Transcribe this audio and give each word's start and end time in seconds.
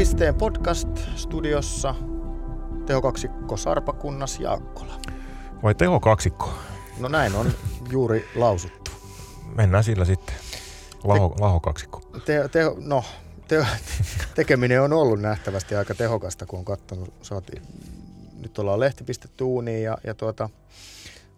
Golfpisteen 0.00 0.34
podcast-studiossa 0.34 1.94
tehokaksikko 2.86 3.56
Sarpakunnas 3.56 4.40
Jaakkola. 4.40 5.00
Vai 5.62 5.74
tehokaksikko? 5.74 6.54
No 6.98 7.08
näin 7.08 7.34
on 7.34 7.52
juuri 7.90 8.28
lausuttu. 8.34 8.90
Mennään 9.54 9.84
sillä 9.84 10.04
sitten. 10.04 10.34
Laho, 11.04 11.28
te, 11.28 11.42
lahokaksikko. 11.42 12.00
Te, 12.24 12.48
te, 12.48 12.60
no, 12.78 13.04
te, 13.48 13.66
tekeminen 14.34 14.82
on 14.82 14.92
ollut 14.92 15.20
nähtävästi 15.20 15.74
aika 15.74 15.94
tehokasta, 15.94 16.46
kun 16.46 16.58
on 16.58 16.64
katsonut. 16.64 17.12
Saatiin, 17.22 17.62
nyt 18.38 18.58
ollaan 18.58 18.80
lehti 18.80 19.04
pistetty 19.04 19.44
uuniin 19.44 19.82
ja, 19.82 19.98
ja 20.04 20.14
tuota, 20.14 20.48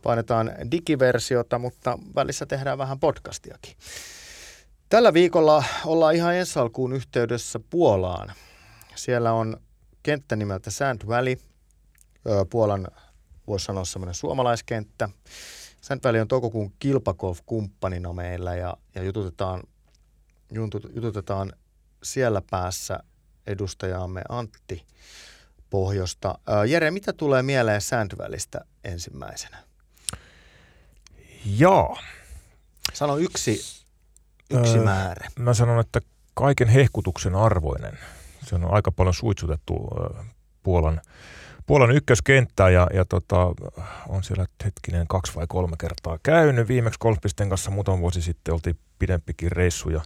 painetaan 0.02 0.52
digiversiota, 0.70 1.58
mutta 1.58 1.98
välissä 2.14 2.46
tehdään 2.46 2.78
vähän 2.78 3.00
podcastiakin. 3.00 3.76
Tällä 4.88 5.12
viikolla 5.12 5.64
ollaan 5.86 6.14
ihan 6.14 6.34
ensi 6.34 6.58
alkuun 6.58 6.92
yhteydessä 6.92 7.60
Puolaan. 7.70 8.32
Siellä 8.94 9.32
on 9.32 9.56
kenttä 10.02 10.36
nimeltä 10.36 10.70
Sand 10.70 11.06
Valley, 11.06 11.36
Puolan 12.50 12.88
voisi 13.46 13.64
sanoa 13.64 13.84
semmoinen 13.84 14.14
suomalaiskenttä. 14.14 15.08
Sand 15.80 16.00
Valley 16.04 16.20
on 16.20 16.28
toukokuun 16.28 16.72
kilpagolf-kumppanina 16.78 18.12
meillä 18.12 18.54
ja, 18.54 18.76
ja 18.94 19.02
jututetaan, 19.02 19.62
jututetaan 20.94 21.52
siellä 22.02 22.42
päässä 22.50 22.98
edustajaamme 23.46 24.22
Antti 24.28 24.86
Pohjosta. 25.70 26.38
Jere, 26.68 26.90
mitä 26.90 27.12
tulee 27.12 27.42
mieleen 27.42 27.80
Sandvälistä 27.80 28.60
ensimmäisenä? 28.84 29.58
Joo. 31.44 31.98
Sano 32.92 33.16
yksi 33.16 33.82
Yksi 34.50 34.78
öö, 34.78 34.84
määrä. 34.84 35.28
Mä 35.38 35.54
sanon, 35.54 35.80
että 35.80 36.00
kaiken 36.34 36.68
hehkutuksen 36.68 37.34
arvoinen. 37.34 37.98
Se 38.52 38.56
on 38.56 38.74
aika 38.74 38.92
paljon 38.92 39.14
suitsutettu 39.14 39.88
Puolan, 40.62 41.00
Puolan 41.66 41.90
ykköskenttää 41.90 42.70
ja, 42.70 42.86
ja 42.94 43.04
tota, 43.04 43.36
on 44.08 44.24
siellä 44.24 44.46
hetkinen 44.64 45.06
kaksi 45.08 45.34
vai 45.34 45.46
kolme 45.48 45.76
kertaa 45.78 46.18
käynyt. 46.22 46.68
Viimeksi 46.68 46.98
golfpisten 46.98 47.48
kanssa 47.48 47.70
muutama 47.70 47.98
vuosi 47.98 48.22
sitten 48.22 48.54
oltiin 48.54 48.78
pidempikin 48.98 49.52
reissu 49.52 49.90
ja 49.90 50.00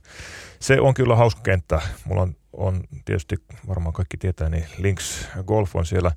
se 0.60 0.80
on 0.80 0.94
kyllä 0.94 1.16
hauska 1.16 1.40
kenttä. 1.42 1.80
Mulla 2.04 2.22
on, 2.22 2.36
on 2.52 2.84
tietysti, 3.04 3.36
varmaan 3.68 3.92
kaikki 3.92 4.16
tietää, 4.16 4.48
niin 4.48 4.66
Links 4.78 5.28
Golf 5.46 5.76
on 5.76 5.86
siellä 5.86 6.12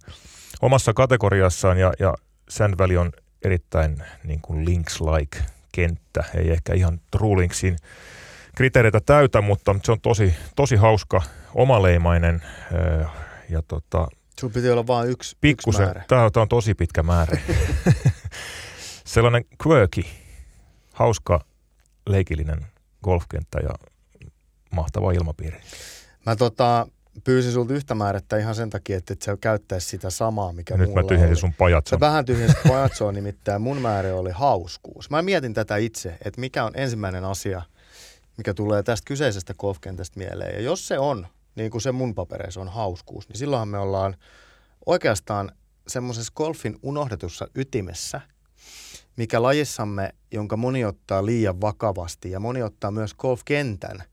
omassa 0.61 0.93
kategoriassaan 0.93 1.77
ja, 1.77 1.93
ja 1.99 2.13
Sand 2.49 2.73
Valley 2.77 2.97
on 2.97 3.11
erittäin 3.45 4.03
niin 4.23 4.41
kuin 4.41 4.65
Links-like 4.65 5.43
kenttä. 5.71 6.23
Ei 6.35 6.51
ehkä 6.51 6.73
ihan 6.73 7.01
True 7.11 7.41
Linksin 7.41 7.77
kriteereitä 8.55 8.99
täytä, 9.05 9.41
mutta 9.41 9.75
se 9.83 9.91
on 9.91 10.01
tosi, 10.01 10.35
tosi 10.55 10.75
hauska, 10.75 11.21
omaleimainen 11.55 12.41
ja 13.49 13.61
tota, 13.67 14.07
Sun 14.39 14.51
piti 14.51 14.69
olla 14.69 14.87
vain 14.87 15.09
yksi, 15.09 15.37
pikkusen, 15.41 15.83
yksi 15.83 15.93
määrä. 15.93 16.05
Tämä, 16.07 16.29
tämä 16.29 16.41
on 16.41 16.49
tosi 16.49 16.73
pitkä 16.73 17.03
määrä. 17.03 17.37
Sellainen 19.05 19.45
quirky, 19.67 20.03
hauska, 20.93 21.45
leikillinen 22.09 22.65
golfkenttä 23.03 23.59
ja 23.59 23.69
mahtava 24.71 25.11
ilmapiiri. 25.11 25.57
Mä 26.25 26.35
tota, 26.35 26.87
pyysin 27.23 27.51
sulta 27.51 27.73
yhtä 27.73 27.95
määrättä 27.95 28.37
ihan 28.37 28.55
sen 28.55 28.69
takia, 28.69 28.97
että 28.97 29.13
et 29.13 29.21
sä 29.21 29.37
käyttäisi 29.41 29.87
sitä 29.87 30.09
samaa, 30.09 30.53
mikä 30.53 30.77
Nyt 30.77 30.93
mä 30.93 31.03
tyhjensin 31.03 31.35
sun 31.35 31.53
pajatson. 31.53 31.97
Sä 31.97 31.99
vähän 31.99 32.25
tyhjensit 32.25 32.57
pajatsoa, 32.67 33.11
nimittäin 33.11 33.61
mun 33.61 33.81
määrä 33.81 34.15
oli 34.15 34.31
hauskuus. 34.31 35.09
Mä 35.09 35.21
mietin 35.21 35.53
tätä 35.53 35.77
itse, 35.77 36.17
että 36.25 36.41
mikä 36.41 36.63
on 36.63 36.71
ensimmäinen 36.75 37.25
asia, 37.25 37.61
mikä 38.37 38.53
tulee 38.53 38.83
tästä 38.83 39.07
kyseisestä 39.07 39.53
golfkentästä 39.53 40.19
mieleen. 40.19 40.55
Ja 40.55 40.61
jos 40.61 40.87
se 40.87 40.99
on, 40.99 41.27
niin 41.59 41.71
kuin 41.71 41.81
se 41.81 41.91
mun 41.91 42.15
papereissa 42.15 42.61
on 42.61 42.67
hauskuus, 42.67 43.29
niin 43.29 43.37
silloinhan 43.37 43.67
me 43.67 43.77
ollaan 43.77 44.15
oikeastaan 44.85 45.51
semmoisessa 45.87 46.33
golfin 46.35 46.79
unohdetussa 46.83 47.47
ytimessä, 47.55 48.21
mikä 49.17 49.41
lajissamme, 49.41 50.13
jonka 50.31 50.57
moni 50.57 50.85
ottaa 50.85 51.25
liian 51.25 51.61
vakavasti 51.61 52.31
ja 52.31 52.39
moni 52.39 52.63
ottaa 52.63 52.91
myös 52.91 53.13
golfkentän– 53.13 54.03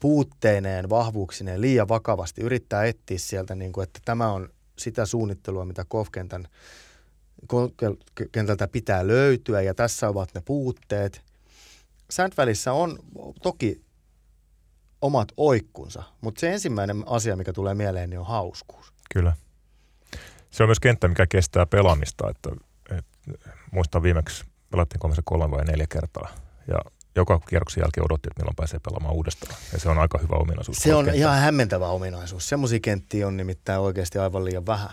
puutteineen, 0.00 0.90
vahvuuksineen 0.90 1.60
liian 1.60 1.88
vakavasti 1.88 2.42
yrittää 2.42 2.84
etsiä 2.84 3.18
sieltä, 3.18 3.54
niin 3.54 3.72
kuin, 3.72 3.82
että 3.82 4.00
tämä 4.04 4.32
on 4.32 4.48
sitä 4.78 5.06
suunnittelua, 5.06 5.64
mitä 5.64 5.84
golfkentän 5.84 6.48
kentältä 8.32 8.68
pitää 8.68 9.06
löytyä 9.06 9.60
ja 9.60 9.74
tässä 9.74 10.08
ovat 10.08 10.34
ne 10.34 10.42
puutteet. 10.44 11.22
Sandvälissä 12.10 12.72
on 12.72 12.98
toki 13.42 13.80
omat 15.04 15.28
oikkunsa, 15.36 16.02
mutta 16.20 16.40
se 16.40 16.52
ensimmäinen 16.52 17.02
asia, 17.06 17.36
mikä 17.36 17.52
tulee 17.52 17.74
mieleen, 17.74 18.10
niin 18.10 18.20
on 18.20 18.26
hauskuus. 18.26 18.92
Kyllä. 19.14 19.32
Se 20.50 20.62
on 20.62 20.68
myös 20.68 20.80
kenttä, 20.80 21.08
mikä 21.08 21.26
kestää 21.26 21.66
pelaamista. 21.66 22.30
Että, 22.30 22.50
että 22.98 23.38
muistan 23.70 24.02
viimeksi 24.02 24.44
pelattiin 24.70 25.00
kolme 25.24 25.50
vai 25.50 25.64
neljä 25.64 25.86
kertaa. 25.88 26.28
Ja 26.68 26.78
joka 27.16 27.40
kierroksen 27.48 27.80
jälkeen 27.80 28.04
odotti, 28.04 28.28
että 28.28 28.42
milloin 28.42 28.56
pääsee 28.56 28.80
pelaamaan 28.84 29.14
uudestaan. 29.14 29.54
Ja 29.72 29.78
se 29.78 29.88
on 29.88 29.98
aika 29.98 30.18
hyvä 30.18 30.36
ominaisuus. 30.36 30.76
Se 30.76 30.94
on 30.94 31.14
ihan 31.14 31.38
hämmentävä 31.38 31.88
ominaisuus. 31.88 32.48
Semmoisia 32.48 32.80
kenttiä 32.80 33.26
on 33.26 33.36
nimittäin 33.36 33.80
oikeasti 33.80 34.18
aivan 34.18 34.44
liian 34.44 34.66
vähän. 34.66 34.90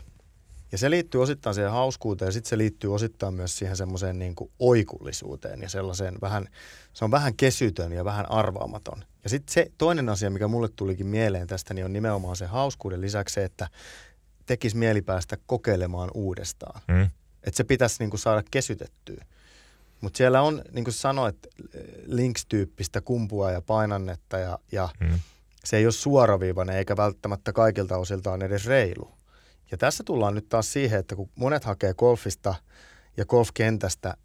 Ja 0.71 0.77
se 0.77 0.89
liittyy 0.89 1.21
osittain 1.21 1.55
siihen 1.55 1.71
hauskuuteen 1.71 2.27
ja 2.27 2.31
sitten 2.31 2.49
se 2.49 2.57
liittyy 2.57 2.93
osittain 2.93 3.33
myös 3.33 3.57
siihen 3.57 3.77
semmoiseen 3.77 4.19
niin 4.19 4.35
kuin 4.35 4.51
oikullisuuteen 4.59 5.61
ja 5.61 5.69
sellaiseen 5.69 6.15
vähän, 6.21 6.47
se 6.93 7.05
on 7.05 7.11
vähän 7.11 7.35
kesytön 7.35 7.91
ja 7.91 8.05
vähän 8.05 8.31
arvaamaton. 8.31 9.03
Ja 9.23 9.29
sitten 9.29 9.53
se 9.53 9.71
toinen 9.77 10.09
asia, 10.09 10.29
mikä 10.29 10.47
mulle 10.47 10.69
tulikin 10.75 11.07
mieleen 11.07 11.47
tästä, 11.47 11.73
niin 11.73 11.85
on 11.85 11.93
nimenomaan 11.93 12.35
se 12.35 12.45
hauskuuden 12.45 13.01
lisäksi 13.01 13.33
se, 13.33 13.43
että 13.43 13.67
tekisi 14.45 14.77
mieli 14.77 15.01
päästä 15.01 15.37
kokeilemaan 15.45 16.09
uudestaan. 16.13 16.81
Mm. 16.87 17.09
Että 17.43 17.57
se 17.57 17.63
pitäisi 17.63 17.95
niin 17.99 18.09
kuin 18.09 18.19
saada 18.19 18.43
kesytettyä. 18.51 19.25
Mutta 20.01 20.17
siellä 20.17 20.41
on, 20.41 20.61
niin 20.71 20.83
kuin 20.83 20.93
sanoit, 20.93 21.47
links-tyyppistä 22.05 23.01
kumpua 23.01 23.51
ja 23.51 23.61
painannetta 23.61 24.37
ja, 24.37 24.59
ja 24.71 24.89
hmm. 25.03 25.19
se 25.63 25.77
ei 25.77 25.85
ole 25.85 25.91
suoraviivainen 25.91 26.75
eikä 26.75 26.97
välttämättä 26.97 27.53
kaikilta 27.53 27.97
osiltaan 27.97 28.41
edes 28.41 28.65
reilu. 28.65 29.11
Ja 29.71 29.77
tässä 29.77 30.03
tullaan 30.03 30.35
nyt 30.35 30.49
taas 30.49 30.73
siihen, 30.73 30.99
että 30.99 31.15
kun 31.15 31.29
monet 31.35 31.63
hakee 31.63 31.93
golfista 31.93 32.55
ja 33.17 33.25
golfkentästä 33.25 34.17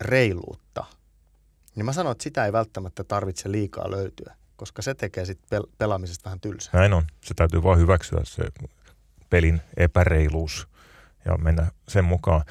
reiluutta, 0.00 0.84
niin 1.74 1.86
mä 1.86 1.92
sanon, 1.92 2.12
että 2.12 2.24
sitä 2.24 2.46
ei 2.46 2.52
välttämättä 2.52 3.04
tarvitse 3.04 3.50
liikaa 3.50 3.90
löytyä, 3.90 4.36
koska 4.62 4.82
se 4.82 4.94
tekee 4.94 5.24
sitten 5.24 5.60
pel- 5.60 5.70
pelaamisesta 5.78 6.24
vähän 6.24 6.40
tylsää. 6.40 6.80
Näin 6.80 6.92
on. 6.92 7.02
Se 7.24 7.34
täytyy 7.34 7.62
vain 7.62 7.78
hyväksyä 7.78 8.20
se 8.24 8.42
pelin 9.30 9.60
epäreiluus 9.76 10.68
ja 11.24 11.36
mennä 11.36 11.70
sen 11.88 12.04
mukaan. 12.04 12.44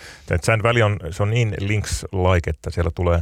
Sand 0.43 0.63
Valley 0.63 0.83
on, 0.83 0.99
se 1.11 1.23
on 1.23 1.29
niin 1.29 1.55
links-like, 1.59 2.49
että 2.49 2.69
siellä 2.71 2.91
tulee 2.95 3.21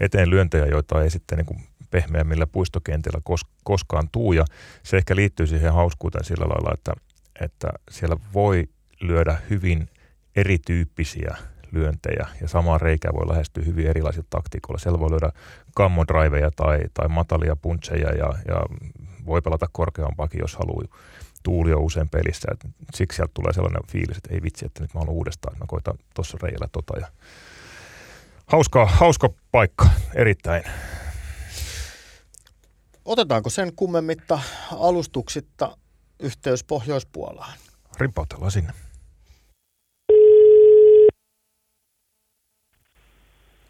eteen 0.00 0.30
lyöntejä, 0.30 0.66
joita 0.66 1.02
ei 1.02 1.10
sitten 1.10 1.38
niin 1.38 1.68
pehmeämmillä 1.90 2.46
puistokentillä 2.46 3.20
kos, 3.24 3.40
koskaan 3.64 4.08
tuu. 4.12 4.32
Ja 4.32 4.44
se 4.82 4.96
ehkä 4.96 5.16
liittyy 5.16 5.46
siihen 5.46 5.72
hauskuuteen 5.72 6.24
sillä 6.24 6.44
lailla, 6.44 6.70
että, 6.74 6.92
että 7.40 7.68
siellä 7.90 8.16
voi 8.34 8.68
lyödä 9.00 9.38
hyvin 9.50 9.88
erityyppisiä 10.36 11.36
lyöntejä 11.74 12.28
ja 12.40 12.48
samaa 12.48 12.78
reikää 12.78 13.12
voi 13.14 13.28
lähestyä 13.28 13.64
hyvin 13.64 13.86
erilaisilla 13.86 14.26
taktiikoilla. 14.30 14.78
Siellä 14.78 15.00
voi 15.00 15.10
lyödä 15.10 15.30
kammodriveja 15.74 16.50
tai, 16.56 16.80
tai 16.94 17.08
matalia 17.08 17.56
puncheja 17.56 18.08
ja, 18.08 18.34
ja 18.48 18.64
voi 19.26 19.42
pelata 19.42 19.66
korkeampaakin, 19.72 20.40
jos 20.40 20.56
haluaa 20.56 20.84
tuuli 21.42 21.72
on 21.72 21.82
usein 21.82 22.08
pelissä. 22.08 22.48
Et 22.52 22.70
siksi 22.94 23.16
sieltä 23.16 23.30
tulee 23.34 23.52
sellainen 23.52 23.82
fiilis, 23.92 24.16
että 24.16 24.34
ei 24.34 24.42
vitsi, 24.42 24.66
että 24.66 24.82
nyt 24.82 24.94
mä 24.94 25.00
haluan 25.00 25.16
uudestaan, 25.16 25.58
mä 25.58 25.64
koitan 25.68 25.98
tuossa 26.14 26.38
reijällä 26.42 26.68
tota. 26.72 26.98
Ja 27.00 27.06
hauska, 28.46 28.86
hauska 28.86 29.28
paikka, 29.52 29.88
erittäin. 30.14 30.62
Otetaanko 33.04 33.50
sen 33.50 33.72
kummemmitta 33.76 34.40
alustuksitta 34.72 35.76
yhteys 36.20 36.64
Pohjoispuolaan? 36.64 37.58
Ripautellaan 37.98 38.50
sinne. 38.50 38.72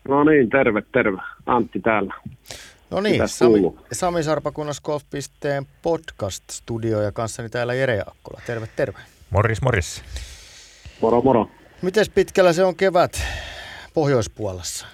No 0.08 0.24
niin, 0.24 0.50
terve, 0.50 0.82
terve. 0.92 1.18
Antti 1.46 1.80
täällä. 1.80 2.14
No 2.90 3.00
niin, 3.00 3.28
Sami, 3.28 3.58
Sami 3.92 4.22
Sarpakunnas 4.22 4.80
Golf.pisteen 4.80 5.66
podcast-studio 5.82 7.02
ja 7.02 7.12
kanssani 7.12 7.48
täällä 7.48 7.74
Jere 7.74 7.96
Jaakkola. 7.96 8.40
Terve, 8.46 8.68
terve. 8.76 8.98
Morris, 9.30 9.62
morris. 9.62 10.02
Moro, 11.00 11.22
moro. 11.22 11.48
Miten 11.82 12.04
pitkällä 12.14 12.52
se 12.52 12.64
on 12.64 12.76
kevät 12.76 13.22
Pohjoispuolassa? 13.94 14.86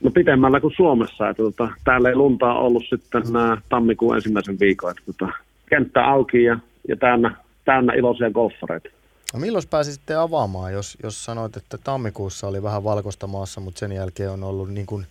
No 0.00 0.10
pitemmällä 0.10 0.60
kuin 0.60 0.74
Suomessa. 0.76 1.28
Että, 1.28 1.42
tota, 1.42 1.68
täällä 1.84 2.08
ei 2.08 2.14
lunta 2.14 2.52
ollut 2.52 2.84
sitten 2.90 3.22
nää, 3.32 3.56
tammikuun 3.68 4.16
ensimmäisen 4.16 4.60
viikon. 4.60 4.90
Että, 4.90 5.02
tota, 5.06 5.32
kenttä 5.70 6.04
auki 6.04 6.44
ja, 6.44 6.58
ja 6.88 6.96
täynnä, 6.96 7.36
täynnä 7.64 7.92
iloisia 7.92 8.30
golfareita. 8.30 8.88
No 9.34 9.40
milloin 9.40 9.64
pääsisitte 9.70 10.14
avaamaan, 10.14 10.72
jos, 10.72 10.98
jos 11.02 11.24
sanoit, 11.24 11.56
että 11.56 11.78
tammikuussa 11.78 12.46
oli 12.46 12.62
vähän 12.62 12.84
valkoista 12.84 13.26
maassa, 13.26 13.60
mutta 13.60 13.78
sen 13.78 13.92
jälkeen 13.92 14.30
on 14.30 14.44
ollut 14.44 14.70
niin 14.70 14.86
kuin 14.86 15.06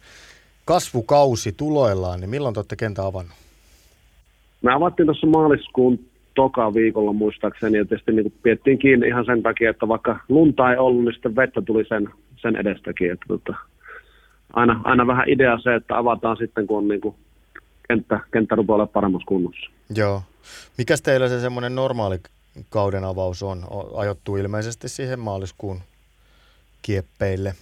kasvukausi 0.66 1.52
tuloillaan, 1.52 2.20
niin 2.20 2.30
milloin 2.30 2.54
te 2.54 2.60
olette 2.60 2.76
kentän 2.76 3.06
avannut? 3.06 3.36
Me 4.62 4.74
avattiin 4.74 5.08
tuossa 5.08 5.28
maaliskuun 5.28 6.00
toka 6.36 6.74
viikolla 6.74 7.14
muistaakseni, 7.14 7.78
ja 7.78 7.86
tietysti 7.86 8.12
niin 8.12 8.34
piettiin 8.44 8.80
kiinni 8.80 9.08
ihan 9.08 9.26
sen 9.26 9.44
takia, 9.44 9.70
että 9.70 9.88
vaikka 9.88 10.20
lunta 10.30 10.72
ei 10.72 10.78
ollut, 10.78 11.04
niin 11.04 11.14
sitten 11.14 11.36
vettä 11.36 11.62
tuli 11.62 11.86
sen, 11.86 12.10
sen 12.42 12.56
edestäkin, 12.56 13.12
että 13.12 13.26
tota, 13.28 13.56
aina, 14.54 14.82
aina 14.84 15.08
vähän 15.08 15.30
idea 15.30 15.60
se, 15.60 15.76
että 15.76 15.98
avataan 15.98 16.38
sitten, 16.38 16.68
kun 16.68 16.78
on 16.78 16.88
niin 16.88 17.02
kuin 17.02 17.16
kenttä, 17.88 18.20
kenttä 18.34 18.56
rupeaa 18.56 18.76
olemaan 18.76 18.94
paremmassa 18.94 19.26
kunnossa. 19.26 19.72
Joo. 19.96 20.22
Mikäs 20.78 21.02
teillä 21.02 21.30
se 21.30 21.40
semmoinen 21.40 21.76
normaali 21.76 22.18
kauden 22.70 23.04
avaus 23.04 23.44
on? 23.44 23.64
Ajottuu 23.96 24.38
ilmeisesti 24.38 24.90
siihen 24.90 25.20
maaliskuun 25.20 25.80
kieppeille. 26.82 27.54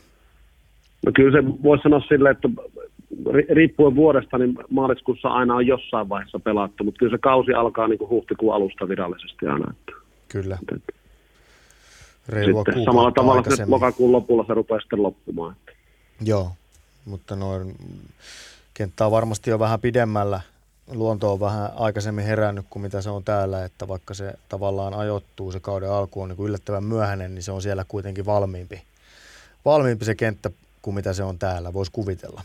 No 1.05 1.11
kyllä 1.15 1.41
se 1.41 1.47
voisi 1.63 1.83
sanoa 1.83 1.99
silleen, 1.99 2.35
että 2.35 2.49
riippuen 3.49 3.95
vuodesta, 3.95 4.37
niin 4.37 4.55
maaliskuussa 4.69 5.27
aina 5.27 5.55
on 5.55 5.67
jossain 5.67 6.09
vaiheessa 6.09 6.39
pelattu, 6.39 6.83
mutta 6.83 6.99
kyllä 6.99 7.11
se 7.11 7.17
kausi 7.17 7.53
alkaa 7.53 7.87
niin 7.87 7.97
kuin 7.97 8.09
huhtikuun 8.09 8.55
alusta 8.55 8.89
virallisesti 8.89 9.47
aina. 9.47 9.73
Kyllä. 10.29 10.57
Että, 10.75 10.93
sitten 12.55 12.83
samalla 12.85 13.11
tavalla 13.11 13.55
se 13.55 13.65
lokakuun 13.67 14.11
lopulla 14.11 14.45
se 14.47 14.53
rupeaa 14.53 14.79
sitten 14.79 15.03
loppumaan. 15.03 15.55
Joo, 16.21 16.51
mutta 17.05 17.35
noin 17.35 17.75
kenttä 18.73 19.05
on 19.05 19.11
varmasti 19.11 19.49
jo 19.49 19.59
vähän 19.59 19.79
pidemmällä. 19.79 20.41
Luonto 20.93 21.33
on 21.33 21.39
vähän 21.39 21.69
aikaisemmin 21.75 22.25
herännyt 22.25 22.65
kuin 22.69 22.83
mitä 22.83 23.01
se 23.01 23.09
on 23.09 23.23
täällä, 23.23 23.65
että 23.65 23.87
vaikka 23.87 24.13
se 24.13 24.33
tavallaan 24.49 24.93
ajoittuu, 24.93 25.51
se 25.51 25.59
kauden 25.59 25.91
alku 25.91 26.21
on 26.21 26.29
niin 26.29 26.37
kuin 26.37 26.47
yllättävän 26.47 26.83
myöhäinen, 26.83 27.35
niin 27.35 27.43
se 27.43 27.51
on 27.51 27.61
siellä 27.61 27.85
kuitenkin 27.87 28.25
valmiimpi, 28.25 28.81
valmiimpi 29.65 30.05
se 30.05 30.15
kenttä 30.15 30.49
kuin 30.81 30.95
mitä 30.95 31.13
se 31.13 31.23
on 31.23 31.39
täällä, 31.39 31.73
voisi 31.73 31.91
kuvitella. 31.91 32.41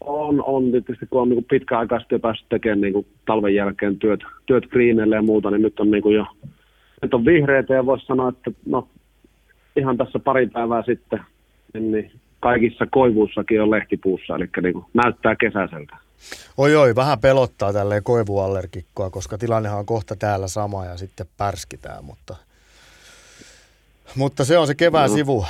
On, 0.00 0.44
on. 0.46 0.70
Tietysti 0.70 1.06
kun 1.10 1.22
on 1.22 1.28
niin 1.28 1.44
pitkäaikaisesti 1.44 2.14
jo 2.14 2.18
päässyt 2.18 2.48
tekemään 2.48 2.80
niin 2.80 2.92
kuin 2.92 3.06
talven 3.26 3.54
jälkeen 3.54 3.98
työt, 3.98 4.20
työt 4.46 4.66
greeneille 4.66 5.14
ja 5.14 5.22
muuta, 5.22 5.50
niin 5.50 5.62
nyt 5.62 5.80
on 5.80 5.90
niin 5.90 6.02
kuin 6.02 6.14
jo 6.16 6.26
nyt 7.02 7.14
on 7.14 7.24
vihreitä 7.24 7.74
ja 7.74 7.86
voisi 7.86 8.06
sanoa, 8.06 8.28
että 8.28 8.50
no, 8.66 8.88
ihan 9.76 9.96
tässä 9.96 10.18
pari 10.18 10.46
päivää 10.46 10.82
sitten 10.82 11.20
niin 11.74 12.10
kaikissa 12.40 12.86
koivuussakin 12.90 13.62
on 13.62 13.70
lehtipuussa, 13.70 14.36
eli 14.36 14.48
niin 14.62 14.72
kuin 14.72 14.84
näyttää 14.94 15.36
kesäiseltä. 15.36 15.96
Oi 16.56 16.76
oi, 16.76 16.94
vähän 16.94 17.18
pelottaa 17.18 17.72
tälleen 17.72 18.02
koivuallergikkoa, 18.02 19.10
koska 19.10 19.38
tilannehan 19.38 19.78
on 19.78 19.86
kohta 19.86 20.16
täällä 20.16 20.48
sama 20.48 20.84
ja 20.84 20.96
sitten 20.96 21.26
pärskitään, 21.36 22.04
mutta, 22.04 22.36
mutta 24.16 24.44
se 24.44 24.58
on 24.58 24.66
se 24.66 24.74
kevään 24.74 25.10
no. 25.10 25.16
sivu, 25.16 25.46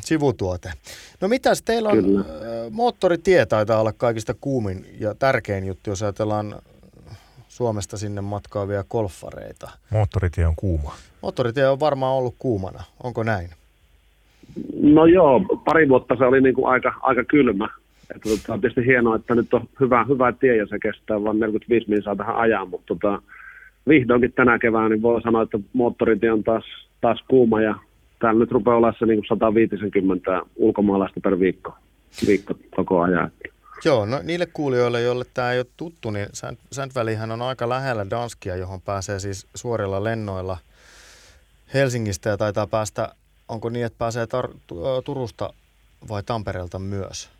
sivutuote. 0.00 0.72
No 1.20 1.28
mitäs, 1.28 1.62
teillä 1.62 1.88
on, 1.88 2.04
Kyllä. 2.04 2.24
moottoritie 2.70 3.46
taitaa 3.46 3.80
olla 3.80 3.92
kaikista 3.92 4.34
kuumin 4.40 4.86
ja 5.00 5.14
tärkein 5.14 5.66
juttu, 5.66 5.90
jos 5.90 6.02
ajatellaan 6.02 6.54
Suomesta 7.48 7.96
sinne 7.96 8.20
matkaavia 8.20 8.84
golfareita. 8.84 9.70
Moottoritie 9.90 10.46
on 10.46 10.56
kuuma. 10.56 10.94
Moottoritie 11.22 11.68
on 11.68 11.80
varmaan 11.80 12.14
ollut 12.14 12.34
kuumana, 12.38 12.84
onko 13.02 13.22
näin? 13.22 13.50
No 14.82 15.06
joo, 15.06 15.40
pari 15.64 15.88
vuotta 15.88 16.16
se 16.16 16.24
oli 16.24 16.40
niin 16.40 16.54
kuin 16.54 16.68
aika, 16.68 16.94
aika 17.02 17.24
kylmä. 17.24 17.68
Että 18.14 18.28
tota, 18.28 18.52
on 18.52 18.60
tietysti 18.60 18.86
hienoa, 18.86 19.16
että 19.16 19.34
nyt 19.34 19.54
on 19.54 19.68
hyvä, 19.80 20.04
hyvä 20.08 20.32
tie 20.32 20.56
ja 20.56 20.66
se 20.66 20.78
kestää 20.78 21.24
vain 21.24 21.40
45 21.40 21.88
minuuttia 21.88 22.16
tähän 22.16 22.36
ajaa, 22.36 22.64
mutta 22.64 22.86
tota, 22.86 23.22
vihdoinkin 23.88 24.32
tänä 24.32 24.58
keväänä 24.58 24.88
niin 24.88 25.02
voi 25.02 25.22
sanoa, 25.22 25.42
että 25.42 25.58
moottoritie 25.72 26.32
on 26.32 26.44
taas, 26.44 26.64
taas 27.00 27.24
kuuma 27.28 27.60
ja 27.60 27.74
täällä 28.18 28.40
nyt 28.40 28.52
rupeaa 28.52 28.76
olla 28.76 28.94
se 28.98 29.06
niin 29.06 29.18
kuin 29.18 29.26
150 29.28 30.42
ulkomaalaista 30.56 31.20
per 31.20 31.40
viikko, 31.40 31.74
viikko 32.26 32.54
koko 32.76 33.00
ajan. 33.00 33.30
Joo, 33.84 34.06
no 34.06 34.20
niille 34.22 34.46
kuulijoille, 34.46 35.02
joille 35.02 35.24
tämä 35.34 35.52
ei 35.52 35.58
ole 35.58 35.66
tuttu, 35.76 36.10
niin 36.10 36.26
Sandvälihän 36.72 37.30
on 37.30 37.42
aika 37.42 37.68
lähellä 37.68 38.06
Danskia, 38.10 38.56
johon 38.56 38.80
pääsee 38.80 39.18
siis 39.18 39.46
suorilla 39.54 40.04
lennoilla 40.04 40.58
Helsingistä 41.74 42.28
ja 42.28 42.36
taitaa 42.36 42.66
päästä, 42.66 43.14
onko 43.48 43.68
niin, 43.68 43.86
että 43.86 43.98
pääsee 43.98 44.24
tar- 44.24 45.02
Turusta 45.04 45.52
vai 46.08 46.22
Tampereelta 46.22 46.78
myös? 46.78 47.35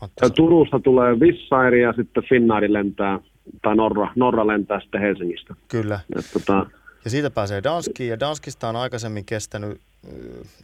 Otta 0.00 0.30
Turusta 0.30 0.80
tulee 0.80 1.20
Vissairi 1.20 1.82
ja 1.82 1.92
sitten 1.92 2.24
Finnairi 2.28 2.72
lentää, 2.72 3.20
tai 3.62 3.76
Norra, 3.76 4.12
Norra 4.16 4.46
lentää 4.46 4.80
sitten 4.80 5.00
Helsingistä. 5.00 5.54
Kyllä. 5.68 6.00
Et, 6.18 6.24
tota... 6.32 6.66
Ja 7.04 7.10
siitä 7.10 7.30
pääsee 7.30 7.62
Danskiin, 7.62 8.10
ja 8.10 8.20
Danskista 8.20 8.68
on 8.68 8.76
aikaisemmin 8.76 9.24
kestänyt 9.24 9.80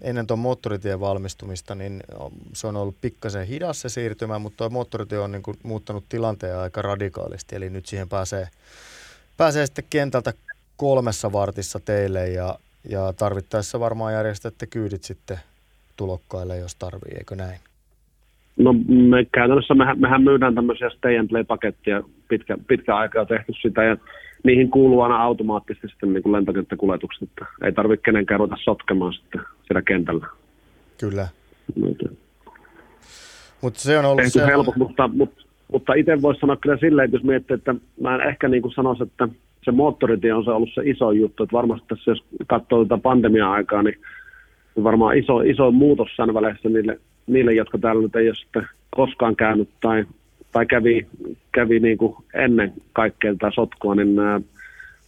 ennen 0.03 0.27
tuon 0.27 0.39
moottoritien 0.39 1.01
valmistumista, 1.01 1.75
niin 1.75 2.03
se 2.53 2.67
on 2.67 2.77
ollut 2.77 2.97
pikkasen 3.01 3.47
hidas 3.47 3.81
se 3.81 3.89
siirtymä, 3.89 4.39
mutta 4.39 4.57
tuo 4.57 4.71
moottoritie 4.71 5.19
on 5.19 5.33
niin 5.33 5.43
kuin 5.43 5.57
muuttanut 5.63 6.05
tilanteen 6.09 6.59
aika 6.59 6.83
radikaalisti, 6.83 7.57
eli 7.57 7.71
nyt 7.71 7.87
siihen 7.87 8.09
pääsee, 8.09 8.49
pääsee 9.37 9.67
sitten 9.67 9.85
kentältä 9.91 10.33
kolmessa 10.77 11.33
vartissa 11.33 11.81
teille 11.81 12.29
ja, 12.29 12.59
ja 12.89 13.13
tarvittaessa 13.13 13.81
varmaan 13.81 14.13
järjestätte 14.13 14.67
kyydit 14.67 15.05
sitten 15.05 15.41
tulokkaille, 15.97 16.57
jos 16.57 16.75
tarvii, 16.75 17.15
eikö 17.19 17.37
näin? 17.37 17.61
No 18.63 18.75
me 18.89 19.27
käytännössä 19.33 19.75
mehän, 19.75 20.01
mehän 20.01 20.23
myydään 20.23 20.55
tämmöisiä 20.55 20.91
stay 20.91 21.19
and 21.19 21.29
play-pakettia, 21.29 22.03
pitkä, 22.29 22.59
pitkä 22.67 22.97
aikaa 22.97 23.25
tehty 23.25 23.53
sitä 23.63 23.85
ja 23.85 23.97
niihin 24.45 24.71
kuuluu 24.71 25.01
aina 25.01 25.23
automaattisesti 25.23 25.89
sitten 25.89 26.13
niin 26.13 26.23
kuin 26.23 26.33
lentokenttäkuljetukset, 26.33 27.23
että 27.23 27.47
ei 27.65 27.73
tarvitse 27.73 28.05
kenenkään 28.05 28.41
ruveta 28.41 28.57
sotkemaan 28.65 29.13
sitten 29.13 29.41
siellä 29.67 29.83
kentällä. 29.83 30.27
Kyllä. 31.01 31.29
Mutta 33.61 33.81
se 33.81 33.99
on 33.99 34.05
ollut 34.05 34.25
se... 34.27 34.47
helpot, 34.47 34.77
mutta, 34.77 35.09
mutta, 35.09 35.43
mutta 35.73 35.95
itse 35.95 36.23
voisi 36.23 36.41
sanoa 36.41 36.57
kyllä 36.57 36.77
silleen, 36.77 37.05
että 37.05 37.17
jos 37.17 37.25
miettii, 37.25 37.55
että 37.55 37.75
mä 38.01 38.15
en 38.15 38.29
ehkä 38.29 38.49
niin 38.49 38.63
kuin 38.63 38.75
sanoisi, 38.75 39.03
että 39.03 39.29
se 39.65 39.71
moottoritie 39.71 40.35
on 40.35 40.45
se 40.45 40.51
ollut 40.51 40.75
se 40.75 40.83
iso 40.85 41.13
juttu, 41.13 41.43
että 41.43 41.57
varmasti 41.57 41.87
tässä 41.89 42.11
jos 42.11 42.25
katsoo 42.47 42.85
tätä 42.85 43.03
pandemia-aikaa, 43.03 43.83
niin 43.83 44.01
varmaan 44.83 45.19
iso, 45.19 45.41
iso 45.41 45.71
muutos 45.71 46.09
sen 46.17 46.35
väleissä 46.35 46.69
niille, 46.69 47.01
niille, 47.27 47.53
jotka 47.53 47.79
täällä 47.79 48.03
nyt 48.03 48.17
ei 48.17 48.29
ole 48.29 48.35
sitten 48.35 48.69
koskaan 48.91 49.37
käynyt 49.37 49.69
tai 49.81 50.05
tai 50.53 50.67
kävi, 50.67 51.07
kävi 51.53 51.81
niin 51.81 51.99
kuin 51.99 52.17
ennen 52.35 52.73
kaikkea 52.93 53.33
tätä 53.33 53.51
sotkua, 53.55 53.95
niin 53.95 54.17
nämä, 54.17 54.41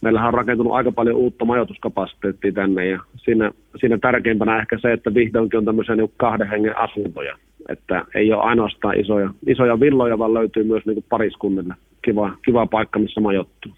meillähän 0.01 0.27
on 0.27 0.33
rakentunut 0.33 0.73
aika 0.73 0.91
paljon 0.91 1.15
uutta 1.15 1.45
majoituskapasiteettia 1.45 2.51
tänne 2.51 2.85
ja 2.85 2.99
siinä, 3.17 3.51
siinä 3.79 3.97
tärkeimpänä 3.97 4.59
ehkä 4.59 4.77
se, 4.81 4.93
että 4.93 5.13
vihdoinkin 5.13 5.57
on 5.57 5.65
tämmöisiä 5.65 5.95
niin 5.95 6.13
kahden 6.17 6.49
hengen 6.49 6.77
asuntoja. 6.77 7.37
Että 7.69 8.05
ei 8.15 8.33
ole 8.33 8.43
ainoastaan 8.43 8.99
isoja, 8.99 9.29
isoja 9.47 9.79
villoja, 9.79 10.19
vaan 10.19 10.33
löytyy 10.33 10.63
myös 10.63 10.85
niin 10.85 10.95
kuin 10.95 11.05
pariskunnille 11.09 11.73
kiva, 12.01 12.35
kiva 12.45 12.65
paikka, 12.65 12.99
missä 12.99 13.21
majoittuu. 13.21 13.71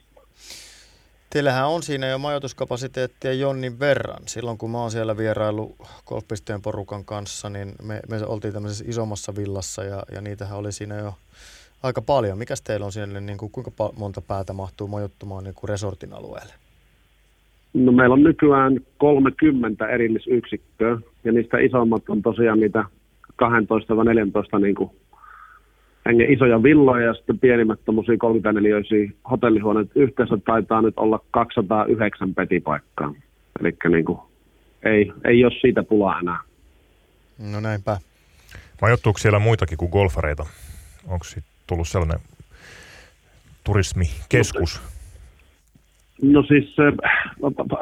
Teillähän 1.29 1.67
on 1.67 1.83
siinä 1.83 2.07
jo 2.07 2.17
majoituskapasiteettia 2.17 3.33
jonnin 3.33 3.79
verran. 3.79 4.23
Silloin 4.25 4.57
kun 4.57 4.71
mä 4.71 4.77
oon 4.77 4.91
siellä 4.91 5.17
vierailu 5.17 5.75
golfpisteen 6.05 6.61
porukan 6.61 7.05
kanssa, 7.05 7.49
niin 7.49 7.71
me, 7.83 7.99
me 8.09 8.25
oltiin 8.25 8.53
tämmöisessä 8.53 8.85
isommassa 8.87 9.35
villassa 9.35 9.83
ja, 9.83 10.03
ja 10.15 10.21
niitähän 10.21 10.57
oli 10.57 10.71
siinä 10.71 10.95
jo 10.95 11.13
aika 11.83 12.01
paljon. 12.01 12.37
Mikäs 12.37 12.61
teillä 12.61 12.85
on 12.85 12.91
siellä, 12.91 13.21
niin 13.21 13.37
kuin, 13.37 13.51
kuinka 13.51 13.71
monta 13.97 14.21
päätä 14.21 14.53
mahtuu 14.53 14.87
majoittumaan 14.87 15.43
niin 15.43 15.55
kuin 15.55 15.69
resortin 15.69 16.13
alueelle? 16.13 16.53
No 17.73 17.91
meillä 17.91 18.13
on 18.13 18.23
nykyään 18.23 18.79
30 18.97 19.87
erillisyksikköä 19.87 20.97
ja 21.23 21.31
niistä 21.31 21.57
isommat 21.57 22.09
on 22.09 22.21
tosiaan 22.21 22.59
niitä 22.59 22.83
12-14 23.33 24.59
niin 24.59 24.75
kuin 24.75 24.89
hengen 26.07 26.33
isoja 26.33 26.63
villoja 26.63 27.05
ja 27.05 27.13
sitten 27.13 27.39
pienimmät 27.39 27.79
tuommoisia 27.85 28.17
34 28.17 28.77
hotellihuoneet. 29.29 29.87
Yhteensä 29.95 30.37
taitaa 30.45 30.81
nyt 30.81 30.93
olla 30.97 31.19
209 31.31 32.35
petipaikkaa. 32.35 33.13
Eli 33.59 33.75
niin 33.89 34.05
kuin, 34.05 34.19
ei, 34.83 35.11
ei 35.25 35.45
ole 35.45 35.53
siitä 35.61 35.83
pulaa 35.83 36.19
enää. 36.19 36.39
No 37.51 37.59
näinpä. 37.59 37.97
Majoittuuko 38.81 39.19
siellä 39.19 39.39
muitakin 39.39 39.77
kuin 39.77 39.91
golfareita? 39.91 40.45
Onko 41.07 41.25
tullut 41.67 41.87
sellainen 41.87 42.19
turismikeskus? 43.63 44.81
No 46.21 46.43
siis 46.43 46.75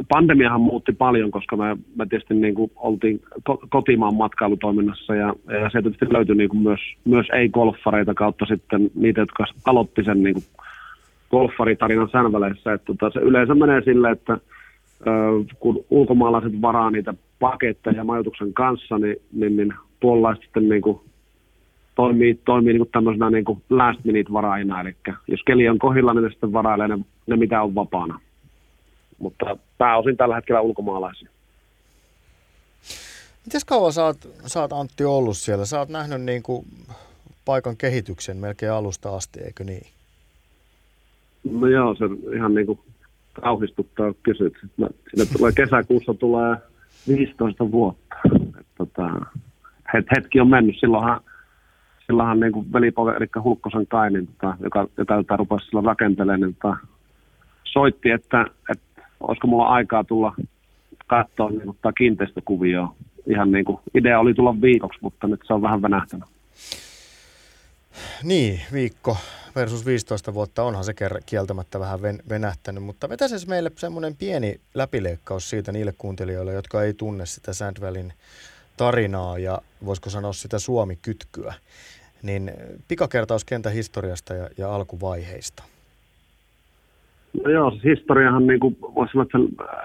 pandemiahan 0.09 0.61
muutti 0.61 0.91
paljon, 0.91 1.31
koska 1.31 1.55
me, 1.55 1.77
me 1.95 2.05
tietysti 2.09 2.33
niin 2.33 2.55
kuin 2.55 2.71
oltiin 2.75 3.21
kotimaan 3.69 4.15
matkailutoiminnassa 4.15 5.15
ja, 5.15 5.27
ja 5.27 5.69
sieltä 5.69 5.81
tietysti 5.81 6.13
löytyi 6.13 6.35
niin 6.35 6.49
kuin 6.49 6.63
myös, 6.63 6.79
myös 7.05 7.27
ei-golfareita 7.33 8.13
kautta 8.13 8.45
sitten 8.45 8.91
niitä, 8.95 9.21
jotka 9.21 9.45
aloitti 9.65 10.03
sen 10.03 10.23
niin 10.23 10.33
kuin 10.33 10.45
golfaritarinan 11.31 12.09
sänväleissä. 12.11 12.73
Että 12.73 12.85
tota, 12.85 13.09
se 13.09 13.19
yleensä 13.19 13.55
menee 13.55 13.81
sille, 13.81 14.11
että 14.11 14.33
ö, 14.33 15.07
kun 15.59 15.85
ulkomaalaiset 15.89 16.61
varaa 16.61 16.91
niitä 16.91 17.13
paketteja 17.39 18.03
majoituksen 18.03 18.53
kanssa, 18.53 18.97
niin, 18.97 19.15
niin, 19.33 19.57
niin 19.57 19.73
puolelaiset 19.99 20.43
sitten 20.43 20.69
niin 20.69 20.81
kuin 20.81 20.99
toimii, 21.95 22.39
toimii 22.45 22.73
niin 22.73 22.79
kuin 22.79 22.91
tämmöisenä 22.91 23.29
niin 23.29 23.45
kuin 23.45 23.63
last 23.69 23.99
minute 24.03 24.33
varaina, 24.33 24.81
eli 24.81 24.95
jos 25.27 25.43
keli 25.45 25.69
on 25.69 25.79
kohilla, 25.79 26.13
niin 26.13 26.23
ne 26.23 26.29
sitten 26.29 26.53
varailee 26.53 26.87
ne, 26.87 26.97
ne 27.27 27.35
mitä 27.35 27.61
on 27.61 27.75
vapaana. 27.75 28.19
Mutta 29.19 29.57
pääosin 29.77 30.17
tällä 30.17 30.35
hetkellä 30.35 30.61
ulkomaalaisia. 30.61 31.29
Miten 33.45 33.61
kauan 33.65 33.93
sä 33.93 34.05
oot, 34.05 34.17
sä 34.45 34.61
oot 34.61 34.73
Antti 34.73 35.03
ollut 35.05 35.37
siellä? 35.37 35.65
Sä 35.65 35.79
oot 35.79 35.89
nähnyt 35.89 36.21
niin 36.21 36.43
kuin 36.43 36.65
paikan 37.45 37.77
kehityksen 37.77 38.37
melkein 38.37 38.71
alusta 38.71 39.15
asti, 39.15 39.39
eikö 39.39 39.63
niin? 39.63 39.87
No 41.51 41.67
joo, 41.67 41.95
se 41.95 42.05
ihan 42.35 42.53
niin 42.53 42.65
kuin 42.65 42.79
kauhistuttaa 43.41 44.13
kysyt. 44.23 44.53
Sinne 44.61 45.25
tulee 45.37 45.51
kesäkuussa 45.51 46.13
tulee 46.13 46.55
15 47.07 47.71
vuotta. 47.71 48.15
Et, 48.59 48.65
tota, 48.77 49.09
het, 49.93 50.05
hetki 50.17 50.39
on 50.39 50.49
mennyt. 50.49 50.75
Silloinhan, 50.79 51.21
silloinhan 52.05 52.39
niin 52.39 52.73
velipoika 52.73 53.15
Erikka 53.15 53.41
Hulkkosen 53.41 53.87
kai, 53.87 54.11
niin, 54.11 54.27
tota, 54.27 54.57
joka, 54.59 54.87
joka 54.97 55.23
tätä 55.23 55.37
rupesi 55.37 55.65
silloin 55.65 55.85
rakentelemaan, 55.85 56.39
niin 56.39 56.55
tota, 56.61 56.77
soitti, 57.63 58.11
että, 58.11 58.45
että 58.71 59.01
olisiko 59.19 59.47
mulla 59.47 59.67
aikaa 59.67 60.03
tulla 60.03 60.35
katsoa 61.07 61.49
niin, 61.49 61.65
tota, 61.65 61.93
kiinteistökuvioa. 61.93 62.95
Ihan 63.27 63.51
niin 63.51 63.65
kuin 63.65 63.79
idea 63.93 64.19
oli 64.19 64.33
tulla 64.33 64.61
viikoksi, 64.61 64.99
mutta 65.01 65.27
nyt 65.27 65.39
se 65.47 65.53
on 65.53 65.61
vähän 65.61 65.81
venähtänyt. 65.81 66.25
Niin, 68.23 68.61
viikko 68.73 69.17
versus 69.55 69.85
15 69.85 70.33
vuotta 70.33 70.63
onhan 70.63 70.83
se 70.83 70.93
kieltämättä 71.25 71.79
vähän 71.79 72.01
venähtänyt, 72.29 72.83
mutta 72.83 73.09
vetäisi 73.09 73.49
meille 73.49 73.71
semmoinen 73.75 74.15
pieni 74.15 74.59
läpileikkaus 74.73 75.49
siitä 75.49 75.71
niille 75.71 75.93
kuuntelijoille, 75.97 76.53
jotka 76.53 76.83
ei 76.83 76.93
tunne 76.93 77.25
sitä 77.25 77.53
Sandvallin 77.53 78.13
tarinaa 78.77 79.37
ja 79.37 79.61
voisiko 79.85 80.09
sanoa 80.09 80.33
sitä 80.33 80.59
Suomi-kytkyä. 80.59 81.53
Niin 82.23 82.51
pikakertaus 82.87 83.45
kentän 83.45 83.73
historiasta 83.73 84.33
ja, 84.33 84.49
ja 84.57 84.75
alkuvaiheista. 84.75 85.63
No 87.43 87.51
joo, 87.51 87.71
siis 87.71 87.83
historiahan 87.83 88.47
niin 88.47 88.59
kuin 88.59 88.77
voisi 88.81 89.11
sanoa, 89.11 89.23
että 89.23 89.37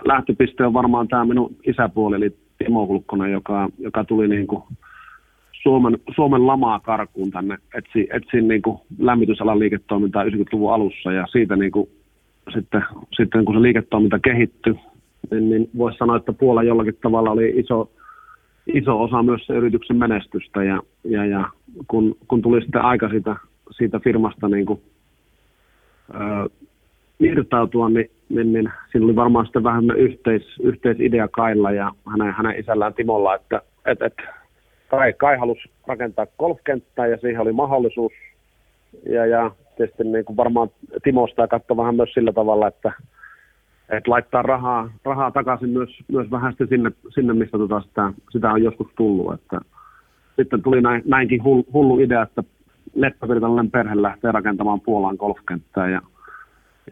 lähtöpiste 0.04 0.66
on 0.66 0.72
varmaan 0.72 1.08
tämä 1.08 1.24
minun 1.24 1.56
isäpuoli, 1.66 2.16
eli 2.16 2.36
Timo 2.58 2.86
Hulkkonen, 2.86 3.32
joka, 3.32 3.68
joka 3.78 4.04
tuli 4.04 4.28
niin 4.28 4.46
kuin 4.46 4.62
Suomen, 5.62 5.98
Suomen 6.14 6.46
lamaa 6.46 6.80
karkuun 6.80 7.30
tänne, 7.30 7.58
etsi, 7.74 8.08
etsi 8.12 8.40
niin 8.40 8.62
kuin 8.62 8.78
lämmitysalan 8.98 9.58
liiketoimintaa 9.58 10.24
90-luvun 10.24 10.72
alussa 10.72 11.12
ja 11.12 11.26
siitä 11.32 11.56
niin 11.56 11.72
kuin, 11.72 11.88
sitten, 12.54 12.84
sitten 13.16 13.44
kun 13.44 13.54
se 13.54 13.62
liiketoiminta 13.62 14.18
kehittyi, 14.18 14.74
niin, 15.30 15.50
niin 15.50 15.70
voisi 15.78 15.98
sanoa, 15.98 16.16
että 16.16 16.32
Puola 16.32 16.62
jollakin 16.62 16.98
tavalla 17.02 17.30
oli 17.30 17.52
iso, 17.56 17.90
iso 18.74 19.02
osa 19.02 19.22
myös 19.22 19.46
se 19.46 19.52
yrityksen 19.52 19.96
menestystä 19.96 20.64
ja, 20.64 20.82
ja, 21.04 21.26
ja 21.26 21.48
kun, 21.88 22.16
kun 22.28 22.42
tuli 22.42 22.62
sitten 22.62 22.82
aika 22.82 23.08
siitä, 23.08 23.36
siitä 23.70 23.98
firmasta 23.98 24.48
niin 24.48 24.66
kuin, 24.66 24.80
ö, 26.14 26.48
irtautua, 27.20 27.88
niin, 27.88 28.10
niin, 28.28 28.52
niin 28.52 28.72
siinä 28.92 29.04
oli 29.04 29.16
varmaan 29.16 29.46
sitten 29.46 29.64
vähän 29.64 29.90
yhteis, 29.90 30.42
yhteisidea 30.62 31.28
Kailla 31.28 31.70
ja 31.70 31.90
hänen, 32.10 32.32
hänen 32.32 32.60
isällään 32.60 32.94
Timolla, 32.94 33.34
että 33.34 33.62
et, 33.86 34.02
et, 34.02 34.14
Kai, 34.88 35.12
Kai 35.12 35.36
halusi 35.36 35.70
rakentaa 35.86 36.26
golfkenttää 36.38 37.06
ja 37.06 37.16
siihen 37.16 37.40
oli 37.40 37.52
mahdollisuus. 37.52 38.12
Ja, 39.06 39.26
ja 39.26 39.50
tietysti 39.76 40.04
niin 40.04 40.24
kuin 40.24 40.36
varmaan 40.36 40.68
Timo 41.02 41.26
sitä 41.26 41.48
katsoi 41.48 41.76
vähän 41.76 41.96
myös 41.96 42.12
sillä 42.14 42.32
tavalla, 42.32 42.68
että, 42.68 42.92
että 43.90 44.10
laittaa 44.10 44.42
rahaa, 44.42 44.90
rahaa 45.04 45.30
takaisin 45.30 45.68
myös, 45.68 45.98
myös 46.12 46.30
vähän 46.30 46.54
sinne, 46.68 46.92
sinne 47.14 47.32
mistä 47.32 47.58
tota 47.58 47.80
sitä, 47.80 48.12
sitä, 48.30 48.52
on 48.52 48.62
joskus 48.62 48.86
tullut. 48.96 49.34
Että 49.34 49.60
sitten 50.36 50.62
tuli 50.62 50.80
näin, 50.80 51.02
näinkin 51.04 51.44
hullu, 51.44 51.66
hullu 51.72 52.00
idea, 52.00 52.22
että 52.22 52.42
Leppävirtalainen 52.94 53.70
perhe 53.70 54.02
lähtee 54.02 54.32
rakentamaan 54.32 54.80
Puolaan 54.80 55.16
golfkenttää 55.16 55.88
ja, 55.88 56.00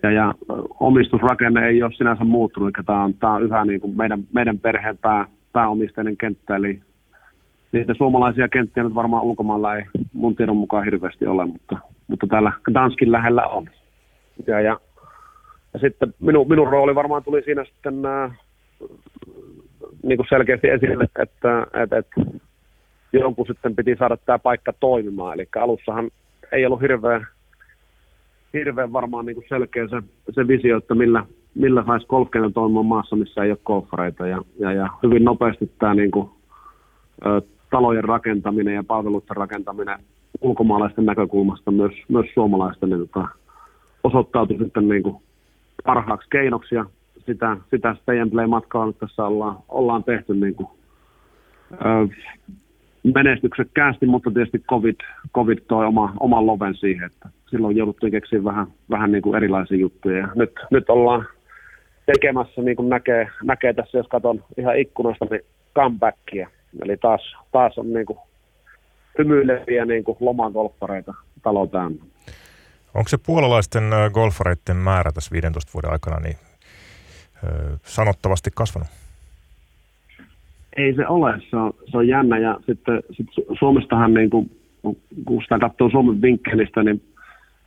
ja, 0.03 0.11
ja 0.11 0.35
omistusrakenne 0.81 1.67
ei 1.67 1.83
ole 1.83 1.93
sinänsä 1.93 2.25
muuttunut, 2.25 2.67
eli 2.69 2.85
tämä 2.85 3.05
on, 3.05 3.15
tämä 3.15 3.33
on 3.33 3.43
yhä 3.43 3.65
niin 3.65 3.81
kuin 3.81 3.97
meidän, 3.97 4.25
meidän 4.33 4.59
perheen 4.59 4.99
pää, 4.99 5.27
pääomisteinen 5.53 6.17
kenttä, 6.17 6.57
eli 6.57 6.81
niitä 7.73 7.95
suomalaisia 7.95 8.49
kenttiä 8.49 8.83
nyt 8.83 8.95
varmaan 8.95 9.23
ulkomailla 9.23 9.77
ei 9.77 9.85
mun 10.13 10.37
tiedon 10.37 10.57
mukaan 10.57 10.85
hirveästi 10.85 11.27
ole, 11.27 11.47
mutta, 11.47 11.79
mutta 12.09 12.27
täällä 12.27 12.53
Danskin 12.75 13.13
lähellä 13.13 13.47
on. 13.47 13.71
Ja, 14.47 14.61
ja, 14.61 14.81
ja 15.75 15.79
sitten 15.79 16.15
minun, 16.21 16.49
minun 16.49 16.69
rooli 16.69 16.95
varmaan 16.95 17.25
tuli 17.25 17.43
siinä 17.43 17.65
sitten 17.65 18.07
äh, 18.07 18.39
niin 20.03 20.17
kuin 20.17 20.27
selkeästi 20.29 20.69
esille, 20.69 21.05
että, 21.05 21.23
että, 21.23 21.97
että 21.97 22.21
jonkun 23.13 23.47
sitten 23.47 23.77
piti 23.77 23.97
saada 23.99 24.17
tämä 24.17 24.39
paikka 24.39 24.73
toimimaan. 24.81 25.35
Eli 25.35 25.49
alussahan 25.57 26.11
ei 26.53 26.67
ollut 26.67 26.81
hirveän, 26.81 27.27
hirveän 28.55 28.93
varmaan 28.93 29.27
niin 29.27 29.37
kuin 29.37 29.47
selkeä 29.49 29.89
se, 29.89 29.97
se 30.31 30.49
visio, 30.49 30.77
että 30.77 30.95
millä, 30.95 31.25
millä 31.55 31.85
saisi 31.87 32.07
golfkentän 32.07 32.53
toimimaan 32.53 32.87
maassa, 32.87 33.17
missä 33.17 33.45
ei 33.45 33.51
ole 33.51 33.59
golfareita. 33.65 34.27
Ja, 34.27 34.43
ja, 34.59 34.73
ja 34.73 34.89
hyvin 35.03 35.25
nopeasti 35.25 35.71
tämä 35.79 35.95
niin 35.95 36.11
kuin, 36.11 36.31
talojen 37.71 38.05
rakentaminen 38.05 38.75
ja 38.75 38.85
palveluiden 38.85 39.37
rakentaminen 39.37 39.99
ulkomaalaisten 40.41 41.07
näkökulmasta 41.07 41.71
myös, 41.71 41.93
myös 42.09 42.27
suomalaisten 42.35 42.91
niin 42.91 43.09
tota, 43.09 43.29
osoittautui 44.05 44.59
sitten 44.59 44.89
niin 44.89 45.03
kuin 45.03 45.17
parhaaksi 45.87 46.29
keinoksi 46.31 46.75
ja 46.75 46.85
sitä, 47.27 47.57
sitä 47.71 47.97
stay 48.03 48.21
and 48.21 48.31
play 48.31 48.47
matkaa 48.47 48.87
nyt 48.87 48.99
tässä 48.99 49.25
ollaan, 49.25 49.59
ollaan 49.69 50.05
tehty 50.05 50.35
niin 50.35 50.55
kuin, 50.55 50.69
ö, 51.73 52.09
menestyksekkäästi, 53.15 54.07
mutta 54.07 54.31
tietysti 54.31 54.59
COVID, 54.59 54.97
COVID 55.35 55.59
toi 55.69 55.87
oma, 55.87 56.13
oman 56.21 56.47
loven 56.47 56.75
siihen, 56.75 57.07
että 57.07 57.29
silloin 57.51 57.77
jouduttiin 57.77 58.13
keksiä 58.13 58.45
vähän, 58.45 58.67
vähän 58.91 59.13
niin 59.13 59.23
kuin 59.23 59.37
erilaisia 59.37 59.79
juttuja. 59.79 60.19
Ja 60.19 60.29
nyt, 60.35 60.53
nyt 60.71 60.91
ollaan 60.91 61.27
tekemässä, 62.07 62.63
niin 62.63 62.77
kuin 62.77 62.89
näkee, 62.89 63.29
näkee 63.45 63.73
tässä, 63.73 63.99
jos 63.99 64.09
katson 64.09 64.45
ihan 64.59 64.79
ikkunasta, 64.79 65.27
niin 65.31 65.41
comebackia. 65.75 66.51
Eli 66.83 66.97
taas, 66.97 67.37
taas 67.53 67.79
on 67.79 67.93
niin 67.93 68.07
kuin 68.07 68.19
hymyileviä 69.19 69.85
niin 69.85 70.05
kuin 70.05 70.17
lomagolfareita 70.21 71.15
talo 71.43 71.67
täynnä. 71.67 72.05
Onko 72.99 73.09
se 73.09 73.19
puolalaisten 73.27 73.83
golfareiden 74.13 74.77
määrä 74.77 75.13
tässä 75.13 75.31
15 75.33 75.73
vuoden 75.75 75.93
aikana 75.93 76.21
niin, 76.21 76.37
sanottavasti 77.85 78.51
kasvanut? 78.55 78.89
Ei 80.77 80.95
se 80.95 81.07
ole, 81.07 81.41
se 81.51 81.57
on, 81.57 81.73
se 81.91 81.97
on 81.97 82.09
jännä 82.09 82.39
ja 82.39 82.57
sitten 82.67 83.03
sit 83.13 83.27
Suomestahan 83.59 84.15
niin 84.15 84.31
kuin, 84.31 84.51
kun 85.25 85.43
sitä 85.43 85.59
katsoo 85.59 85.91
Suomen 85.91 86.23
vinkkelistä, 86.23 86.83
niin 86.83 87.03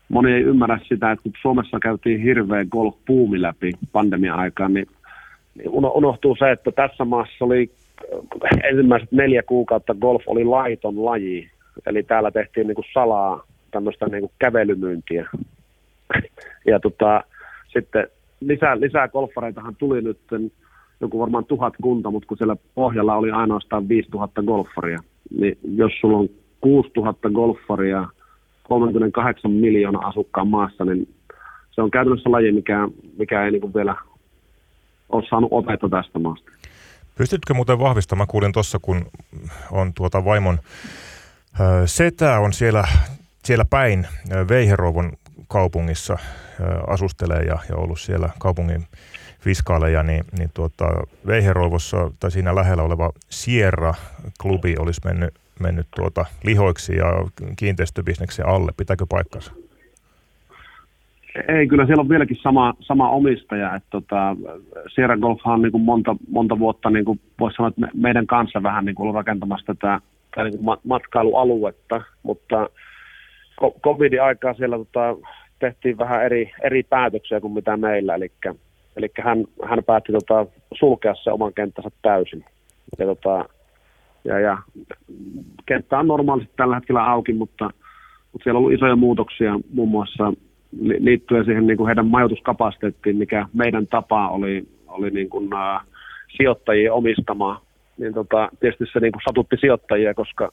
moni 0.09 0.31
ei 0.31 0.41
ymmärrä 0.41 0.79
sitä, 0.89 1.11
että 1.11 1.23
kun 1.23 1.31
Suomessa 1.41 1.79
käytiin 1.79 2.21
hirveä 2.21 2.65
golf-puumi 2.65 3.41
läpi 3.41 3.71
pandemia-aikaan, 3.91 4.73
niin, 4.73 4.87
niin 5.55 5.69
unohtuu 5.69 6.35
se, 6.39 6.51
että 6.51 6.71
tässä 6.71 7.05
maassa 7.05 7.45
oli 7.45 7.71
ensimmäiset 8.63 9.11
neljä 9.11 9.43
kuukautta 9.43 9.95
golf 10.01 10.23
oli 10.27 10.43
laiton 10.43 11.05
laji. 11.05 11.51
Eli 11.85 12.03
täällä 12.03 12.31
tehtiin 12.31 12.67
niin 12.67 12.75
kuin 12.75 12.85
salaa 12.93 13.50
tämmöistä 13.71 14.05
niin 14.05 14.21
kuin 14.21 14.31
kävelymyyntiä. 14.39 15.29
ja 16.71 16.79
tota, 16.79 17.23
sitten 17.73 18.07
lisää, 18.39 18.79
lisää 18.79 19.07
golfareitahan 19.07 19.75
tuli 19.75 20.01
nyt 20.01 20.19
joku 21.01 21.19
varmaan 21.19 21.45
tuhat 21.45 21.73
kunta, 21.81 22.11
mutta 22.11 22.27
kun 22.27 22.37
siellä 22.37 22.55
pohjalla 22.75 23.15
oli 23.15 23.31
ainoastaan 23.31 23.89
5000 23.89 24.43
golfaria, 24.43 24.99
niin 25.39 25.57
jos 25.75 25.91
sulla 26.01 26.17
on 26.17 26.29
6000 26.61 27.29
golfaria 27.29 28.07
38 28.63 29.51
miljoonaa 29.51 30.07
asukkaan 30.07 30.47
maassa, 30.47 30.85
niin 30.85 31.13
se 31.71 31.81
on 31.81 31.91
käytännössä 31.91 32.31
laji, 32.31 32.51
mikä, 32.51 32.87
mikä 33.17 33.45
ei 33.45 33.51
niin 33.51 33.73
vielä 33.73 33.95
ole 35.09 35.23
saanut 35.29 35.49
opetta 35.51 35.89
tästä 35.89 36.19
maasta. 36.19 36.51
Pystytkö 37.17 37.53
muuten 37.53 37.79
vahvistamaan, 37.79 38.27
kuulin 38.27 38.51
tuossa, 38.51 38.79
kun 38.81 39.05
on 39.71 39.93
tuota 39.93 40.25
vaimon 40.25 40.59
setä 41.85 42.39
on 42.39 42.53
siellä, 42.53 42.83
siellä 43.43 43.65
päin 43.69 44.07
Veiherovon 44.49 45.11
kaupungissa 45.47 46.17
asustelee 46.87 47.41
ja, 47.41 47.57
ja 47.69 47.75
ollut 47.75 47.99
siellä 47.99 48.29
kaupungin 48.39 48.83
fiskaaleja, 49.39 50.03
niin, 50.03 50.23
niin 50.37 50.49
tuota, 50.53 50.85
Veiherovossa 51.27 52.11
tai 52.19 52.31
siinä 52.31 52.55
lähellä 52.55 52.83
oleva 52.83 53.11
Sierra-klubi 53.29 54.75
olisi 54.79 55.01
mennyt, 55.05 55.33
mennyt 55.59 55.87
tuota 55.95 56.25
lihoiksi 56.43 56.95
ja 56.95 57.05
kiinteistöbisneksen 57.57 58.47
alle. 58.47 58.71
Pitääkö 58.77 59.05
paikkansa? 59.09 59.51
Ei, 61.47 61.67
kyllä 61.67 61.85
siellä 61.85 62.01
on 62.01 62.09
vieläkin 62.09 62.37
sama, 62.41 62.73
sama 62.79 63.09
omistaja. 63.09 63.75
Että 63.75 63.87
tota, 63.89 64.35
Sierra 64.95 65.17
Golf 65.17 65.41
on 65.45 65.61
niin 65.61 65.71
kuin 65.71 65.83
monta, 65.83 66.15
monta 66.31 66.59
vuotta, 66.59 66.89
niin 66.89 67.05
kuin 67.05 67.19
voisi 67.39 67.55
sanoa, 67.55 67.69
että 67.69 67.87
meidän 67.93 68.27
kanssa 68.27 68.63
vähän 68.63 68.85
niin 68.85 68.95
kuin 68.95 69.03
ollut 69.03 69.15
rakentamassa 69.15 69.65
tätä, 69.65 70.01
tätä 70.31 70.43
niin 70.43 70.59
kuin 70.59 70.79
matkailualuetta, 70.83 72.01
mutta 72.23 72.69
covidin 73.83 74.23
aikaa 74.23 74.53
siellä 74.53 74.77
tota, 74.77 75.17
tehtiin 75.59 75.97
vähän 75.97 76.25
eri, 76.25 76.51
eri 76.63 76.83
päätöksiä 76.83 77.41
kuin 77.41 77.53
mitä 77.53 77.77
meillä, 77.77 78.15
eli, 78.15 78.31
eli 78.97 79.09
hän, 79.21 79.45
hän 79.65 79.83
päätti 79.83 80.11
tota, 80.11 80.45
sulkea 80.73 81.15
se 81.15 81.31
oman 81.31 81.53
kenttänsä 81.53 81.89
täysin. 82.01 82.45
Ja, 82.99 83.05
tota, 83.05 83.45
ja, 84.23 84.39
ja 84.39 84.57
kenttä 85.65 85.99
on 85.99 86.07
normaalisti 86.07 86.53
tällä 86.57 86.75
hetkellä 86.75 87.05
auki, 87.05 87.33
mutta, 87.33 87.69
mutta 88.31 88.43
siellä 88.43 88.57
on 88.57 88.63
ollut 88.63 88.73
isoja 88.73 88.95
muutoksia, 88.95 89.59
muun 89.73 89.89
muassa 89.89 90.33
liittyen 90.81 91.45
siihen 91.45 91.67
niin 91.67 91.77
kuin 91.77 91.87
heidän 91.87 92.07
majoituskapasiteettiin, 92.07 93.17
mikä 93.17 93.45
meidän 93.53 93.87
tapa 93.87 94.29
oli, 94.29 94.67
oli 94.87 95.09
niin 95.09 95.29
kuin, 95.29 95.45
uh, 95.45 95.81
sijoittajien 96.37 96.93
omistamaa, 96.93 97.61
niin 97.97 98.13
tota, 98.13 98.49
tietysti 98.59 98.85
se 98.93 98.99
niin 98.99 99.11
kuin 99.11 99.21
satutti 99.27 99.57
sijoittajia, 99.59 100.13
koska, 100.13 100.49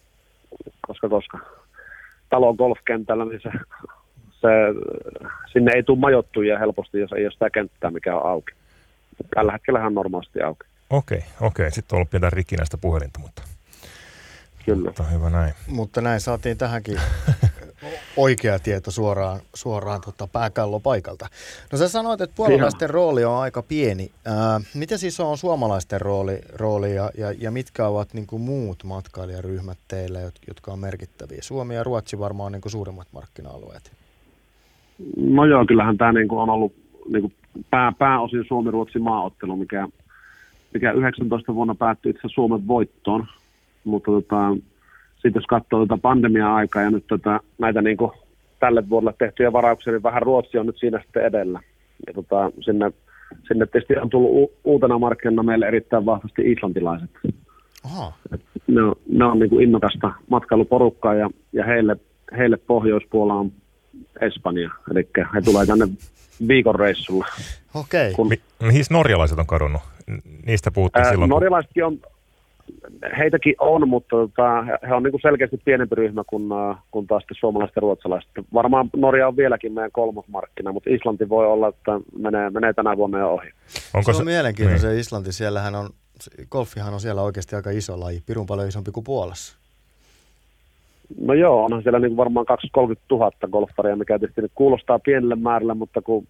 koska, 0.86 1.08
koska 1.08 1.38
talon 2.30 2.54
golfkentällä 2.56 3.24
niin 3.24 3.40
se, 3.42 3.50
se, 4.30 4.48
sinne 5.52 5.72
ei 5.74 5.82
tule 5.82 5.98
majoittuja 5.98 6.58
helposti, 6.58 6.98
jos 6.98 7.12
ei 7.12 7.24
ole 7.24 7.32
sitä 7.32 7.50
kenttää, 7.50 7.90
mikä 7.90 8.16
on 8.16 8.30
auki. 8.30 8.52
Tällä 9.34 9.52
hetkellä 9.52 9.86
on 9.86 9.94
normaalisti 9.94 10.42
auki. 10.42 10.66
Okei, 10.90 11.24
okei. 11.40 11.70
Sitten 11.70 11.96
on 11.96 11.98
ollut 11.98 12.10
pientä 12.10 12.30
rikkinäistä 12.30 12.78
puhelinta, 12.78 13.18
mutta, 13.18 13.42
Kyllä. 14.64 14.84
mutta 14.84 15.02
hyvä 15.02 15.30
näin. 15.30 15.54
Mutta 15.66 16.00
näin 16.00 16.20
saatiin 16.20 16.58
tähänkin 16.58 17.00
oikea 18.16 18.58
tieto 18.58 18.90
suoraan, 18.90 19.40
suoraan 19.54 20.00
tota 20.00 20.26
pääkallopaikalta. 20.26 21.26
No 21.72 21.78
sä 21.78 21.88
sanoit, 21.88 22.20
että 22.20 22.36
puolalaisten 22.36 22.90
rooli 22.90 23.24
on 23.24 23.36
aika 23.36 23.62
pieni. 23.62 24.10
Ää, 24.26 24.60
miten 24.74 24.98
siis 24.98 25.20
on 25.20 25.38
suomalaisten 25.38 26.00
rooli, 26.00 26.38
rooli 26.54 26.94
ja, 26.94 27.10
ja, 27.18 27.34
ja 27.40 27.50
mitkä 27.50 27.86
ovat 27.86 28.14
niin 28.14 28.26
kuin 28.26 28.42
muut 28.42 28.84
matkailijaryhmät 28.84 29.78
teillä, 29.88 30.18
jot- 30.18 30.44
jotka 30.48 30.72
on 30.72 30.78
merkittäviä? 30.78 31.38
Suomi 31.40 31.74
ja 31.74 31.84
Ruotsi 31.84 32.18
varmaan 32.18 32.46
on 32.46 32.52
niin 32.52 32.62
kuin 32.62 32.72
suurimmat 32.72 33.08
markkina-alueet. 33.12 33.92
No 35.16 35.44
joo, 35.44 35.64
kyllähän 35.66 35.98
tämä 35.98 36.12
niinku 36.12 36.38
on 36.38 36.50
ollut 36.50 36.72
niinku 37.08 37.32
pää, 37.70 37.92
pääosin 37.98 38.44
Suomi-Ruotsi 38.48 38.98
maaottelu, 38.98 39.56
mikä, 39.56 39.88
mikä 40.74 40.92
19 40.92 41.54
vuonna 41.54 41.74
päättyi 41.74 42.10
itse 42.10 42.28
Suomen 42.28 42.68
voittoon. 42.68 43.26
Mutta 43.84 44.10
tota, 44.10 44.56
sitten 45.22 45.32
jos 45.40 45.46
katsoo 45.46 45.86
tätä 45.86 45.98
pandemia-aikaa 46.02 46.82
ja 46.82 46.90
nyt 46.90 47.06
tätä, 47.06 47.40
näitä 47.58 47.82
niinku 47.82 48.12
tälle 48.60 48.88
vuodelle 48.88 49.14
tehtyjä 49.18 49.52
varauksia, 49.52 49.92
niin 49.92 50.02
vähän 50.02 50.22
Ruotsi 50.22 50.58
on 50.58 50.66
nyt 50.66 50.78
siinä 50.78 51.00
sitten 51.02 51.24
edellä. 51.24 51.60
Ja 52.06 52.12
tota, 52.14 52.50
sinne, 52.60 52.92
sinne 53.48 53.66
tietysti 53.66 53.96
on 53.96 54.10
tullut 54.10 54.30
u- 54.30 54.52
uutena 54.64 54.98
markkinana 54.98 55.42
meille 55.42 55.66
erittäin 55.66 56.06
vahvasti 56.06 56.52
islantilaiset. 56.52 57.10
Aha, 57.84 58.12
Ne 58.66 58.82
on, 58.82 58.94
ne 59.08 59.24
on 59.24 59.38
niin 59.38 59.50
kuin 59.50 59.62
innokasta 59.64 60.12
matkailuporukkaa 60.30 61.14
ja, 61.14 61.30
ja 61.52 61.64
heille, 61.64 61.96
heille 62.36 62.56
Pohjoispuola 62.56 63.34
on 63.34 63.52
Espanja. 64.20 64.70
Eli 64.90 65.08
he 65.34 65.40
tulee 65.40 65.66
tänne 65.66 65.88
viikon 66.48 66.74
reissulla. 66.74 67.26
okei. 67.74 68.12
Kun, 68.12 68.28
Mi- 68.28 68.40
mihin 68.62 68.84
norjalaiset 68.90 69.38
on 69.38 69.46
kadonnut? 69.46 69.82
Niistä 70.46 70.70
puhuttiin 70.70 71.04
ää, 71.04 71.10
silloin. 71.10 71.28
kun- 71.30 71.36
norjalaisetkin 71.36 71.84
on, 71.84 71.98
heitäkin 73.18 73.54
on, 73.58 73.88
mutta 73.88 74.16
tota, 74.16 74.62
he- 74.62 74.94
on 74.94 75.02
niin 75.02 75.10
kuin 75.10 75.20
selkeästi 75.20 75.56
pienempi 75.64 75.94
ryhmä 75.94 76.24
kuin, 76.26 76.52
ää, 76.52 76.76
kuin 76.90 77.06
taas 77.06 77.24
suomalaiset 77.40 77.76
ja 77.76 77.80
ruotsalaiset. 77.80 78.30
Varmaan 78.54 78.90
Norja 78.96 79.28
on 79.28 79.36
vieläkin 79.36 79.72
meidän 79.72 79.92
kolmosmarkkina, 79.92 80.72
mutta 80.72 80.90
Islanti 80.90 81.28
voi 81.28 81.46
olla, 81.46 81.68
että 81.68 81.92
menee, 82.18 82.50
menee 82.50 82.72
tänä 82.72 82.96
vuonna 82.96 83.18
jo 83.18 83.30
ohi. 83.30 83.48
se 84.04 84.10
on 84.18 84.24
mielenkiintoinen 84.24 84.80
se 84.80 84.98
Islanti. 84.98 85.32
Siellähän 85.32 85.74
on, 85.74 85.88
golfihan 86.50 86.94
on 86.94 87.00
siellä 87.00 87.22
oikeasti 87.22 87.56
aika 87.56 87.70
iso 87.70 88.00
laji, 88.00 88.22
pirun 88.26 88.46
paljon 88.46 88.68
isompi 88.68 88.90
kuin 88.90 89.04
Puolassa. 89.04 89.58
No 91.20 91.34
joo, 91.34 91.64
onhan 91.64 91.82
siellä 91.82 91.98
niin 91.98 92.10
kuin 92.10 92.16
varmaan 92.16 92.46
230 92.46 93.06
000 93.10 93.30
golfaria, 93.52 93.96
mikä 93.96 94.18
tietysti 94.18 94.40
nyt 94.42 94.52
kuulostaa 94.54 94.98
pienelle 94.98 95.34
määrälle, 95.34 95.74
mutta 95.74 96.02
kun 96.02 96.26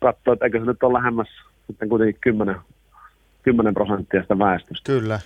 katsoo, 0.00 0.32
että 0.32 0.44
eikö 0.44 0.58
se 0.58 0.64
nyt 0.64 0.82
ole 0.82 0.92
lähemmäs 0.92 1.28
sitten 1.66 1.88
kuitenkin 1.88 2.20
10, 2.20 2.56
10 3.42 3.74
prosenttia 3.74 4.22
sitä 4.22 4.38
väestöstä. 4.38 4.92
Kyllä, 4.92 5.20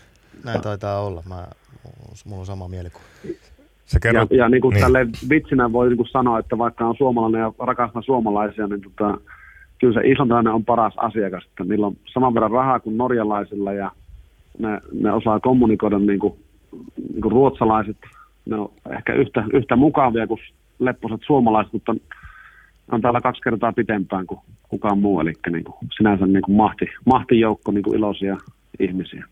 näin 0.44 0.60
taitaa 0.60 1.00
olla. 1.00 1.22
Mä, 1.28 1.46
mulla 2.24 2.40
on 2.40 2.46
sama 2.46 2.68
mielikuva. 2.68 3.04
Se 3.86 3.96
Ja, 3.96 4.00
kerrot, 4.00 4.30
ja 4.30 4.48
niin 4.48 4.60
kuin 4.60 4.74
niin. 4.74 4.82
tälle 4.82 5.06
vitsinä 5.30 5.72
voi 5.72 5.88
niin 5.88 5.96
kuin 5.96 6.08
sanoa, 6.08 6.38
että 6.38 6.58
vaikka 6.58 6.86
on 6.86 6.96
suomalainen 6.98 7.40
ja 7.40 7.52
rakastaa 7.58 8.02
suomalaisia, 8.02 8.66
niin 8.66 8.80
tota, 8.80 9.18
kyllä 9.78 10.00
se 10.00 10.08
islantilainen 10.08 10.52
on 10.52 10.64
paras 10.64 10.94
asiakas. 10.96 11.44
Että 11.44 11.64
niillä 11.64 11.86
on 11.86 11.96
saman 12.12 12.34
verran 12.34 12.50
rahaa 12.50 12.80
kuin 12.80 12.96
norjalaisilla 12.96 13.72
ja 13.72 13.90
ne, 14.58 14.80
ne 14.92 15.12
osaa 15.12 15.40
kommunikoida 15.40 15.98
niin 15.98 16.18
kuin, 16.18 16.34
niin 17.12 17.22
kuin 17.22 17.32
ruotsalaiset. 17.32 17.96
Ne 18.46 18.56
on 18.56 18.72
ehkä 18.96 19.12
yhtä, 19.12 19.44
yhtä 19.52 19.76
mukavia 19.76 20.26
kuin 20.26 20.40
lepposet 20.78 21.20
suomalaiset, 21.26 21.72
mutta 21.72 21.94
on 22.92 23.00
täällä 23.00 23.20
kaksi 23.20 23.42
kertaa 23.42 23.72
pitempään 23.72 24.26
kuin 24.26 24.40
kukaan 24.68 24.98
muu. 24.98 25.20
Eli 25.20 25.32
niin 25.52 25.64
kuin 25.64 25.76
sinänsä 25.96 26.26
niin 26.26 26.42
kuin 26.42 26.56
mahti, 26.56 26.84
mahtijoukko 27.06 27.72
niin 27.72 27.84
kuin 27.84 27.96
iloisia 27.96 28.36
ihmisiä. 28.80 29.24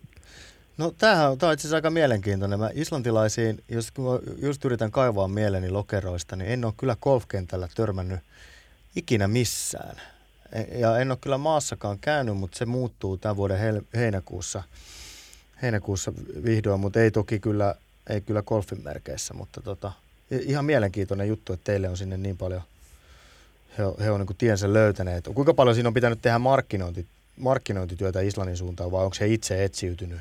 No 0.78 0.94
tämähän 0.98 1.30
on, 1.30 1.38
tää 1.38 1.48
on 1.48 1.52
itse 1.52 1.62
asiassa 1.62 1.76
aika 1.76 1.90
mielenkiintoinen. 1.90 2.58
Mä 2.58 2.70
islantilaisiin, 2.74 3.64
jos 3.68 3.90
kun 3.90 4.20
just 4.42 4.64
yritän 4.64 4.90
kaivaa 4.90 5.28
mieleni 5.28 5.70
lokeroista, 5.70 6.36
niin 6.36 6.50
en 6.50 6.64
ole 6.64 6.72
kyllä 6.76 6.96
golfkentällä 7.00 7.68
törmännyt 7.74 8.20
ikinä 8.96 9.28
missään. 9.28 9.96
E- 10.52 10.78
Ja 10.78 10.98
en 10.98 11.10
ole 11.10 11.18
kyllä 11.20 11.38
maassakaan 11.38 11.98
käynyt, 11.98 12.36
mutta 12.36 12.58
se 12.58 12.66
muuttuu 12.66 13.16
tämän 13.16 13.36
vuoden 13.36 13.58
hel- 13.58 13.84
heinäkuussa, 13.94 14.62
heinäkuussa 15.62 16.12
vihdoin, 16.44 16.80
mutta 16.80 17.00
ei 17.00 17.10
toki 17.10 17.40
kyllä, 17.40 17.74
ei 18.10 18.20
kyllä 18.20 18.42
golfin 18.42 18.84
merkeissä, 18.84 19.34
mutta 19.34 19.60
tota, 19.60 19.92
ihan 20.30 20.64
mielenkiintoinen 20.64 21.28
juttu, 21.28 21.52
että 21.52 21.64
teille 21.64 21.88
on 21.88 21.96
sinne 21.96 22.16
niin 22.16 22.36
paljon, 22.36 22.62
he 23.78 23.84
on, 23.84 23.94
he 24.00 24.10
on 24.10 24.20
niin 24.20 24.36
tiensä 24.38 24.72
löytäneet. 24.72 25.28
Kuinka 25.34 25.54
paljon 25.54 25.74
siinä 25.74 25.88
on 25.88 25.94
pitänyt 25.94 26.22
tehdä 26.22 26.38
markkinointi, 26.38 27.06
markkinointityötä 27.36 28.20
Islannin 28.20 28.56
suuntaan 28.56 28.90
vai 28.90 29.04
onko 29.04 29.16
he 29.20 29.26
itse 29.26 29.64
etsiytynyt 29.64 30.20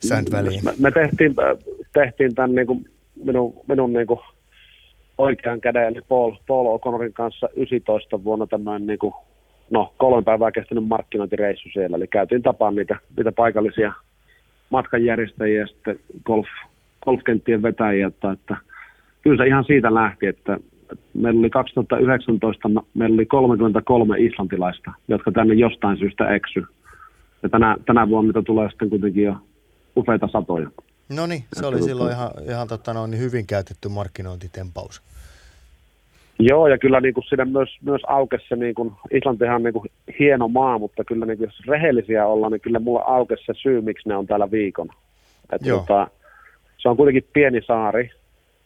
Sandväliin? 0.00 0.64
Me, 0.64 0.72
me 0.78 0.90
tehtiin, 0.90 1.34
äh, 1.38 1.74
tehtiin 1.92 2.34
tämän 2.34 2.54
niin 2.54 2.66
kuin 2.66 2.86
minun, 3.24 3.54
minun 3.68 3.92
niin 3.92 4.06
kuin 4.06 4.20
oikean 5.18 5.60
käden, 5.60 5.88
eli 5.88 6.00
Paul, 6.08 6.32
Paul 6.46 6.78
O'Connorin 6.78 7.12
kanssa 7.12 7.48
19 7.56 8.24
vuonna 8.24 8.46
tämmöinen 8.46 8.86
niin 8.86 8.98
kuin, 8.98 9.14
no, 9.70 9.94
kolme 9.96 10.22
päivää 10.22 10.52
kestänyt 10.52 10.88
markkinointireissu 10.88 11.68
siellä. 11.72 11.96
Eli 11.96 12.06
käytiin 12.06 12.42
tapaan 12.42 12.74
niitä, 12.74 12.96
niitä 13.16 13.32
paikallisia 13.32 13.92
matkanjärjestäjiä 14.70 15.60
ja 15.60 15.66
sitten 15.66 15.98
golf, 16.24 16.46
golfkenttien 17.04 17.62
vetäjiä, 17.62 18.06
että, 18.06 18.30
että 18.30 18.56
kyllä 19.22 19.36
se 19.42 19.48
ihan 19.48 19.64
siitä 19.64 19.94
lähti, 19.94 20.26
että 20.26 20.58
meillä 21.14 21.40
oli 21.40 21.50
2019, 21.50 22.70
meillä 22.94 23.14
oli 23.14 23.26
33 23.26 24.18
islantilaista, 24.18 24.92
jotka 25.08 25.32
tänne 25.32 25.54
jostain 25.54 25.98
syystä 25.98 26.34
eksy. 26.34 26.62
Ja 27.42 27.48
tänä, 27.48 27.76
tänä 27.86 28.08
vuonna 28.08 28.42
tulee 28.42 28.70
sitten 28.70 28.90
kuitenkin 28.90 29.24
jo 29.24 29.36
useita 29.96 30.28
satoja. 30.32 30.70
No 31.08 31.26
niin, 31.26 31.44
se 31.52 31.66
oli 31.66 31.82
silloin 31.82 32.12
ihan, 32.12 32.30
ihan 32.50 32.68
totta, 32.68 32.94
no, 32.94 33.06
niin 33.06 33.20
hyvin 33.20 33.46
käytetty 33.46 33.88
markkinointitempaus. 33.88 35.02
Joo, 36.38 36.66
ja 36.66 36.78
kyllä 36.78 37.00
niin 37.00 37.14
kuin 37.14 37.24
siinä 37.24 37.44
myös, 37.44 37.68
myös 37.82 38.02
aukesi 38.06 38.44
se, 38.48 38.56
niin 38.56 38.74
kuin, 38.74 38.92
Islantihan 39.10 39.56
on 39.56 39.62
niin 39.62 39.72
kuin 39.72 39.90
hieno 40.18 40.48
maa, 40.48 40.78
mutta 40.78 41.04
kyllä 41.04 41.26
niin 41.26 41.38
kuin, 41.38 41.46
jos 41.46 41.66
rehellisiä 41.66 42.26
ollaan, 42.26 42.52
niin 42.52 42.60
kyllä 42.60 42.78
mulla 42.78 43.00
aukesi 43.00 43.44
se 43.46 43.52
syy, 43.62 43.80
miksi 43.80 44.08
ne 44.08 44.16
on 44.16 44.26
täällä 44.26 44.50
viikon. 44.50 44.88
Että 45.52 45.68
Joo. 45.68 45.78
tota, 45.78 46.10
se 46.78 46.88
on 46.88 46.96
kuitenkin 46.96 47.28
pieni 47.32 47.60
saari, 47.66 48.10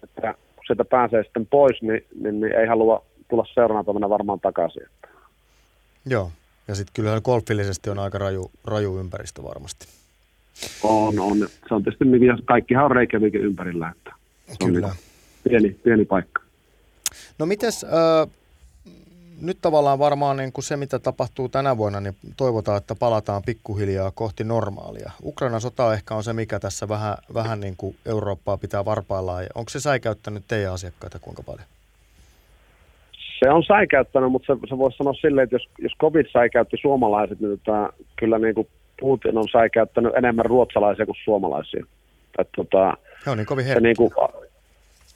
että 0.03 0.35
kun 0.57 0.65
sieltä 0.67 0.85
pääsee 0.85 1.23
sitten 1.23 1.47
pois, 1.47 1.83
niin, 1.83 2.07
niin, 2.23 2.41
niin 2.41 2.53
ei 2.53 2.67
halua 2.67 3.05
tulla 3.29 3.47
seuraavana 3.55 3.85
päivänä 3.85 4.09
varmaan 4.09 4.41
takaisin. 4.41 4.87
Joo, 6.07 6.31
ja 6.69 6.75
sitten 6.75 6.93
kyllä 6.95 7.21
golfillisesti 7.21 7.91
on 7.91 7.99
aika 7.99 8.19
raju, 8.19 8.51
raju 8.65 8.99
ympäristö 8.99 9.43
varmasti. 9.43 10.00
On, 10.83 11.19
on. 11.19 11.39
Se 11.69 11.75
on 11.75 11.83
tietysti, 11.83 12.05
kaikkihan 12.45 12.85
on 12.85 12.91
Reykjavikin 12.91 13.41
ympärillä, 13.41 13.93
että 13.97 14.15
se 14.47 14.57
on 14.65 14.73
Kyllä. 14.73 14.87
niin 14.87 14.97
pieni, 15.49 15.77
pieni 15.85 16.05
paikka. 16.05 16.43
No 17.39 17.47
mites, 17.47 17.85
äh, 17.85 18.31
nyt 19.41 19.59
tavallaan 19.61 19.99
varmaan 19.99 20.37
niin 20.37 20.53
kuin 20.53 20.65
se, 20.65 20.77
mitä 20.77 20.99
tapahtuu 20.99 21.49
tänä 21.49 21.77
vuonna, 21.77 22.01
niin 22.01 22.15
toivotaan, 22.37 22.79
että 22.79 22.95
palataan 22.95 23.43
pikkuhiljaa 23.47 24.11
kohti 24.11 24.45
normaalia. 24.45 25.11
Ukrainan 25.25 25.61
sota 25.61 25.95
ehkä 25.95 26.15
on 26.15 26.25
se, 26.25 26.33
mikä 26.33 26.59
tässä 26.59 26.89
vähän, 26.89 27.15
vähän 27.35 27.61
niin 27.61 27.75
kuin 27.77 27.97
Eurooppaa 28.07 28.57
pitää 28.57 28.85
varpaillaan. 28.85 29.47
Onko 29.55 29.69
se 29.69 29.81
säikäyttänyt 29.81 30.45
teidän 30.49 30.73
asiakkaita 30.73 31.19
kuinka 31.19 31.43
paljon? 31.43 31.67
Se 33.39 33.51
on 33.51 33.65
säikäyttänyt, 33.65 34.33
mutta 34.33 34.55
se, 34.55 34.61
se 34.69 34.79
voisi 34.79 34.97
sanoa 34.97 35.13
silleen, 35.13 35.45
että 35.45 35.55
jos, 35.55 35.69
jos 35.79 35.93
COVID 36.01 36.27
säikäytti 36.33 36.77
suomalaiset, 36.81 37.41
niin 37.41 37.59
tota, 37.59 37.93
kyllä 38.17 38.39
niin 38.39 38.55
kuin 38.55 38.69
Putin 39.01 39.39
on 39.39 39.49
säikäyttänyt 39.53 40.15
enemmän 40.17 40.45
ruotsalaisia 40.45 41.07
kuin 41.07 41.17
suomalaisia. 41.25 41.87
Että 42.39 42.53
tota, 42.57 42.97
He 43.27 43.31
on 43.31 43.37
niin 43.37 43.47
kovin 43.47 43.65
se, 43.65 43.69
herkkiä. 43.69 43.89
niin, 43.89 43.97
kuin, 43.97 44.11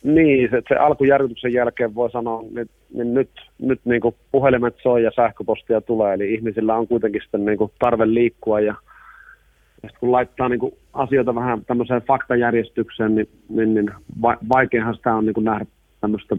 niin, 0.03 0.51
se, 0.51 0.63
se 0.69 0.75
alkujärkytyksen 0.75 1.53
jälkeen 1.53 1.95
voi 1.95 2.11
sanoa, 2.11 2.43
niin, 2.43 2.71
niin 2.95 3.15
nyt, 3.15 3.31
nyt 3.59 3.81
niin 3.85 4.01
kuin 4.01 4.15
puhelimet 4.33 4.75
soi 4.83 5.03
ja 5.03 5.11
sähköpostia 5.17 5.81
tulee, 5.81 6.15
eli 6.15 6.35
ihmisillä 6.35 6.75
on 6.75 6.89
kuitenkin 6.89 7.23
sitten 7.23 7.45
niin 7.45 7.59
kuin 7.59 7.73
tarve 7.79 8.07
liikkua 8.07 8.61
ja, 8.61 8.75
ja 9.83 9.89
sitten 9.89 10.01
kun 10.01 10.13
laittaa 10.13 10.49
niin 10.49 10.61
kuin 10.61 10.75
asioita 10.93 11.35
vähän 11.35 11.65
tämmöiseen 11.65 12.03
faktajärjestykseen, 12.03 13.15
niin, 13.15 13.29
niin, 13.49 13.75
niin 13.75 13.91
va, 14.23 14.37
vaikeahan 14.49 14.95
sitä 14.95 15.15
on 15.15 15.27
niin 15.27 15.35
kuin 15.35 15.45
nähdä 15.45 15.67
tämmöistä 16.01 16.37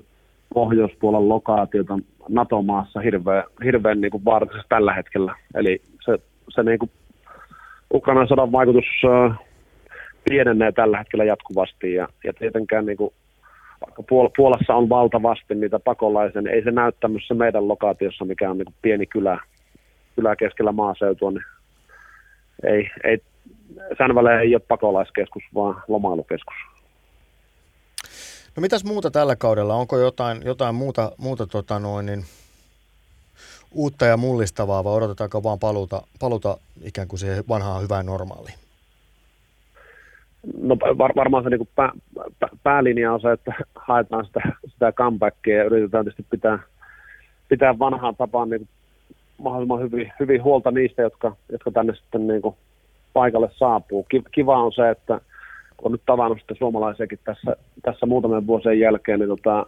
pohjoispuolen 0.54 1.30
lokaatiota 1.30 2.00
NATO-maassa 2.30 3.00
hirveän, 3.00 3.44
hirveän 3.64 4.02
niin 4.02 4.12
kuin 4.12 4.26
vaarallisessa 4.26 4.70
tällä 4.70 4.94
hetkellä. 4.94 5.36
Eli 5.56 5.82
se, 6.06 6.18
se 6.50 6.64
niin 6.64 6.80
kuin 6.80 6.92
Ukrainan 7.94 8.28
sodan 8.28 8.52
vaikutus 8.52 8.86
pienenee 10.30 10.72
tällä 10.72 10.98
hetkellä 10.98 11.24
jatkuvasti 11.24 11.94
ja, 11.94 12.08
ja 12.24 12.34
tietenkään 12.34 12.86
niin 12.86 12.98
kuin, 12.98 13.14
vaikka 13.86 14.02
Puol- 14.02 14.32
Puolassa 14.38 14.76
on 14.76 14.90
valtavasti 14.90 15.56
niitä 15.56 15.80
pakolaisia, 15.80 16.42
niin 16.42 16.56
ei 16.56 16.64
se 16.64 16.72
näy 16.72 16.92
tämmöisessä 17.00 17.34
meidän 17.34 17.68
lokaatiossa, 17.68 18.26
mikä 18.26 18.50
on 18.50 18.58
niin 18.58 18.66
kuin 18.66 18.76
pieni 18.82 19.06
kylä, 19.06 19.40
kylä 20.16 20.36
keskellä 20.36 20.72
maaseutua, 20.72 21.32
niin 21.32 21.46
ei, 22.64 22.90
ei, 23.04 23.18
Sänvälä 23.98 24.42
ei 24.42 24.56
ole 24.56 24.62
pakolaiskeskus, 24.68 25.44
vaan 25.56 25.84
lomailukeskus. 25.88 26.56
No 28.56 28.62
mitäs 28.62 28.84
muuta 28.84 29.12
tällä 29.12 29.36
kaudella? 29.36 29.76
Onko 29.76 29.98
jotain, 29.98 30.42
jotain 30.46 30.76
muuta, 30.76 31.12
muuta 31.18 31.48
tota 31.48 31.80
noin, 31.80 32.06
niin 32.06 32.26
uutta 33.76 34.06
ja 34.06 34.18
mullistavaa 34.18 34.84
vai 34.84 34.94
odotetaanko 34.94 35.44
vaan 35.44 35.60
paluta, 35.60 36.02
paluta 36.20 36.58
ikään 36.84 37.08
kuin 37.08 37.20
siihen 37.20 37.44
vanhaan 37.50 37.84
hyvään 37.84 38.06
normaaliin? 38.06 38.56
No 40.62 40.78
var, 40.98 41.12
varmaan 41.16 41.44
se 41.44 41.50
niin 41.50 41.70
pää, 41.76 41.92
pää, 42.40 42.50
päälinja 42.64 43.14
on 43.14 43.22
se, 43.22 43.32
että 43.32 43.54
haetaan 43.76 44.26
sitä, 44.26 44.40
sitä 44.68 44.92
comebackia 44.92 45.58
ja 45.58 45.64
yritetään 45.64 46.06
tietysti 46.06 46.26
pitää, 46.30 46.60
pitää 47.50 47.80
vanhaan 47.80 48.16
tapaan 48.16 48.50
niin 48.50 48.68
mahdollisimman 49.38 49.82
hyvin, 49.82 50.14
hyvin 50.20 50.44
huolta 50.44 50.72
niistä, 50.72 51.02
jotka, 51.02 51.36
jotka 51.52 51.72
tänne 51.72 51.96
sitten 51.96 52.28
niin 52.28 52.42
kuin 52.42 52.56
paikalle 53.14 53.50
saapuu. 53.58 54.08
Kiva 54.32 54.64
on 54.64 54.72
se, 54.74 54.90
että 54.90 55.22
kun 55.78 55.86
on 55.86 55.92
nyt 55.92 56.02
tavannut 56.06 56.38
sitten 56.38 56.58
suomalaisiakin 56.58 57.20
tässä, 57.24 57.56
tässä 57.82 58.06
muutamien 58.06 58.48
vuosien 58.48 58.80
jälkeen, 58.80 59.20
niin 59.20 59.30
tota, 59.30 59.66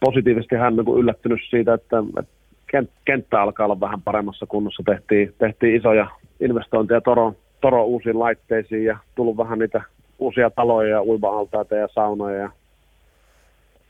positiivisesti 0.00 0.54
hän 0.54 0.78
on 0.78 0.84
niin 0.84 0.98
yllättynyt 0.98 1.40
siitä, 1.50 1.74
että, 1.74 1.96
että 2.18 2.32
kenttä 3.04 3.42
alkaa 3.42 3.66
olla 3.66 3.80
vähän 3.80 4.02
paremmassa 4.02 4.46
kunnossa. 4.46 4.82
Tehtiin, 4.86 5.34
tehtiin 5.38 5.76
isoja 5.76 6.06
investointeja 6.40 7.00
Toron, 7.00 7.36
Toro 7.60 7.84
uusiin 7.84 8.18
laitteisiin 8.18 8.84
ja 8.84 8.98
tullut 9.14 9.36
vähän 9.36 9.58
niitä 9.58 9.82
uusia 10.18 10.50
taloja 10.50 10.88
ja 10.88 11.02
uima-altaita 11.02 11.74
ja 11.74 11.88
saunoja 11.94 12.38
ja 12.38 12.50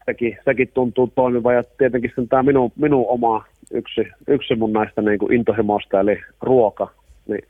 sekin, 0.06 0.38
sekin 0.44 0.70
tuntuu 0.74 1.12
toimiva 1.14 1.52
ja 1.52 1.62
tietenkin 1.78 2.10
sitten 2.10 2.28
tämä 2.28 2.42
minun, 2.42 2.72
minun 2.76 3.04
oma 3.08 3.44
yksi, 3.70 4.00
yksi 4.28 4.54
mun 4.54 4.72
näistä 4.72 5.02
niin 5.02 5.18
kuin 5.18 5.32
intohimoista 5.32 6.00
eli 6.00 6.20
ruoka, 6.40 6.88
niin 7.26 7.42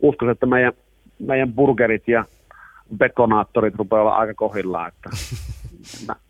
uskon, 0.00 0.30
että 0.30 0.46
meidän, 0.46 0.72
meidän 1.18 1.52
burgerit 1.52 2.08
ja 2.08 2.24
bekonaattorit 2.98 3.74
rupeaa 3.74 4.02
olla 4.02 4.16
aika 4.16 4.34
kohillaan, 4.34 4.88
että 4.88 5.10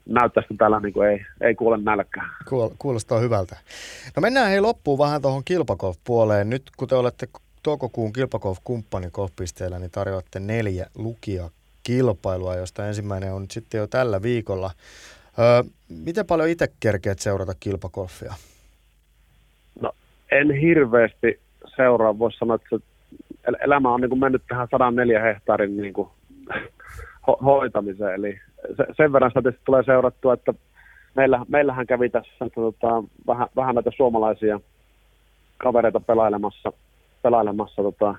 näyttäisi, 0.07 0.47
että 0.51 0.59
täällä 0.59 0.81
niin 0.81 0.93
kuin 0.93 1.09
ei, 1.09 1.27
ei 1.41 1.55
kuule 1.55 1.77
nälkää. 1.77 2.29
Kuulostaa 2.79 3.19
hyvältä. 3.19 3.57
No 4.17 4.21
mennään 4.21 4.51
hei 4.51 4.61
loppuun 4.61 4.99
vähän 4.99 5.23
tuohon 5.23 5.45
kilpakov-puoleen. 5.45 6.51
Nyt 6.51 6.63
kun 6.77 6.89
te 6.89 6.95
olette 6.95 7.29
toukokuun 7.63 8.13
kilpakov-kumppani 8.13 9.11
kohpisteellä, 9.13 9.79
niin 9.79 9.91
tarjoatte 9.91 10.41
neljä 10.41 10.87
lukia 10.95 11.51
kilpailua, 11.83 12.57
josta 12.57 12.87
ensimmäinen 12.87 13.33
on 13.33 13.43
nyt 13.43 13.51
sitten 13.51 13.79
jo 13.79 13.87
tällä 13.87 14.23
viikolla. 14.23 14.71
Öö, 15.39 15.63
miten 15.89 16.27
paljon 16.27 16.49
itse 16.49 16.69
kerkeet 16.81 17.19
seurata 17.19 17.53
kilpakoffia? 17.61 18.35
No 19.81 19.93
en 20.31 20.51
hirveästi 20.51 21.41
seuraa. 21.77 22.19
Voisi 22.19 22.39
sanoa, 22.39 22.57
että 22.57 22.77
elämä 23.65 23.95
on 23.95 24.01
niin 24.01 24.09
kuin 24.09 24.21
mennyt 24.21 24.43
tähän 24.49 24.69
104 24.71 25.21
hehtaarin 25.21 25.77
niin 25.77 25.93
kuin 25.93 26.09
ho- 27.29 27.45
hoitamiseen. 27.45 28.15
Eli 28.15 28.41
se, 28.77 28.87
sen 28.97 29.13
verran 29.13 29.31
sitä 29.31 29.53
tulee 29.65 29.83
seurattua, 29.83 30.35
että 30.35 30.55
meillä, 31.15 31.41
meillähän 31.49 31.87
kävi 31.87 32.09
tässä 32.09 32.45
että, 32.47 32.61
tota, 32.61 33.03
vähän, 33.27 33.49
vähän 33.57 33.75
näitä 33.75 33.91
suomalaisia 33.97 34.61
kavereita 35.57 36.01
pelailemassa, 36.01 36.73
pelailemassa 37.23 37.83
tota, 37.83 38.15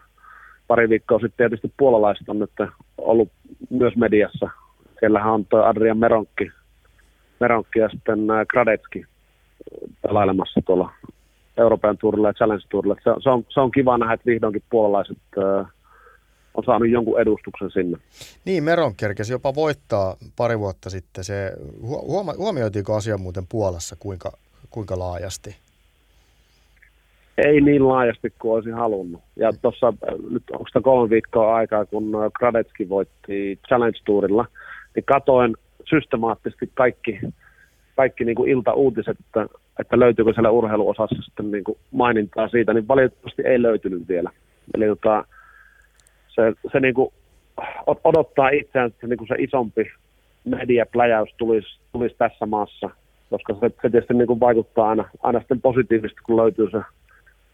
pari 0.67 0.89
viikkoa 0.89 1.19
sitten 1.19 1.37
tietysti 1.37 1.73
puolalaiset 1.77 2.29
on 2.29 2.39
nyt 2.39 2.51
ollut 2.97 3.29
myös 3.69 3.95
mediassa. 3.95 4.49
Siellähän 4.99 5.33
on 5.33 5.45
tuo 5.45 5.63
Adrian 5.63 5.97
Meronkki, 5.97 6.51
Meronkki 7.39 7.79
ja 7.79 7.89
sitten 7.89 8.19
Gradetski 8.49 9.05
pelailemassa 10.01 10.61
tuolla 10.65 10.91
Euroopan 11.57 11.97
tuurilla 11.97 12.27
ja 12.27 12.33
Challenge 12.33 12.63
tuurilla. 12.69 12.95
Se, 13.03 13.11
se, 13.19 13.29
on, 13.29 13.45
se 13.49 13.59
on 13.59 13.71
kiva 13.71 13.97
nähdä, 13.97 14.13
että 14.13 14.25
vihdoinkin 14.25 14.63
puolalaiset 14.69 15.17
äh, 15.37 15.67
on 16.57 16.63
saanut 16.63 16.89
jonkun 16.89 17.21
edustuksen 17.21 17.71
sinne. 17.71 17.97
Niin, 18.45 18.63
Meron 18.63 18.95
kerkesi 18.95 19.33
jopa 19.33 19.55
voittaa 19.55 20.15
pari 20.35 20.59
vuotta 20.59 20.89
sitten. 20.89 21.23
Se, 21.23 21.53
huoma, 21.81 22.33
huomioitiinko 22.37 22.95
asia 22.95 23.17
muuten 23.17 23.43
Puolassa 23.49 23.95
kuinka, 23.99 24.31
kuinka 24.69 24.99
laajasti? 24.99 25.55
Ei 27.37 27.61
niin 27.61 27.87
laajasti 27.87 28.33
kuin 28.39 28.53
olisi 28.53 28.69
halunnut. 28.69 29.21
Ja 29.35 29.53
tuossa 29.61 29.93
nyt 30.29 30.43
onko 30.51 30.67
sitä 30.67 30.81
kolme 30.81 31.09
viikkoa 31.09 31.55
aikaa, 31.55 31.85
kun 31.85 32.11
Gradetski 32.39 32.89
voitti 32.89 33.59
Challenge 33.67 33.99
Tourilla, 34.05 34.45
niin 34.95 35.03
katoin 35.05 35.55
systemaattisesti 35.89 36.71
kaikki, 36.73 37.19
kaikki 37.95 38.25
niin 38.25 38.35
kuin 38.35 38.51
ilta-uutiset, 38.51 39.17
että, 39.19 39.47
että 39.79 39.99
löytyykö 39.99 40.33
siellä 40.33 40.49
urheiluosassa 40.49 41.21
sitten 41.21 41.51
niin 41.51 41.63
kuin 41.63 41.77
mainintaa 41.91 42.49
siitä, 42.49 42.73
niin 42.73 42.87
valitettavasti 42.87 43.41
ei 43.45 43.61
löytynyt 43.61 44.07
vielä. 44.09 44.31
Eli 44.73 44.85
tota, 44.85 45.25
se, 46.37 46.69
se 46.71 46.79
niin 46.79 46.93
kuin 46.93 47.13
odottaa 48.03 48.49
itseään, 48.49 48.87
että 48.87 49.01
se, 49.01 49.07
niin 49.07 49.17
kuin 49.17 49.27
se 49.27 49.35
isompi 49.39 49.91
mediapläjäys 50.45 51.29
tulisi, 51.37 51.67
tulisi 51.91 52.15
tässä 52.17 52.45
maassa, 52.45 52.89
koska 53.29 53.53
se, 53.53 53.69
se 53.81 53.89
tietysti 53.89 54.13
niin 54.13 54.27
kuin 54.27 54.39
vaikuttaa 54.39 54.89
aina, 54.89 55.09
aina 55.23 55.39
sitten 55.39 55.61
positiivisesti, 55.61 56.21
kun 56.25 56.37
löytyy 56.37 56.69
se 56.71 56.77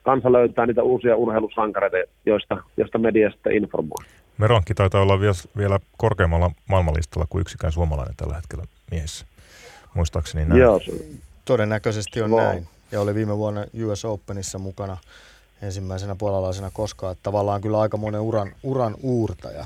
kansa 0.04 0.32
löytää 0.32 0.66
niitä 0.66 0.84
uusia 0.84 1.16
urheilusankareita, 1.16 1.98
joista, 2.26 2.58
joista 2.78 2.98
media 2.98 3.32
sitten 3.32 3.56
informoi. 3.56 4.06
Meronkki 4.38 4.74
taitaa 4.74 5.02
olla 5.02 5.20
vielä, 5.20 5.34
vielä 5.58 5.80
korkeammalla 5.98 6.52
maailmanlistalla 6.70 7.28
kuin 7.30 7.42
yksikään 7.42 7.74
suomalainen 7.74 8.16
tällä 8.18 8.36
hetkellä 8.36 8.64
miehessä. 8.92 9.26
Muistaakseni 9.94 10.46
näin. 10.46 10.62
Joo, 10.62 10.80
se, 10.80 10.92
Todennäköisesti 11.46 12.22
on 12.22 12.32
näin. 12.32 12.68
Ja 12.92 13.02
oli 13.02 13.16
viime 13.16 13.38
vuonna 13.38 13.66
US 13.86 14.06
Openissa 14.06 14.60
mukana 14.60 14.98
ensimmäisenä 15.64 16.16
puolalaisena 16.16 16.72
koskaan. 16.74 17.12
Että 17.12 17.24
tavallaan 17.24 17.62
kyllä 17.62 17.80
aikamoinen 17.80 18.22
uran, 18.22 18.52
uran 18.64 18.96
uurtaja. 19.02 19.66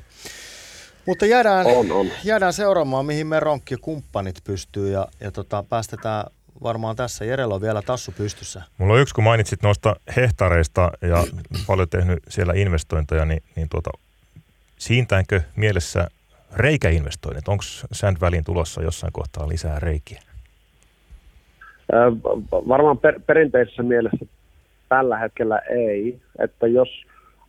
Mutta 1.06 1.26
jäädään, 1.26 1.66
on, 1.66 1.92
on. 1.92 2.08
jäädään 2.24 2.54
seuraamaan, 2.54 3.06
mihin 3.06 3.28
me 3.28 3.40
ronkki 3.40 3.76
kumppanit 3.82 4.36
pystyy 4.44 4.92
ja, 4.92 5.08
ja 5.20 5.32
tota, 5.32 5.64
päästetään 5.70 6.26
varmaan 6.64 6.96
tässä. 6.96 7.26
Jerellä 7.26 7.56
on 7.56 7.62
vielä 7.62 7.82
tassu 7.82 8.14
pystyssä. 8.18 8.62
Mulla 8.78 8.94
on 8.94 9.00
yksi, 9.00 9.16
kun 9.16 9.24
mainitsit 9.24 9.64
noista 9.64 9.96
hehtaareista 10.16 10.92
ja 11.02 11.24
paljon 11.68 11.90
tehnyt 11.90 12.20
siellä 12.30 12.54
investointeja, 12.56 13.26
niin, 13.26 13.44
niin 13.56 13.70
tuota, 13.70 13.90
siintäänkö 14.78 15.42
mielessä 15.56 16.08
reikäinvestoinnit? 16.56 17.48
Onko 17.48 17.64
Sand 17.92 18.18
Valleyin 18.22 18.44
tulossa 18.44 18.82
jossain 18.82 19.14
kohtaa 19.14 19.48
lisää 19.48 19.80
reikiä? 19.80 20.22
Äh, 21.94 22.14
varmaan 22.52 22.98
per, 22.98 23.20
perinteisessä 23.28 23.84
mielessä 23.84 24.26
tällä 24.90 25.18
hetkellä 25.18 25.60
ei. 25.60 26.20
Että 26.40 26.68
jos, 26.68 26.90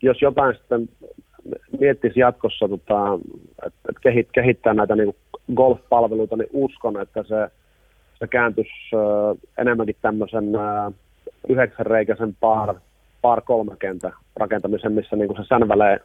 jos 0.02 0.22
jotain 0.22 0.54
sitten 0.56 0.88
miettisi 1.80 2.20
jatkossa, 2.20 2.68
tota, 2.68 3.18
että 3.66 4.00
kehit, 4.00 4.28
kehittää 4.32 4.74
näitä 4.74 4.96
niin 4.96 5.16
golf-palveluita, 5.54 6.36
niin 6.36 6.50
uskon, 6.52 7.00
että 7.00 7.22
se, 7.22 7.48
se 8.18 8.26
kääntyisi 8.26 8.70
äh, 8.94 9.36
enemmänkin 9.58 9.96
tämmöisen 10.02 10.56
äh, 10.56 10.92
yhdeksänreikäisen 11.48 12.36
par, 12.40 12.74
par 13.22 13.40
kolme 13.40 13.76
kentä 13.78 14.12
rakentamisen, 14.36 14.92
missä 14.92 15.16
niin 15.16 15.36
se 15.36 15.44
Sänväleen, 15.48 16.00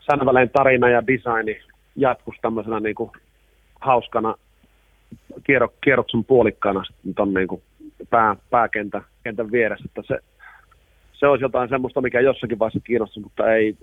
Sänväleen 0.00 0.50
tarina 0.50 0.88
ja 0.88 1.06
designi 1.06 1.60
jatkuisi 1.96 2.40
tämmöisenä 2.40 2.80
niin 2.80 2.94
kuin 2.94 3.10
hauskana 3.80 4.34
kierro, 5.44 5.68
kierroksen 5.84 6.24
puolikkaana 6.24 6.82
tuon 7.16 7.34
niin 7.34 7.48
kuin 7.48 7.62
pää, 8.10 8.36
pääkentän 8.50 9.04
kentän 9.28 9.52
vieressä. 9.52 9.84
Että 9.84 10.02
se, 10.06 10.18
se 11.12 11.26
olisi 11.26 11.44
jotain 11.44 11.68
semmoista, 11.68 12.00
mikä 12.00 12.20
jossakin 12.20 12.58
vaiheessa 12.58 12.80
kiinnostaa, 12.80 13.22
mutta 13.22 13.54
ei, 13.54 13.76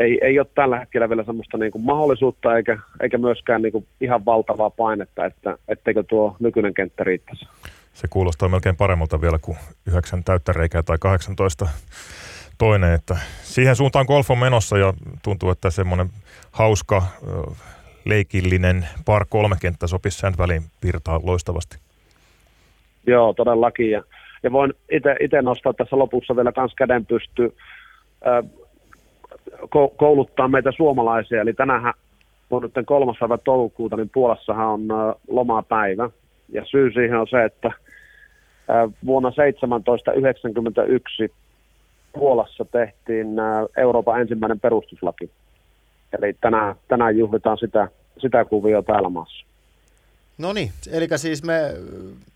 ei, 0.00 0.18
ei 0.22 0.38
ole 0.38 0.46
tällä 0.54 0.78
hetkellä 0.78 1.08
vielä 1.08 1.24
semmoista 1.24 1.58
niin 1.58 1.72
kuin 1.72 1.84
mahdollisuutta 1.84 2.56
eikä, 2.56 2.78
eikä 3.00 3.18
myöskään 3.18 3.62
niin 3.62 3.72
kuin 3.72 3.86
ihan 4.00 4.24
valtavaa 4.24 4.70
painetta, 4.70 5.26
että 5.26 5.58
etteikö 5.68 6.02
tuo 6.02 6.36
nykyinen 6.40 6.74
kenttä 6.74 7.04
riittäisi. 7.04 7.46
Se 7.92 8.08
kuulostaa 8.10 8.48
melkein 8.48 8.76
paremmalta 8.76 9.20
vielä 9.20 9.38
kuin 9.38 9.58
yhdeksän 9.86 10.24
täyttä 10.24 10.52
reikää 10.52 10.82
tai 10.82 10.96
18 11.00 11.68
toinen, 12.58 12.94
että 12.94 13.16
siihen 13.42 13.76
suuntaan 13.76 14.06
golf 14.06 14.30
on 14.30 14.38
menossa 14.38 14.78
ja 14.78 14.94
tuntuu, 15.22 15.50
että 15.50 15.70
semmoinen 15.70 16.10
hauska, 16.52 17.02
leikillinen 18.04 18.88
par 19.04 19.26
kolme 19.28 19.56
kenttä 19.60 19.86
sopisi 19.86 20.18
sen 20.18 20.34
väliin 20.38 20.62
virtaa 20.84 21.20
loistavasti. 21.22 21.89
Joo, 23.06 23.32
todellakin. 23.32 23.90
Ja, 23.90 24.02
ja 24.42 24.52
voin 24.52 24.74
itse 25.20 25.42
nostaa 25.42 25.72
tässä 25.72 25.98
lopussa 25.98 26.36
vielä 26.36 26.52
kans 26.52 26.74
käden 26.74 27.06
pysty 27.06 27.54
kouluttaa 29.96 30.48
meitä 30.48 30.72
suomalaisia. 30.76 31.40
Eli 31.40 31.52
tänähän 31.52 31.94
on 32.50 32.62
nyt 32.62 32.86
kolmas 32.86 33.16
päivä 33.20 33.38
toukokuuta, 33.38 33.96
niin 33.96 34.10
Puolassahan 34.14 34.68
on 34.68 34.88
lomapäivä. 35.28 36.10
Ja 36.48 36.64
syy 36.64 36.92
siihen 36.92 37.20
on 37.20 37.26
se, 37.30 37.44
että 37.44 37.72
vuonna 39.06 39.30
1791 39.84 41.32
Puolassa 42.12 42.64
tehtiin 42.64 43.28
Euroopan 43.76 44.20
ensimmäinen 44.20 44.60
perustuslaki. 44.60 45.30
Eli 46.18 46.36
tänään, 46.40 46.74
tänään 46.88 47.18
juhlitaan 47.18 47.58
sitä, 47.58 47.88
sitä 48.18 48.44
kuvia 48.44 48.82
täällä 48.82 49.08
maassa. 49.08 49.49
No 50.40 50.52
niin, 50.52 50.72
eli 50.90 51.08
siis 51.16 51.42
me 51.42 51.74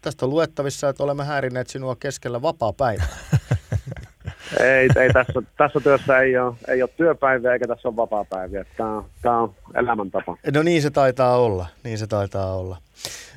tästä 0.01 0.27
on 0.27 0.31
luettavissa, 0.31 0.89
että 0.89 1.03
olemme 1.03 1.25
häirineet 1.25 1.69
sinua 1.69 1.97
keskellä 1.97 2.43
vapaa 2.43 2.73
päivää. 2.73 3.07
ei, 4.61 4.89
ei 4.97 5.13
tässä, 5.13 5.43
tässä 5.57 5.81
työssä 5.81 6.19
ei 6.19 6.39
ole, 6.39 6.55
ei 6.69 6.83
ole 6.83 6.91
työpäiviä 6.97 7.53
eikä 7.53 7.67
tässä 7.67 7.89
ole 7.89 7.97
vapaa-päiviä. 7.97 8.65
Tämä 8.77 8.97
on, 8.97 9.05
tämä 9.23 9.41
on 9.41 9.55
elämäntapa. 9.75 10.37
No 10.53 10.63
niin 10.63 10.83
se 10.83 10.91
taitaa 10.91 11.37
olla, 11.37 11.67
niin 11.85 11.99
se 11.99 12.07
taitaa 12.07 12.55
olla. 12.55 12.77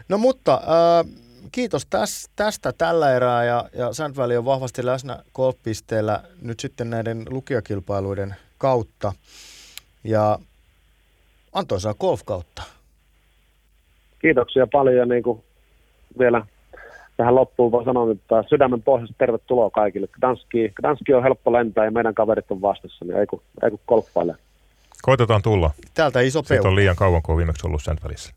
No 0.09 0.17
mutta 0.17 0.53
äh, 0.53 1.13
kiitos 1.51 1.85
täs, 1.85 2.29
tästä 2.35 2.73
tällä 2.77 3.15
erää 3.15 3.45
ja, 3.45 3.69
ja 3.73 3.93
Sandvalley 3.93 4.37
on 4.37 4.45
vahvasti 4.45 4.85
läsnä 4.85 5.19
golfpisteellä 5.33 6.23
nyt 6.41 6.59
sitten 6.59 6.89
näiden 6.89 7.25
lukijakilpailuiden 7.29 8.35
kautta. 8.57 9.13
Ja 10.03 10.39
antoisaa 11.53 11.93
golf 11.93 12.21
kautta. 12.25 12.76
Kiitoksia 14.19 14.67
paljon 14.67 14.95
ja 14.95 15.05
niin 15.05 15.23
kuin 15.23 15.43
vielä 16.19 16.45
tähän 17.17 17.35
loppuun 17.35 17.71
voi 17.71 17.85
sanoa, 17.85 18.11
että 18.11 18.43
sydämen 18.49 18.81
pohjasta 18.81 19.15
tervetuloa 19.17 19.69
kaikille. 19.69 20.07
Gdanski, 20.07 20.71
Gdanski 20.75 21.13
on 21.13 21.23
helppo 21.23 21.53
lentää 21.53 21.85
ja 21.85 21.91
meidän 21.91 22.13
kaverit 22.13 22.51
on 22.51 22.61
vastassa, 22.61 23.05
niin 23.05 23.17
ei 23.17 23.25
kun, 23.25 23.41
ei 23.63 23.69
kun 23.69 23.79
golfpaile. 23.87 24.35
Koitetaan 25.01 25.41
tulla. 25.41 25.71
Täältä 25.93 26.21
iso 26.21 26.39
Siitä 26.39 26.49
peukku. 26.49 26.67
on 26.67 26.75
liian 26.75 26.95
kauan, 26.95 27.21
kun 27.21 27.33
on 27.33 27.37
viimeksi 27.37 27.67
ollut 27.67 27.83
sen 27.83 27.97
välissä. 28.03 28.33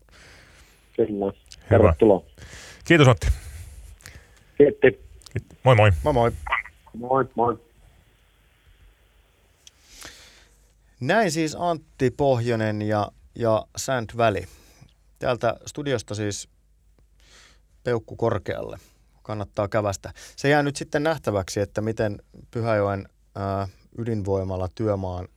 Kyllä. 0.95 1.33
Tervetuloa. 1.69 2.23
Kiitos 2.85 3.07
Antti. 3.07 3.27
Kiitti. 4.57 4.99
Moi 5.63 5.75
moi. 5.75 5.91
Moi 6.03 6.13
moi. 6.13 6.31
Moi, 6.93 7.25
moi. 7.35 7.59
Näin 10.99 11.31
siis 11.31 11.57
Antti 11.59 12.11
Pohjonen 12.11 12.81
ja, 12.81 13.07
ja 13.35 13.65
Sand 13.77 14.09
Valley. 14.17 14.43
Täältä 15.21 15.55
studiosta 15.65 16.15
siis 16.15 16.49
peukku 17.83 18.15
korkealle. 18.15 18.77
Kannattaa 19.23 19.67
kävästä. 19.67 20.13
Se 20.35 20.49
jää 20.49 20.63
nyt 20.63 20.75
sitten 20.75 21.03
nähtäväksi, 21.03 21.59
että 21.59 21.81
miten 21.81 22.19
Pyhäjoen 22.51 23.09
ää, 23.35 23.67
ydinvoimalla 23.97 24.69
työmaan 24.75 25.27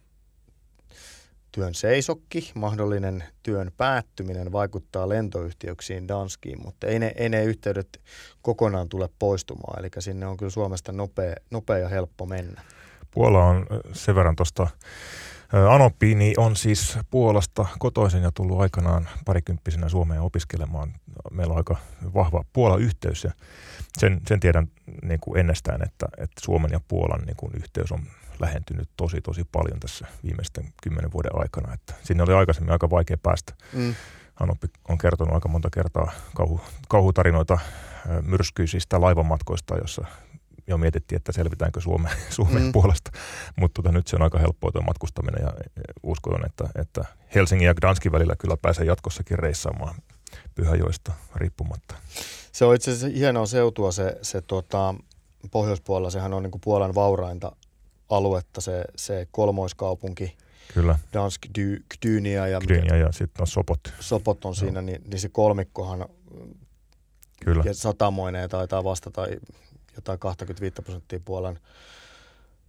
työn 1.52 1.74
seisokki, 1.74 2.52
mahdollinen 2.54 3.24
työn 3.42 3.72
päättyminen 3.76 4.52
vaikuttaa 4.52 5.08
lentoyhtiöksiin 5.08 6.08
Danskiin, 6.08 6.62
mutta 6.64 6.86
ei 6.86 6.98
ne, 6.98 7.12
ei 7.16 7.28
ne 7.28 7.44
yhteydet 7.44 8.00
kokonaan 8.42 8.88
tule 8.88 9.08
poistumaan. 9.18 9.78
Eli 9.78 9.88
sinne 9.98 10.26
on 10.26 10.36
kyllä 10.36 10.50
Suomesta 10.50 10.92
nopea, 10.92 11.34
nopea 11.50 11.78
ja 11.78 11.88
helppo 11.88 12.26
mennä. 12.26 12.62
Puola 13.10 13.44
on 13.44 13.66
sen 13.92 14.14
verran 14.14 14.36
tuosta 14.36 14.68
Anopiini 15.70 16.34
on 16.36 16.56
siis 16.56 16.98
Puolasta 17.10 17.66
kotoisin 17.78 18.22
ja 18.22 18.32
tullut 18.32 18.60
aikanaan 18.60 19.08
parikymppisenä 19.24 19.88
Suomeen 19.88 20.20
opiskelemaan. 20.20 20.94
Meillä 21.30 21.52
on 21.52 21.56
aika 21.56 21.76
vahva 22.14 22.44
Puola-yhteys 22.52 23.24
ja 23.24 23.30
sen, 23.98 24.20
sen 24.28 24.40
tiedän 24.40 24.68
niin 25.02 25.20
kuin 25.20 25.40
ennestään, 25.40 25.82
että, 25.82 26.06
että 26.18 26.40
Suomen 26.44 26.70
ja 26.70 26.80
Puolan 26.88 27.20
niin 27.20 27.36
kuin 27.36 27.52
yhteys 27.56 27.92
on 27.92 28.00
lähentynyt 28.40 28.88
tosi 28.96 29.20
tosi 29.20 29.44
paljon 29.52 29.80
tässä 29.80 30.06
viimeisten 30.24 30.72
kymmenen 30.82 31.12
vuoden 31.12 31.40
aikana. 31.40 31.74
Että 31.74 31.94
sinne 32.02 32.22
oli 32.22 32.32
aikaisemmin 32.32 32.72
aika 32.72 32.90
vaikea 32.90 33.16
päästä. 33.22 33.52
Mm. 33.72 33.94
Anoppi 34.40 34.66
on 34.88 34.98
kertonut 34.98 35.34
aika 35.34 35.48
monta 35.48 35.68
kertaa 35.70 36.12
kauhu, 36.36 36.60
kauhutarinoita 36.88 37.58
myrskyisistä 38.22 39.00
laivamatkoista, 39.00 39.76
jossa 39.76 40.04
jo 40.66 40.78
mietittiin, 40.78 41.16
että 41.16 41.32
selvitäänkö 41.32 41.80
Suomen, 41.80 42.12
Suomen 42.30 42.62
Mm. 42.62 42.72
puolesta. 42.72 43.10
Mutta 43.56 43.82
tota, 43.82 43.92
nyt 43.92 44.06
se 44.06 44.16
on 44.16 44.22
aika 44.22 44.38
helppoa 44.38 44.72
tuo 44.72 44.82
matkustaminen 44.82 45.42
ja 45.42 45.52
uskon, 46.02 46.46
että, 46.46 46.68
että 46.80 47.04
Helsingin 47.34 47.66
ja 47.66 47.74
Gdanskin 47.74 48.12
välillä 48.12 48.36
kyllä 48.36 48.56
pääsee 48.56 48.84
jatkossakin 48.84 49.38
reissaamaan 49.38 49.94
Pyhäjoista 50.54 51.12
riippumatta. 51.34 51.94
Se 52.52 52.64
on 52.64 52.74
itse 52.74 52.90
asiassa 52.90 53.18
hienoa 53.18 53.46
seutua 53.46 53.92
se, 53.92 54.16
se 54.22 54.40
tota, 54.40 54.94
pohjoispuolella, 55.50 56.10
sehän 56.10 56.32
on 56.34 56.42
niin 56.42 56.60
Puolan 56.64 56.94
vaurainta 56.94 57.56
aluetta, 58.08 58.60
se, 58.60 58.84
se 58.96 59.28
kolmoiskaupunki, 59.30 60.36
Kyllä, 60.74 60.98
Dansk, 61.12 61.42
Dy, 61.58 61.84
Gdynia 61.98 62.46
ja 62.46 62.60
Gdynia 62.60 62.96
ja 62.96 63.12
sitten 63.12 63.42
on 63.42 63.46
Sopot. 63.46 63.80
Sopot 64.00 64.44
on 64.44 64.54
siinä, 64.54 64.82
niin, 64.82 65.02
niin 65.10 65.20
se 65.20 65.28
kolmikkohan 65.28 66.06
Kyllä, 67.44 67.62
ja 67.66 67.74
satamoineen 67.74 68.50
taitaa 68.50 68.84
vastata 68.84 69.22
jotain 69.96 70.18
25 70.18 70.82
prosenttia 70.82 71.20
Puolan, 71.24 71.58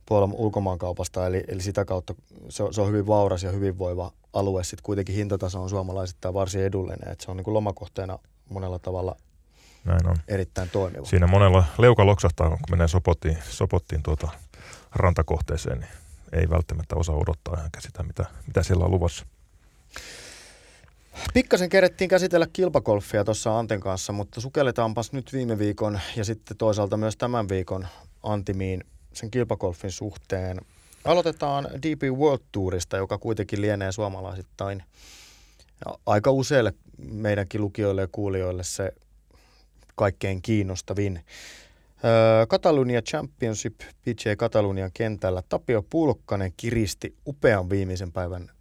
Puolan 0.05 0.33
ulkomaankaupasta, 0.33 1.27
eli, 1.27 1.43
eli 1.47 1.61
sitä 1.61 1.85
kautta 1.85 2.15
se 2.49 2.63
on, 2.63 2.73
se 2.73 2.81
on 2.81 2.87
hyvin 2.87 3.07
vauras 3.07 3.43
ja 3.43 3.51
hyvinvoiva 3.51 4.11
alue. 4.33 4.63
Sitten 4.63 4.83
kuitenkin 4.83 5.15
hintataso 5.15 5.63
on 5.63 5.69
suomalaisittain 5.69 6.33
varsin 6.33 6.63
edullinen, 6.63 7.11
että 7.11 7.25
se 7.25 7.31
on 7.31 7.37
niin 7.37 7.45
kuin 7.45 7.53
lomakohteena 7.53 8.19
monella 8.49 8.79
tavalla 8.79 9.15
näin 9.85 10.07
on. 10.07 10.15
erittäin 10.27 10.69
toimiva. 10.69 11.05
Siinä 11.05 11.27
monella 11.27 11.63
leuka 11.77 12.05
loksahtaa, 12.05 12.49
kun 12.49 12.59
menee 12.71 12.87
Sopottiin, 12.87 13.37
Sopottiin 13.49 14.03
tuota 14.03 14.29
rantakohteeseen, 14.95 15.79
niin 15.79 15.91
ei 16.31 16.49
välttämättä 16.49 16.95
osaa 16.95 17.15
odottaa 17.15 17.63
ehkä 17.65 17.81
sitä, 17.81 18.03
mitä, 18.03 18.25
mitä 18.47 18.63
siellä 18.63 18.85
on 18.85 18.91
luvassa. 18.91 19.25
Pikkasen 21.33 21.69
kerettiin 21.69 22.09
käsitellä 22.09 22.47
kilpakolfia 22.53 23.23
tuossa 23.23 23.59
Anten 23.59 23.79
kanssa, 23.79 24.13
mutta 24.13 24.41
sukelletaanpas 24.41 25.11
nyt 25.11 25.33
viime 25.33 25.57
viikon 25.59 25.99
ja 26.15 26.25
sitten 26.25 26.57
toisaalta 26.57 26.97
myös 26.97 27.17
tämän 27.17 27.49
viikon 27.49 27.87
Antimiin 28.23 28.83
sen 29.13 29.31
kilpakolfin 29.31 29.91
suhteen. 29.91 30.61
Aloitetaan 31.05 31.65
DP 31.65 32.01
World 32.17 32.43
Tourista, 32.51 32.97
joka 32.97 33.17
kuitenkin 33.17 33.61
lienee 33.61 33.91
suomalaisittain 33.91 34.83
aika 36.05 36.31
useille 36.31 36.73
meidänkin 36.97 37.61
lukijoille 37.61 38.01
ja 38.01 38.07
kuulijoille 38.11 38.63
se 38.63 38.91
kaikkein 39.95 40.41
kiinnostavin. 40.41 41.25
Catalunya 42.47 43.01
Championship 43.01 43.77
PGA 43.77 44.35
Catalunian 44.37 44.91
kentällä 44.93 45.43
Tapio 45.49 45.83
Pulkkanen 45.89 46.53
kiristi 46.57 47.15
upean 47.27 47.69
viimeisen 47.69 48.11
päivän 48.11 48.51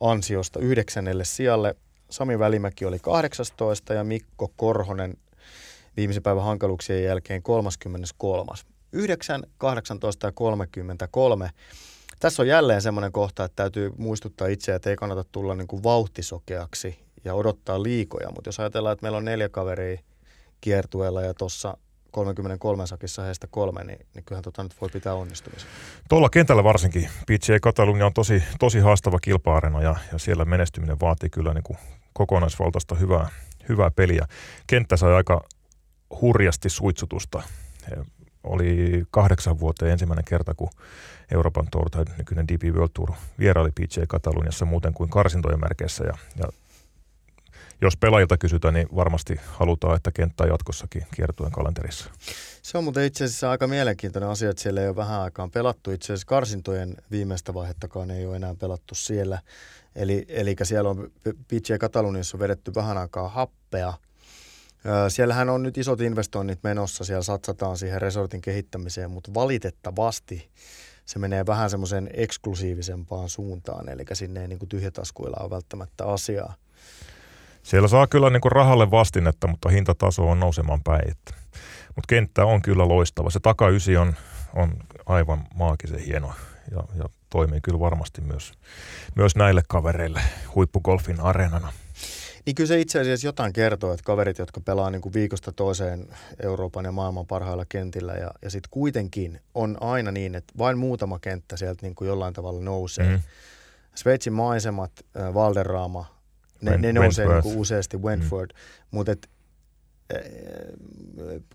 ansiosta 0.00 0.60
yhdeksännelle 0.60 1.24
sijalle. 1.24 1.76
Sami 2.10 2.38
Välimäki 2.38 2.84
oli 2.84 2.98
18 2.98 3.94
ja 3.94 4.04
Mikko 4.04 4.52
Korhonen 4.56 5.16
viimeisen 5.96 6.22
päivän 6.22 6.44
hankaluuksien 6.44 7.04
jälkeen 7.04 7.42
33. 7.42 8.52
9, 8.92 9.42
18 9.58 10.26
ja 10.26 10.32
33. 10.32 11.50
Tässä 12.20 12.42
on 12.42 12.48
jälleen 12.48 12.82
semmoinen 12.82 13.12
kohta, 13.12 13.44
että 13.44 13.56
täytyy 13.56 13.92
muistuttaa 13.98 14.48
itseä, 14.48 14.74
että 14.74 14.90
ei 14.90 14.96
kannata 14.96 15.24
tulla 15.32 15.54
niin 15.54 15.68
kuin 15.68 15.82
vauhtisokeaksi 15.82 16.98
ja 17.24 17.34
odottaa 17.34 17.82
liikoja. 17.82 18.30
Mutta 18.30 18.48
jos 18.48 18.60
ajatellaan, 18.60 18.92
että 18.92 19.02
meillä 19.02 19.18
on 19.18 19.24
neljä 19.24 19.48
kaveria 19.48 20.00
kiertueella 20.60 21.22
ja 21.22 21.34
tuossa 21.34 21.76
33 22.10 22.86
sakissa 22.86 23.22
heistä 23.22 23.46
kolme, 23.46 23.84
niin, 23.84 24.06
niin 24.14 24.24
kyllähän 24.24 24.42
tota 24.42 24.62
nyt 24.62 24.80
voi 24.80 24.88
pitää 24.88 25.14
onnistumisen. 25.14 25.68
Tuolla 26.08 26.28
kentällä 26.28 26.64
varsinkin 26.64 27.08
PGA 27.26 27.60
Catalunya 27.62 28.06
on 28.06 28.12
tosi, 28.12 28.42
tosi 28.58 28.78
haastava 28.78 29.18
kilpa 29.18 29.60
ja, 29.82 29.96
ja 30.12 30.18
siellä 30.18 30.44
menestyminen 30.44 31.00
vaatii 31.00 31.30
kyllä 31.30 31.54
niin 31.54 31.64
kuin 31.64 31.78
kokonaisvaltaista 32.12 32.94
hyvää, 32.94 33.28
hyvää 33.68 33.90
peliä. 33.90 34.26
Kenttä 34.66 34.96
sai 34.96 35.14
aika 35.14 35.44
hurjasti 36.20 36.68
suitsutusta. 36.68 37.42
He 37.90 37.96
oli 38.44 39.04
kahdeksan 39.10 39.60
vuoteen 39.60 39.92
ensimmäinen 39.92 40.24
kerta, 40.24 40.54
kun 40.54 40.70
Euroopan 41.34 41.66
Tour 41.70 41.90
tai 41.90 42.04
nykyinen 42.18 42.48
DP 42.48 42.74
World 42.74 42.90
Tour 42.94 43.10
vieraili 43.38 43.70
PGA 43.70 44.06
Cataluniassa 44.06 44.64
muuten 44.64 44.94
kuin 44.94 45.10
karsintojen 45.10 45.60
merkeissä. 45.60 46.04
Ja, 46.04 46.14
ja 46.36 46.44
jos 47.82 47.96
pelaajilta 47.96 48.38
kysytään, 48.38 48.74
niin 48.74 48.88
varmasti 48.94 49.40
halutaan, 49.46 49.96
että 49.96 50.12
kenttä 50.12 50.44
jatkossakin 50.44 51.06
kiertuen 51.14 51.52
kalenterissa. 51.52 52.10
Se 52.62 52.78
on 52.78 52.84
muuten 52.84 53.04
itse 53.04 53.24
asiassa 53.24 53.50
aika 53.50 53.66
mielenkiintoinen 53.66 54.30
asia, 54.30 54.50
että 54.50 54.62
siellä 54.62 54.80
ei 54.80 54.88
ole 54.88 54.96
vähän 54.96 55.20
aikaan 55.20 55.50
pelattu. 55.50 55.90
Itse 55.90 56.12
asiassa 56.12 56.26
karsintojen 56.26 56.96
viimeistä 57.10 57.54
vaihettakaan 57.54 58.10
ei 58.10 58.26
ole 58.26 58.36
enää 58.36 58.54
pelattu 58.54 58.94
siellä. 58.94 59.38
Eli, 59.94 60.24
eli 60.28 60.56
siellä 60.62 60.90
on 60.90 61.10
PGA 61.24 61.78
Kataluniassa 61.78 62.38
vedetty 62.38 62.74
vähän 62.74 62.98
aikaa 62.98 63.28
happea. 63.28 63.94
Siellähän 65.08 65.48
on 65.48 65.62
nyt 65.62 65.78
isot 65.78 66.00
investoinnit 66.00 66.58
menossa, 66.62 67.04
siellä 67.04 67.22
satsataan 67.22 67.76
siihen 67.76 68.02
resortin 68.02 68.40
kehittämiseen, 68.40 69.10
mutta 69.10 69.34
valitettavasti 69.34 70.50
se 71.06 71.18
menee 71.18 71.46
vähän 71.46 71.70
semmoisen 71.70 72.10
eksklusiivisempaan 72.12 73.28
suuntaan, 73.28 73.88
eli 73.88 74.04
sinne 74.12 74.40
ei 74.40 74.48
niin 74.48 74.58
kuin 74.58 74.68
tyhjätaskuilla 74.68 75.36
ole 75.40 75.50
välttämättä 75.50 76.04
asiaa. 76.04 76.54
Siellä 77.62 77.88
saa 77.88 78.06
kyllä 78.06 78.30
niin 78.30 78.40
kuin 78.40 78.52
rahalle 78.52 78.90
vastinetta, 78.90 79.46
mutta 79.46 79.68
hintataso 79.68 80.30
on 80.30 80.40
nousemaan 80.40 80.80
päin. 80.84 81.14
Mutta 81.96 82.06
kenttä 82.08 82.44
on 82.44 82.62
kyllä 82.62 82.88
loistava. 82.88 83.30
Se 83.30 83.40
takaysi 83.40 83.96
on, 83.96 84.14
on 84.54 84.74
aivan 85.06 85.46
maagisen 85.54 86.00
hieno 86.00 86.32
ja, 86.70 86.82
ja 86.98 87.04
toimii 87.30 87.60
kyllä 87.60 87.80
varmasti 87.80 88.20
myös, 88.20 88.52
myös 89.14 89.36
näille 89.36 89.62
kavereille 89.68 90.20
huippugolfin 90.54 91.20
areenana. 91.20 91.72
Niin 92.46 92.54
kyllä 92.54 92.68
se 92.68 92.80
itse 92.80 93.00
asiassa 93.00 93.26
jotain 93.26 93.52
kertoo, 93.52 93.92
että 93.92 94.04
kaverit, 94.04 94.38
jotka 94.38 94.60
pelaa 94.60 94.90
niin 94.90 95.02
kuin 95.02 95.12
viikosta 95.12 95.52
toiseen 95.52 96.08
Euroopan 96.42 96.84
ja 96.84 96.92
maailman 96.92 97.26
parhailla 97.26 97.64
kentillä 97.68 98.12
ja, 98.12 98.30
ja 98.42 98.50
sitten 98.50 98.70
kuitenkin 98.70 99.40
on 99.54 99.76
aina 99.80 100.10
niin, 100.10 100.34
että 100.34 100.52
vain 100.58 100.78
muutama 100.78 101.18
kenttä 101.18 101.56
sieltä 101.56 101.86
niin 101.86 101.94
kuin 101.94 102.08
jollain 102.08 102.34
tavalla 102.34 102.60
nousee. 102.60 103.08
Mm. 103.08 103.20
Sveitsin 103.94 104.32
maisemat, 104.32 104.92
äh, 105.16 105.34
Valderraama, 105.34 106.19
ne, 106.60 106.76
ne 106.76 106.92
nousee 106.92 107.24
niin 107.24 107.32
Wentworth. 107.32 107.42
kuin 107.42 107.58
useasti, 107.58 107.96
Wentford, 107.96 108.50
mm. 108.50 108.58
mutta 108.90 109.12
et, 109.12 109.30
äh, 110.14 110.20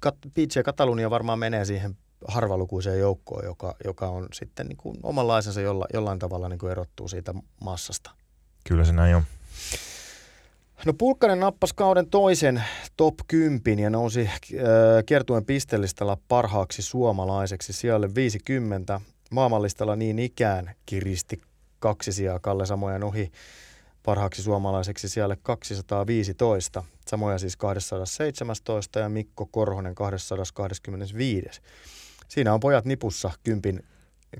Kat- 0.06 0.30
PJ 0.34 0.60
Katalunia 0.65 1.10
varmaan 1.10 1.39
menee 1.39 1.65
siihen 1.65 1.98
harvalukuiseen 2.28 3.00
joukkoon, 3.00 3.46
joka, 3.46 3.76
joka 3.86 4.08
on 4.08 4.28
sitten 4.34 4.68
niin 4.68 4.78
kuin 4.78 4.98
omanlaisensa 5.04 5.62
jolla, 5.62 5.86
jollain 5.94 6.20
tavalla 6.20 6.50
niin 6.50 6.60
kuin 6.60 6.72
erottuu 6.72 7.08
siitä 7.08 7.34
massasta. 7.62 8.12
Kyllä 8.68 8.86
se 8.86 8.94
näin 8.94 9.15
on. 9.15 9.24
No 10.86 10.94
Pulkkanen 10.94 11.39
nappasi 11.39 11.76
kauden 11.76 12.10
toisen 12.10 12.63
top 12.98 13.15
10 13.28 13.80
ja 13.80 13.89
nousi 13.89 14.22
äh, 14.22 14.34
kiertuen 15.06 15.46
pistelistalla 15.46 16.18
parhaaksi 16.28 16.82
suomalaiseksi 16.82 17.74
sijalle 17.74 18.15
50. 18.15 19.02
Maailmanlistalla 19.32 19.96
niin 19.96 20.20
ikään 20.20 20.76
kiristi 20.86 21.41
kaksi 21.80 22.12
sijaa 22.12 22.39
Kalle 22.39 22.65
Samojan 22.65 23.04
ohi 23.04 23.32
parhaaksi 24.06 24.44
suomalaiseksi 24.44 25.10
siellä 25.10 25.36
215, 25.36 26.84
samoja 27.08 27.38
siis 27.38 27.58
217 27.58 29.00
ja 29.00 29.10
Mikko 29.10 29.46
Korhonen 29.46 29.96
225. 29.96 31.62
Siinä 32.28 32.54
on 32.54 32.60
pojat 32.60 32.86
nipussa 32.86 33.32
kympin, 33.44 33.84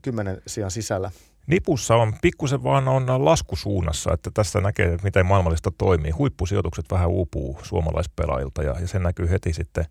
kymmenen 0.02 0.42
sijan 0.48 0.72
sisällä. 0.72 1.12
Nipussa 1.48 1.96
on 1.96 2.14
pikkusen 2.22 2.64
vaan 2.64 2.88
on 2.88 3.26
laskusuunnassa, 3.26 4.14
että 4.14 4.32
tässä 4.34 4.62
näkee, 4.62 4.98
miten 5.04 5.26
maailmallista 5.26 5.72
toimii. 5.78 6.12
Huippusijoitukset 6.12 6.86
vähän 6.92 7.10
uupuu 7.10 7.60
suomalaispelaajilta 7.64 8.64
ja, 8.64 8.76
ja 8.80 8.88
se 8.88 9.00
näkyy 9.00 9.30
heti 9.30 9.54
sitten 9.54 9.86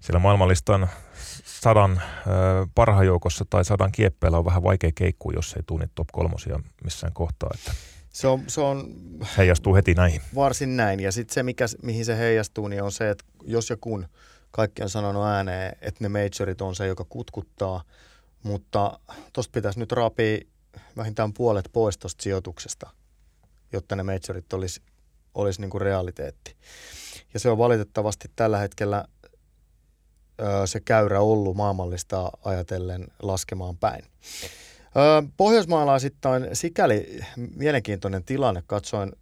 siellä 0.00 0.18
maailmallistan 0.18 0.88
sadan 1.44 2.02
parhaan 2.74 3.06
joukossa 3.06 3.44
tai 3.50 3.64
sadan 3.64 3.92
kieppeellä 3.92 4.38
on 4.38 4.44
vähän 4.44 4.62
vaikea 4.62 4.90
keikku, 4.94 5.30
jos 5.30 5.52
ei 5.56 5.62
tule 5.66 5.88
top 5.94 6.08
kolmosia 6.12 6.60
missään 6.84 7.12
kohtaa. 7.12 7.50
Että 7.54 7.72
se 8.12 8.26
on, 8.26 8.42
se 8.46 8.60
on 8.60 8.94
heijastuu 9.36 9.74
heti 9.74 9.94
näihin. 9.94 10.20
Varsin 10.34 10.76
näin. 10.76 11.00
Ja 11.00 11.12
sitten 11.12 11.34
se, 11.34 11.42
mikä, 11.42 11.66
mihin 11.82 12.04
se 12.04 12.18
heijastuu, 12.18 12.68
niin 12.68 12.82
on 12.82 12.92
se, 12.92 13.10
että 13.10 13.24
jos 13.42 13.70
ja 13.70 13.76
kun 13.80 14.08
kaikki 14.50 14.82
on 14.82 14.90
sanonut 14.90 15.24
ääneen, 15.24 15.76
että 15.80 16.04
ne 16.04 16.08
majorit 16.08 16.60
on 16.60 16.74
se, 16.74 16.86
joka 16.86 17.04
kutkuttaa, 17.08 17.82
mutta 18.42 19.00
tuosta 19.32 19.52
pitäisi 19.52 19.78
nyt 19.78 19.92
raapia 19.92 20.38
vähintään 20.96 21.32
puolet 21.32 21.68
pois 21.72 21.98
tuosta 21.98 22.22
sijoituksesta, 22.22 22.90
jotta 23.72 23.96
ne 23.96 24.02
majorit 24.02 24.52
olisi, 24.52 24.82
olisi 25.34 25.60
niin 25.60 25.70
kuin 25.70 25.80
realiteetti. 25.80 26.56
Ja 27.34 27.40
se 27.40 27.50
on 27.50 27.58
valitettavasti 27.58 28.30
tällä 28.36 28.58
hetkellä 28.58 29.04
ö, 30.40 30.66
se 30.66 30.80
käyrä 30.80 31.20
ollut 31.20 31.56
maailmallista 31.56 32.30
ajatellen 32.44 33.06
laskemaan 33.22 33.76
päin. 33.76 34.04
Pohjoismaalaisittain 35.36 36.48
sikäli 36.52 37.20
mielenkiintoinen 37.56 38.24
tilanne. 38.24 38.62
Katsoin 38.66 39.12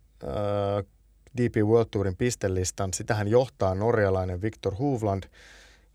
DP 1.37 1.57
World 1.57 1.89
Tourin 1.91 2.17
pistelistan. 2.17 2.95
Sitähän 2.95 3.29
johtaa 3.29 3.75
norjalainen 3.75 4.43
Viktor 4.43 4.75
Hovland. 4.75 5.25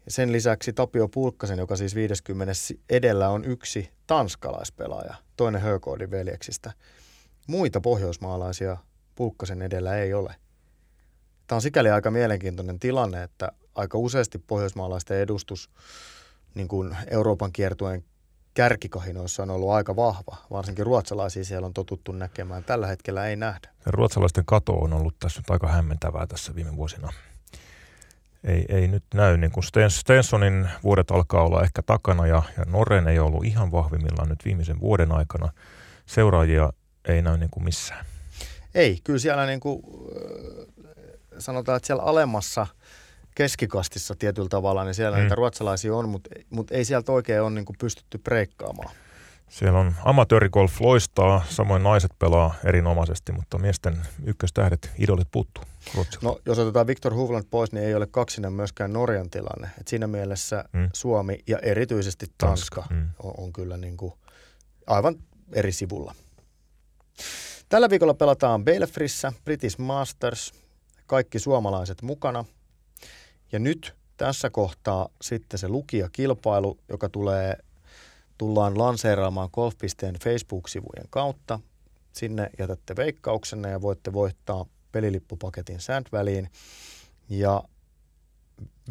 Sen 0.08 0.32
lisäksi 0.32 0.74
Tapio 0.74 1.08
Pulkkasen, 1.08 1.60
joka 1.60 1.76
siis 1.76 1.96
50 1.96 2.54
edellä 2.90 3.30
on 3.30 3.46
yksi 3.46 3.90
tanskalaispelaaja, 4.08 5.16
toinen 5.38 5.62
Hökoodin 5.62 6.12
veljeksistä. 6.12 6.72
Muita 7.48 7.82
pohjoismaalaisia 7.82 8.78
Pulkkasen 9.16 9.62
edellä 9.62 9.98
ei 9.98 10.14
ole. 10.14 10.36
Tämä 11.48 11.58
on 11.58 11.62
sikäli 11.62 11.90
aika 11.90 12.12
mielenkiintoinen 12.12 12.80
tilanne, 12.80 13.24
että 13.24 13.52
aika 13.76 13.98
useasti 13.98 14.38
pohjoismaalaisten 14.38 15.18
edustus 15.18 15.70
niin 16.56 16.68
kuin 16.68 16.98
Euroopan 17.08 17.52
kiertueen 17.52 18.04
kärkikahinoissa 18.54 19.44
on 19.44 19.50
ollut 19.50 19.70
aika 19.70 19.96
vahva. 19.96 20.38
Varsinkin 20.52 20.86
ruotsalaisia 20.86 21.46
siellä 21.46 21.66
on 21.66 21.74
totuttu 21.74 22.12
näkemään. 22.12 22.64
Tällä 22.64 22.88
hetkellä 22.88 23.28
ei 23.28 23.36
nähdä. 23.36 23.70
Ruotsalaisten 23.86 24.46
kato 24.46 24.74
on 24.74 24.94
ollut 24.94 25.20
tässä 25.20 25.40
nyt 25.40 25.50
aika 25.50 25.68
hämmentävää 25.68 26.28
tässä 26.28 26.56
viime 26.56 26.76
vuosina. 26.76 27.14
Ei, 28.44 28.66
ei 28.70 28.88
nyt 28.88 29.04
näy, 29.14 29.38
niin 29.38 29.52
kuin 29.52 29.64
Stensonin 29.90 30.70
vuodet 30.84 31.12
alkaa 31.12 31.44
olla 31.44 31.64
ehkä 31.64 31.82
takana 31.82 32.28
ja, 32.28 32.44
ja 32.58 32.66
Norren 32.66 33.08
ei 33.08 33.20
ollut 33.20 33.46
ihan 33.46 33.72
vahvimmillaan 33.72 34.30
nyt 34.30 34.46
viimeisen 34.46 34.80
vuoden 34.80 35.12
aikana. 35.12 35.52
Seuraajia 36.06 36.74
ei 37.06 37.22
näy 37.22 37.38
niin 37.38 37.50
kuin 37.50 37.64
missään. 37.64 38.06
Ei, 38.76 39.00
kyllä 39.04 39.20
siellä 39.20 39.46
niin 39.46 39.60
kuin, 39.60 39.84
sanotaan, 41.40 41.78
että 41.78 41.88
siellä 41.88 42.04
alemmassa– 42.04 42.68
keskikastissa 43.36 44.16
tietyllä 44.16 44.50
tavalla, 44.50 44.84
niin 44.84 44.94
siellä 44.94 45.18
mm. 45.18 45.22
niitä 45.22 45.36
ruotsalaisia 45.36 45.96
on, 45.96 46.10
mutta, 46.10 46.30
mutta 46.50 46.76
ei 46.76 46.86
sieltä 46.86 47.12
oikein 47.12 47.42
ole 47.42 47.52
niin 47.52 47.66
kuin 47.66 47.76
pystytty 47.80 48.18
breikkaamaan. 48.18 48.96
Siellä 49.50 49.80
on 49.80 49.96
amatöörigolf 50.06 50.82
loistaa, 50.82 51.46
samoin 51.50 51.84
naiset 51.84 52.12
pelaa 52.20 52.54
erinomaisesti, 52.66 53.32
mutta 53.32 53.58
miesten 53.58 53.98
ykköstähdet, 54.26 54.92
idolit 54.98 55.28
puuttuu 55.32 55.64
Ruotsilla. 55.96 56.30
No, 56.30 56.40
jos 56.46 56.60
otetaan 56.60 56.88
Viktor 56.88 57.14
Hovland 57.14 57.46
pois, 57.52 57.72
niin 57.72 57.86
ei 57.86 57.96
ole 57.96 58.08
kaksinen 58.08 58.54
myöskään 58.54 58.94
Norjan 58.94 59.30
tilanne. 59.30 59.70
Et 59.80 59.88
siinä 59.88 60.08
mielessä 60.08 60.66
mm. 60.74 60.90
Suomi 60.94 61.40
ja 61.48 61.60
erityisesti 61.60 62.26
Tanska, 62.38 62.82
Tanska 62.82 62.96
mm. 62.96 63.10
on, 63.24 63.34
on 63.38 63.54
kyllä 63.54 63.78
niin 63.78 63.98
kuin 63.98 64.14
aivan 64.88 65.16
eri 65.54 65.72
sivulla. 65.72 66.16
Tällä 67.70 67.90
viikolla 67.90 68.14
pelataan 68.14 68.64
Belfrissä, 68.64 69.34
British 69.44 69.80
Masters, 69.80 70.54
kaikki 71.06 71.40
suomalaiset 71.40 72.02
mukana– 72.02 72.46
ja 73.52 73.60
nyt 73.60 73.96
tässä 74.18 74.50
kohtaa 74.50 75.10
sitten 75.22 75.60
se 75.60 75.68
lukijakilpailu, 75.68 76.80
joka 76.90 77.10
tulee, 77.10 77.58
tullaan 78.38 78.78
lanseeraamaan 78.78 79.50
Golfpisteen 79.54 80.16
Facebook-sivujen 80.24 81.08
kautta. 81.10 81.60
Sinne 82.14 82.50
jätätte 82.60 82.96
veikkauksenne 82.96 83.70
ja 83.70 83.82
voitte 83.82 84.14
voittaa 84.14 84.66
pelilippupaketin 84.92 85.80
Sandväliin. 85.80 86.50
Ja 87.30 87.64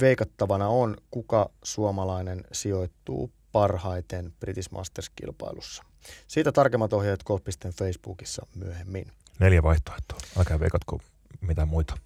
veikattavana 0.00 0.68
on, 0.68 0.96
kuka 1.10 1.50
suomalainen 1.62 2.44
sijoittuu 2.52 3.32
parhaiten 3.52 4.32
British 4.40 4.70
Masters-kilpailussa. 4.72 5.82
Siitä 6.28 6.52
tarkemmat 6.52 6.92
ohjeet 6.92 7.22
Golfpisteen 7.22 7.74
Facebookissa 7.74 8.46
myöhemmin. 8.54 9.12
Neljä 9.38 9.62
vaihtoehtoa. 9.62 10.18
Älkää 10.38 10.60
veikatko 10.60 11.00
mitä 11.40 11.66
muita. 11.66 11.96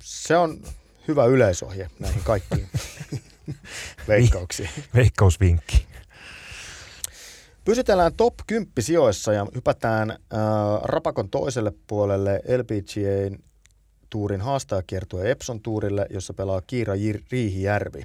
Se 0.00 0.36
on 0.36 0.60
hyvä 1.10 1.24
yleisohje 1.24 1.90
näihin 1.98 2.22
kaikkiin 2.24 2.68
veikkauksiin. 4.08 4.70
Veikkausvinkki. 4.94 5.86
Pysytellään 7.64 8.14
top 8.14 8.34
10 8.46 8.72
sijoissa 8.80 9.32
ja 9.32 9.46
hypätään 9.54 10.10
äh, 10.10 10.18
Rapakon 10.82 11.30
toiselle 11.30 11.72
puolelle 11.86 12.40
LPGAn 12.58 13.38
tuurin 14.10 14.40
haastajakiertue 14.40 15.30
Epson 15.30 15.62
tuurille, 15.62 16.06
jossa 16.10 16.34
pelaa 16.34 16.60
Kiira 16.66 16.94
Riihijärvi. 17.32 18.02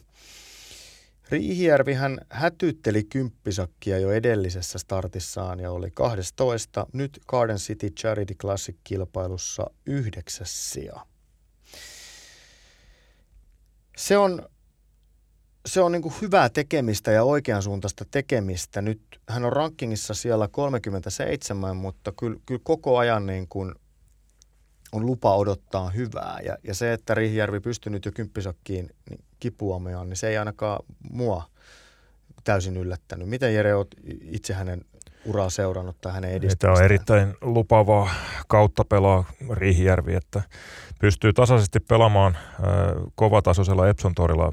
Riihijärvi 1.29 1.93
hän 1.93 2.19
hätytteli 2.29 3.03
kymppisakkia 3.03 3.99
jo 3.99 4.11
edellisessä 4.11 4.79
startissaan 4.79 5.59
ja 5.59 5.71
oli 5.71 5.91
12. 5.91 6.87
Nyt 6.93 7.19
Garden 7.27 7.57
City 7.57 7.89
Charity 7.89 8.33
Classic-kilpailussa 8.33 9.69
yhdeksäs 9.85 10.71
sija 10.71 11.05
se 13.97 14.17
on, 14.17 14.49
se 15.65 15.81
on 15.81 15.91
niin 15.91 16.01
kuin 16.01 16.13
hyvää 16.21 16.49
tekemistä 16.49 17.11
ja 17.11 17.23
oikeansuuntaista 17.23 18.05
tekemistä. 18.11 18.81
Nyt 18.81 19.01
hän 19.29 19.45
on 19.45 19.53
rankingissa 19.53 20.13
siellä 20.13 20.47
37, 20.47 21.77
mutta 21.77 22.13
kyllä, 22.19 22.39
kyllä 22.45 22.61
koko 22.63 22.97
ajan 22.97 23.25
niin 23.25 23.47
kuin 23.47 23.75
on 24.91 25.05
lupa 25.05 25.35
odottaa 25.35 25.89
hyvää. 25.89 26.39
Ja, 26.45 26.57
ja 26.63 26.73
se, 26.73 26.93
että 26.93 27.13
Rihjärvi 27.13 27.59
pystynyt 27.59 28.05
jo 28.05 28.11
kymppisakkiin 28.11 28.89
niin 29.09 29.23
kipuamaan, 29.39 30.09
niin 30.09 30.17
se 30.17 30.27
ei 30.27 30.37
ainakaan 30.37 30.85
mua 31.11 31.49
täysin 32.43 32.77
yllättänyt. 32.77 33.29
Miten 33.29 33.53
Jere, 33.53 33.75
olet 33.75 33.95
itse 34.21 34.53
hänen 34.53 34.85
uraa 35.25 35.49
seurannut 35.49 36.01
tai 36.01 36.13
hänen 36.13 36.31
edistymistä? 36.31 36.67
Tämä 36.67 36.73
on 36.73 36.83
erittäin 36.83 37.35
lupavaa 37.41 38.09
kautta 38.47 38.85
pelaa 38.85 39.23
Riihijärvi, 39.51 40.15
että 40.15 40.41
pystyy 41.05 41.33
tasaisesti 41.33 41.79
pelaamaan 41.79 42.35
äh, 42.35 42.41
kovatasoisella 43.15 43.87
Epson-torilla 43.87 44.51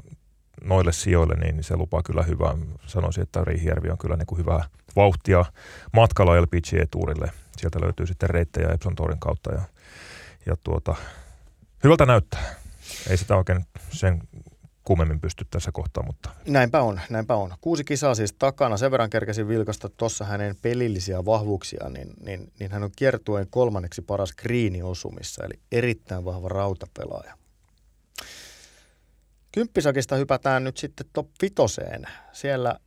noille 0.63 0.91
sijoille, 0.91 1.35
niin 1.35 1.63
se 1.63 1.77
lupaa 1.77 2.03
kyllä 2.03 2.23
hyvää. 2.23 2.53
Sanoisin, 2.85 3.23
että 3.23 3.43
Riihijärvi 3.43 3.89
on 3.89 3.97
kyllä 3.97 4.15
niin 4.15 4.25
kuin 4.25 4.39
hyvää 4.39 4.63
vauhtia 4.95 5.45
matkalla 5.93 6.41
LPGA-tuurille. 6.41 7.31
Sieltä 7.57 7.81
löytyy 7.81 8.07
sitten 8.07 8.29
reittejä 8.29 8.69
Epson 8.69 8.95
Torin 8.95 9.19
kautta 9.19 9.53
ja, 9.53 9.61
ja 10.45 10.55
tuota, 10.63 10.95
hyvältä 11.83 12.05
näyttää. 12.05 12.43
Ei 13.09 13.17
sitä 13.17 13.35
oikein 13.35 13.65
sen 13.89 14.21
kummemmin 14.83 15.19
pysty 15.19 15.45
tässä 15.49 15.71
kohtaa, 15.71 16.03
mutta... 16.05 16.29
Näinpä 16.47 16.81
on, 16.81 16.99
näinpä 17.09 17.35
on. 17.35 17.53
Kuusi 17.61 17.83
kisaa 17.83 18.15
siis 18.15 18.33
takana. 18.33 18.77
Sen 18.77 18.91
verran 18.91 19.09
kerkäsin 19.09 19.47
vilkasta 19.47 19.89
tuossa 19.89 20.25
hänen 20.25 20.55
pelillisiä 20.61 21.25
vahvuuksia, 21.25 21.89
niin, 21.89 22.13
niin, 22.25 22.51
niin 22.59 22.71
hän 22.71 22.83
on 22.83 22.91
kiertueen 22.95 23.47
kolmanneksi 23.49 24.01
paras 24.01 24.33
kriiniosumissa, 24.33 25.45
eli 25.45 25.59
erittäin 25.71 26.25
vahva 26.25 26.49
rautapelaaja. 26.49 27.37
Kymppisakista 29.51 30.15
hypätään 30.15 30.63
nyt 30.63 30.77
sitten 30.77 31.05
top 31.13 31.27
vitoseen. 31.41 32.05
Siellä 32.31 32.79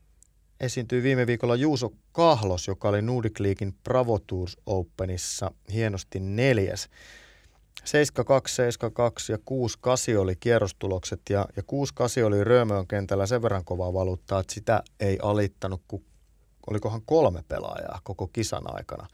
esiintyi 0.61 1.03
viime 1.03 1.27
viikolla 1.27 1.57
Juuso 1.57 1.93
Kahlos, 2.13 2.69
joka 2.69 2.89
oli 2.89 3.03
Nordic 3.03 3.41
Leaguein 3.41 3.75
Bravo 3.85 4.19
Tours 4.19 4.57
Openissa 4.67 5.51
hienosti 5.73 6.21
neljäs. 6.21 6.89
72, 7.85 8.55
72 8.55 9.33
ja 9.33 9.39
68 9.45 10.17
oli 10.17 10.37
kierrostulokset 10.37 11.21
ja, 11.31 11.47
ja 11.57 11.63
68 11.63 12.25
oli 12.25 12.45
Röömöön 12.45 12.87
kentällä 12.87 13.27
sen 13.27 13.43
verran 13.43 13.65
kovaa 13.65 13.93
valuuttaa, 13.93 14.41
että 14.41 14.55
sitä 14.55 14.83
ei 15.01 15.19
alittanut, 15.23 15.83
kun 15.89 16.05
olikohan 16.71 17.03
kolme 17.07 17.45
pelaajaa 17.49 18.01
koko 18.05 18.27
kisan 18.27 18.77
aikana. 18.77 19.07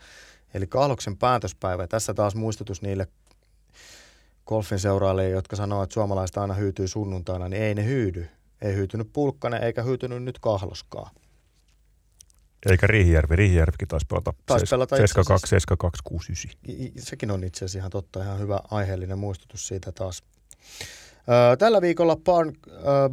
Eli 0.55 0.67
Kahloksen 0.67 1.17
päätöspäivä, 1.17 1.87
tässä 1.87 2.15
taas 2.15 2.35
muistutus 2.35 2.83
niille 2.83 3.07
golfin 4.47 4.79
seuraajille, 4.79 5.29
jotka 5.29 5.57
sanoo, 5.57 5.83
että 5.83 5.95
suomalaiset 5.95 6.37
aina 6.37 6.55
hyytyy 6.55 6.89
sunnuntaina, 6.89 7.49
niin 7.49 7.63
ei 7.63 7.75
ne 7.75 7.85
hyydy. 7.85 8.29
Ei 8.63 8.75
hyytynyt 8.75 9.11
Pulkkanen 9.13 9.63
eikä 9.63 9.83
hyytynyt 9.83 10.23
nyt 10.23 10.39
Kahloskaan. 10.39 11.11
Eikä 12.71 12.87
Riihijärvi. 12.87 13.37
Riihijärvikin 13.37 13.89
taisi 13.89 14.07
pelata, 14.07 14.33
Taisi 14.47 14.67
pelata 14.71 14.97
72, 14.97 15.47
72, 15.47 16.03
69. 16.05 17.05
Sekin 17.05 17.31
on 17.31 17.45
itse 17.45 17.65
asiassa 17.65 17.79
ihan 17.79 17.91
totta, 17.91 18.23
ihan 18.23 18.39
hyvä 18.39 18.61
aiheellinen 18.71 19.19
muistutus 19.19 19.69
siitä 19.69 19.93
taas. 19.93 20.23
Tällä 21.59 21.81
viikolla 21.81 22.17
Barn, 22.17 22.53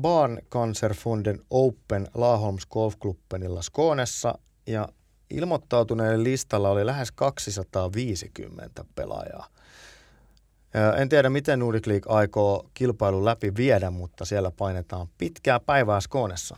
Barn 0.01 0.37
Cancerfonden 0.49 1.39
Open 1.49 2.07
Laholms 2.13 2.65
Golfklubbenilla 2.65 3.61
Skånessa 3.61 4.39
ja 4.67 4.87
ilmoittautuneiden 5.29 6.23
listalla 6.23 6.69
oli 6.69 6.85
lähes 6.85 7.11
250 7.11 8.85
pelaajaa. 8.95 9.47
En 10.97 11.09
tiedä, 11.09 11.29
miten 11.29 11.59
Nordic 11.59 11.87
League 11.87 12.15
aikoo 12.15 12.69
kilpailun 12.73 13.25
läpi 13.25 13.55
viedä, 13.55 13.89
mutta 13.89 14.25
siellä 14.25 14.51
painetaan 14.51 15.07
pitkää 15.17 15.59
päivää 15.59 16.01
Skoonessa. 16.01 16.57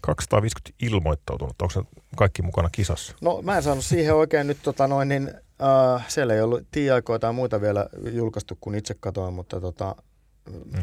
250 0.00 0.76
ilmoittautunut, 0.82 1.62
onko 1.62 1.72
se 1.72 1.80
kaikki 2.16 2.42
mukana 2.42 2.70
kisassa? 2.72 3.14
No 3.20 3.42
mä 3.42 3.56
en 3.56 3.62
saanut 3.62 3.84
siihen 3.84 4.14
oikein 4.14 4.46
nyt, 4.46 4.58
tota 4.62 4.88
noin, 4.88 5.08
niin 5.08 5.30
äh, 5.62 6.04
siellä 6.08 6.34
ei 6.34 6.40
ollut 6.40 6.66
tiiaikoja 6.70 7.18
tai 7.18 7.32
muita 7.32 7.60
vielä 7.60 7.86
julkaistu, 8.12 8.58
kun 8.60 8.74
itse 8.74 8.94
katoin, 9.00 9.34
mutta 9.34 9.60
tota, 9.60 9.96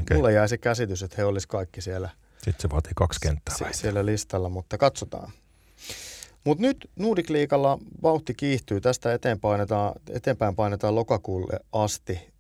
okay. 0.02 0.18
mulle 0.18 0.34
jäi 0.34 0.50
se 0.50 0.58
käsitys, 0.58 1.04
että 1.04 1.16
he 1.18 1.26
olisivat 1.26 1.52
kaikki 1.52 1.82
siellä. 1.82 2.10
Sitten 2.34 2.62
se 2.62 2.70
vaatii 2.70 2.94
kaksi 2.96 3.20
kenttää. 3.22 3.58
Se, 3.58 3.66
siellä 3.72 4.06
listalla, 4.06 4.50
mutta 4.50 4.78
katsotaan. 4.78 5.32
Mutta 6.44 6.62
nyt 6.62 6.90
Nordic 6.96 7.30
Liigalla 7.30 7.80
vauhti 8.04 8.34
kiihtyy. 8.34 8.82
Tästä 8.82 9.14
eteenpäin 9.14 9.52
painetaan, 9.52 9.94
eteenpäin 10.10 10.56
painetaan 10.56 10.96
lokakuulle 10.96 11.60
asti 11.72 12.32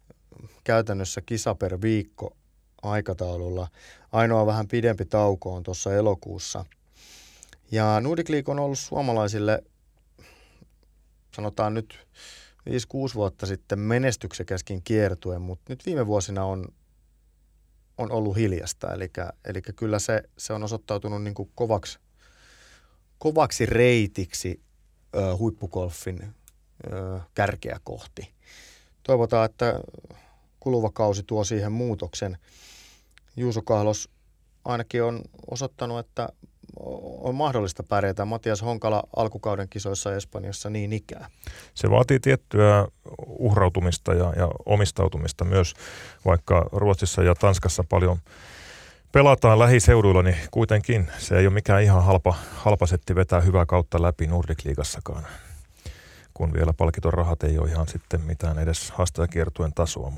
käytännössä 0.64 1.22
kisa 1.22 1.56
per 1.56 1.82
viikko 1.82 2.38
aikataululla. 2.82 3.68
Ainoa 4.12 4.46
vähän 4.46 4.68
pidempi 4.68 5.06
tauko 5.06 5.54
on 5.54 5.64
tuossa 5.64 5.94
elokuussa. 5.94 6.66
Ja 7.72 8.00
Nordic 8.00 8.30
League 8.30 8.52
on 8.52 8.60
ollut 8.60 8.80
suomalaisille, 8.80 9.64
sanotaan 11.36 11.74
nyt 11.74 12.08
5-6 12.70 12.72
vuotta 13.16 13.46
sitten 13.46 13.80
menestyksekäskin 13.80 14.82
kiertue, 14.84 15.40
mutta 15.40 15.66
nyt 15.70 15.86
viime 15.86 16.08
vuosina 16.08 16.46
on, 16.46 16.68
on 17.98 18.12
ollut 18.12 18.38
hiljasta. 18.38 18.94
Eli, 18.94 19.12
eli 19.46 19.62
kyllä 19.62 20.00
se, 20.00 20.24
se 20.38 20.54
on 20.54 20.64
osoittautunut 20.64 21.24
niin 21.24 21.34
kuin 21.34 21.52
kovaksi, 21.56 22.00
kovaksi 23.18 23.66
reitiksi 23.66 24.62
ö, 25.16 25.38
huippugolfin 25.38 26.34
ö, 26.94 27.20
kärkeä 27.34 27.80
kohti. 27.84 28.34
Toivotaan, 29.04 29.46
että 29.46 29.80
kuluva 30.60 30.90
kausi 30.90 31.24
tuo 31.24 31.44
siihen 31.44 31.72
muutoksen. 31.72 32.38
Juuso 33.38 33.62
Kahlos 33.62 34.10
ainakin 34.66 35.04
on 35.04 35.22
osoittanut, 35.52 36.00
että 36.00 36.30
on 37.22 37.36
mahdollista 37.36 37.84
pärjätä. 37.84 38.26
Matias 38.26 38.62
Honkala 38.62 39.04
alkukauden 39.16 39.70
kisoissa 39.70 40.16
Espanjassa 40.16 40.70
niin 40.70 40.94
ikään. 40.94 41.32
Se 41.74 41.90
vaatii 41.90 42.20
tiettyä 42.20 42.88
uhrautumista 43.28 44.14
ja, 44.14 44.34
ja 44.38 44.50
omistautumista 44.66 45.46
myös, 45.46 45.74
vaikka 46.26 46.70
Ruotsissa 46.72 47.24
ja 47.24 47.36
Tanskassa 47.36 47.84
paljon 47.90 48.18
pelataan 49.12 49.60
lähiseuduilla, 49.60 50.24
niin 50.24 50.38
kuitenkin 50.52 51.12
se 51.18 51.38
ei 51.38 51.48
ole 51.48 51.54
mikään 51.54 51.84
ihan 51.84 52.04
halpa, 52.04 52.36
halpa 52.56 52.86
setti 52.86 53.16
vetää 53.16 53.42
hyvää 53.42 53.66
kautta 53.66 54.02
läpi 54.02 54.28
Nordic-liigassakaan 54.28 55.26
kun 56.34 56.54
vielä 56.54 56.74
palkiton 56.74 57.14
rahat 57.14 57.44
ei 57.44 57.60
ole 57.60 57.70
ihan 57.70 57.88
sitten 57.88 58.22
mitään 58.22 58.60
edes 58.60 58.92
haastajakiertuen 58.92 59.74
tasoa 59.74 60.12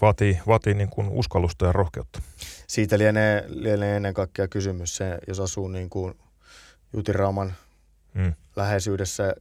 vaatii, 0.00 0.40
vaatii 0.46 0.74
niin 0.74 0.90
kuin 0.90 1.08
uskallusta 1.08 1.66
ja 1.66 1.72
rohkeutta. 1.72 2.22
Siitä 2.66 2.98
lienee, 2.98 3.44
lienee 3.48 3.96
ennen 3.96 4.14
kaikkea 4.14 4.48
kysymys 4.48 4.96
se, 4.96 5.18
jos 5.28 5.40
asuu 5.40 5.68
niin 5.68 5.90
kuin 5.90 6.14
Jutirauman 6.92 7.54
mm. 8.14 8.32
läheisyydessä, 8.56 9.34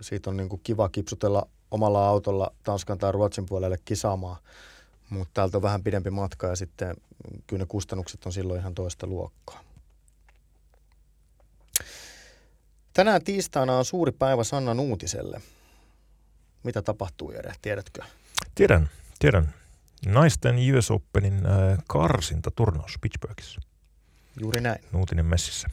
siitä 0.00 0.30
on 0.30 0.36
niin 0.36 0.48
kuin 0.48 0.60
kiva 0.64 0.88
kipsutella 0.88 1.48
omalla 1.70 2.08
autolla 2.08 2.52
Tanskan 2.62 2.98
tai 2.98 3.12
Ruotsin 3.12 3.46
puolelle 3.46 3.78
kisaamaan, 3.84 4.36
mutta 5.10 5.30
täältä 5.34 5.58
on 5.58 5.62
vähän 5.62 5.82
pidempi 5.82 6.10
matka 6.10 6.46
ja 6.46 6.56
sitten 6.56 6.96
kyllä 7.46 7.62
ne 7.62 7.66
kustannukset 7.68 8.26
on 8.26 8.32
silloin 8.32 8.60
ihan 8.60 8.74
toista 8.74 9.06
luokkaa. 9.06 9.60
Tänään 12.92 13.24
tiistaina 13.24 13.78
on 13.78 13.84
suuri 13.84 14.12
päivä 14.12 14.44
Sanna 14.44 14.74
Nuutiselle. 14.74 15.40
Mitä 16.62 16.82
tapahtuu, 16.82 17.32
Jere, 17.32 17.52
tiedätkö? 17.62 18.02
Tiedän, 18.54 18.90
tiedän 19.18 19.54
naisten 20.06 20.56
US 20.76 20.90
Openin 20.90 21.46
äh, 21.46 21.78
karsinta 21.88 22.50
turnaus 22.50 22.98
Pittsburghissa. 23.00 23.60
Juuri 24.40 24.60
näin. 24.60 24.84
Nuutinen 24.92 25.26
messissä. 25.26 25.68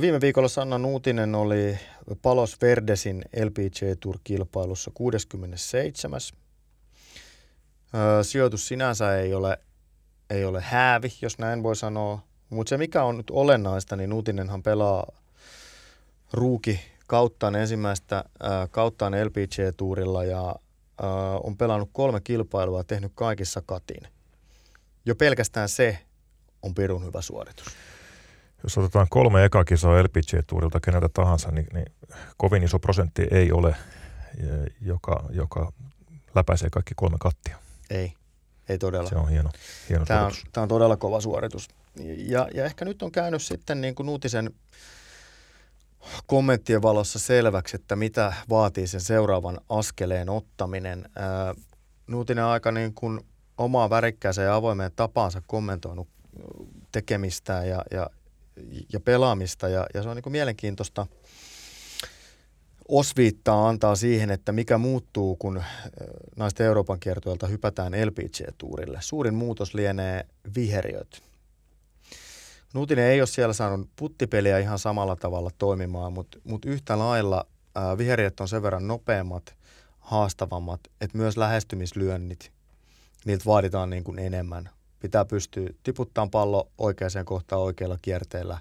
Viime 0.00 0.20
viikolla 0.20 0.48
Sanna 0.48 0.78
Nuutinen 0.78 1.34
oli 1.34 1.78
Palos 2.22 2.60
Verdesin 2.62 3.24
LPG 3.44 4.00
Tour-kilpailussa 4.00 4.90
67. 4.94 6.20
Sijoitus 8.22 8.68
sinänsä 8.68 9.16
ei 9.16 9.34
ole, 9.34 9.58
ei 10.30 10.44
ole 10.44 10.60
häävi, 10.60 11.12
jos 11.22 11.38
näin 11.38 11.62
voi 11.62 11.76
sanoa. 11.76 12.22
Mutta 12.50 12.70
se 12.70 12.78
mikä 12.78 13.02
on 13.04 13.16
nyt 13.16 13.30
olennaista, 13.30 13.96
niin 13.96 14.10
Nuutinenhan 14.10 14.62
pelaa 14.62 15.06
ruuki 16.32 16.80
kauttaan 17.06 17.54
ensimmäistä 17.54 18.24
kauttaan 18.70 19.12
LPG-tuurilla 19.12 20.24
ja 20.24 20.48
äh, 20.48 20.54
on 21.42 21.56
pelannut 21.56 21.90
kolme 21.92 22.20
kilpailua 22.20 22.80
ja 22.80 22.84
tehnyt 22.84 23.12
kaikissa 23.14 23.62
katin. 23.66 24.02
Jo 25.06 25.14
pelkästään 25.14 25.68
se 25.68 25.98
on 26.62 26.74
pirun 26.74 27.04
hyvä 27.04 27.20
suoritus. 27.20 27.66
Jos 28.62 28.78
otetaan 28.78 29.06
kolme 29.10 29.44
ekakisaa 29.44 30.02
LPG-tuurilta 30.02 30.80
keneltä 30.80 31.08
tahansa, 31.08 31.50
niin, 31.50 31.66
niin 31.72 31.92
kovin 32.36 32.62
iso 32.62 32.78
prosentti 32.78 33.26
ei 33.30 33.52
ole, 33.52 33.76
joka, 34.80 35.24
joka 35.30 35.72
läpäisee 36.34 36.70
kaikki 36.70 36.94
kolme 36.96 37.16
kattia. 37.20 37.58
Ei, 37.90 38.12
ei 38.68 38.78
todella. 38.78 39.08
Se 39.08 39.16
on 39.16 39.28
hieno, 39.28 39.50
hieno 39.88 40.04
tämä 40.04 40.20
suoritus. 40.20 40.44
On, 40.44 40.52
tämä 40.52 40.62
on 40.62 40.68
todella 40.68 40.96
kova 40.96 41.20
suoritus. 41.20 41.68
Ja, 42.16 42.48
ja 42.54 42.64
ehkä 42.64 42.84
nyt 42.84 43.02
on 43.02 43.12
käynyt 43.12 43.42
sitten 43.42 43.80
niin 43.80 43.94
kuin 43.94 44.06
Nuutisen 44.06 44.54
kommenttien 46.26 46.82
valossa 46.82 47.18
selväksi, 47.18 47.76
että 47.76 47.96
mitä 47.96 48.32
vaatii 48.48 48.86
sen 48.86 49.00
seuraavan 49.00 49.60
askeleen 49.68 50.30
ottaminen. 50.30 51.04
Nuutinen 52.06 52.44
aika 52.44 52.72
niin 52.72 52.94
kuin 52.94 53.20
omaa 53.58 53.90
värikkääseen 53.90 54.46
ja 54.46 54.54
avoimeen 54.54 54.92
tapaansa 54.96 55.42
kommentoinut 55.46 56.08
tekemistä 56.92 57.64
ja, 57.64 57.84
ja, 57.90 58.10
ja 58.92 59.00
pelaamista 59.00 59.68
ja, 59.68 59.86
ja 59.94 60.02
se 60.02 60.08
on 60.08 60.16
niin 60.16 60.22
kuin 60.22 60.32
mielenkiintoista 60.32 61.06
osviittaa 62.88 63.68
antaa 63.68 63.96
siihen, 63.96 64.30
että 64.30 64.52
mikä 64.52 64.78
muuttuu, 64.78 65.36
kun 65.36 65.62
naisten 66.36 66.66
Euroopan 66.66 67.00
kiertueelta 67.00 67.46
hypätään 67.46 67.92
LPG-tuurille. 67.92 68.98
Suurin 69.00 69.34
muutos 69.34 69.74
lienee 69.74 70.26
viheriöt 70.56 71.31
Nuutinen 72.72 73.04
ei 73.04 73.20
ole 73.20 73.26
siellä 73.26 73.52
saanut 73.52 73.90
puttipeliä 73.96 74.58
ihan 74.58 74.78
samalla 74.78 75.16
tavalla 75.16 75.50
toimimaan, 75.58 76.12
mutta, 76.12 76.38
mutta 76.44 76.68
yhtä 76.68 76.98
lailla 76.98 77.46
ää, 77.74 77.96
on 78.40 78.48
sen 78.48 78.62
verran 78.62 78.88
nopeammat, 78.88 79.54
haastavammat, 79.98 80.80
että 81.00 81.18
myös 81.18 81.36
lähestymislyönnit, 81.36 82.52
niiltä 83.24 83.44
vaaditaan 83.46 83.90
niin 83.90 84.04
kuin 84.04 84.18
enemmän. 84.18 84.70
Pitää 85.00 85.24
pystyä 85.24 85.70
tiputtamaan 85.82 86.30
pallo 86.30 86.68
oikeaan 86.78 87.24
kohtaan 87.24 87.62
oikealla 87.62 87.98
kierteellä. 88.02 88.58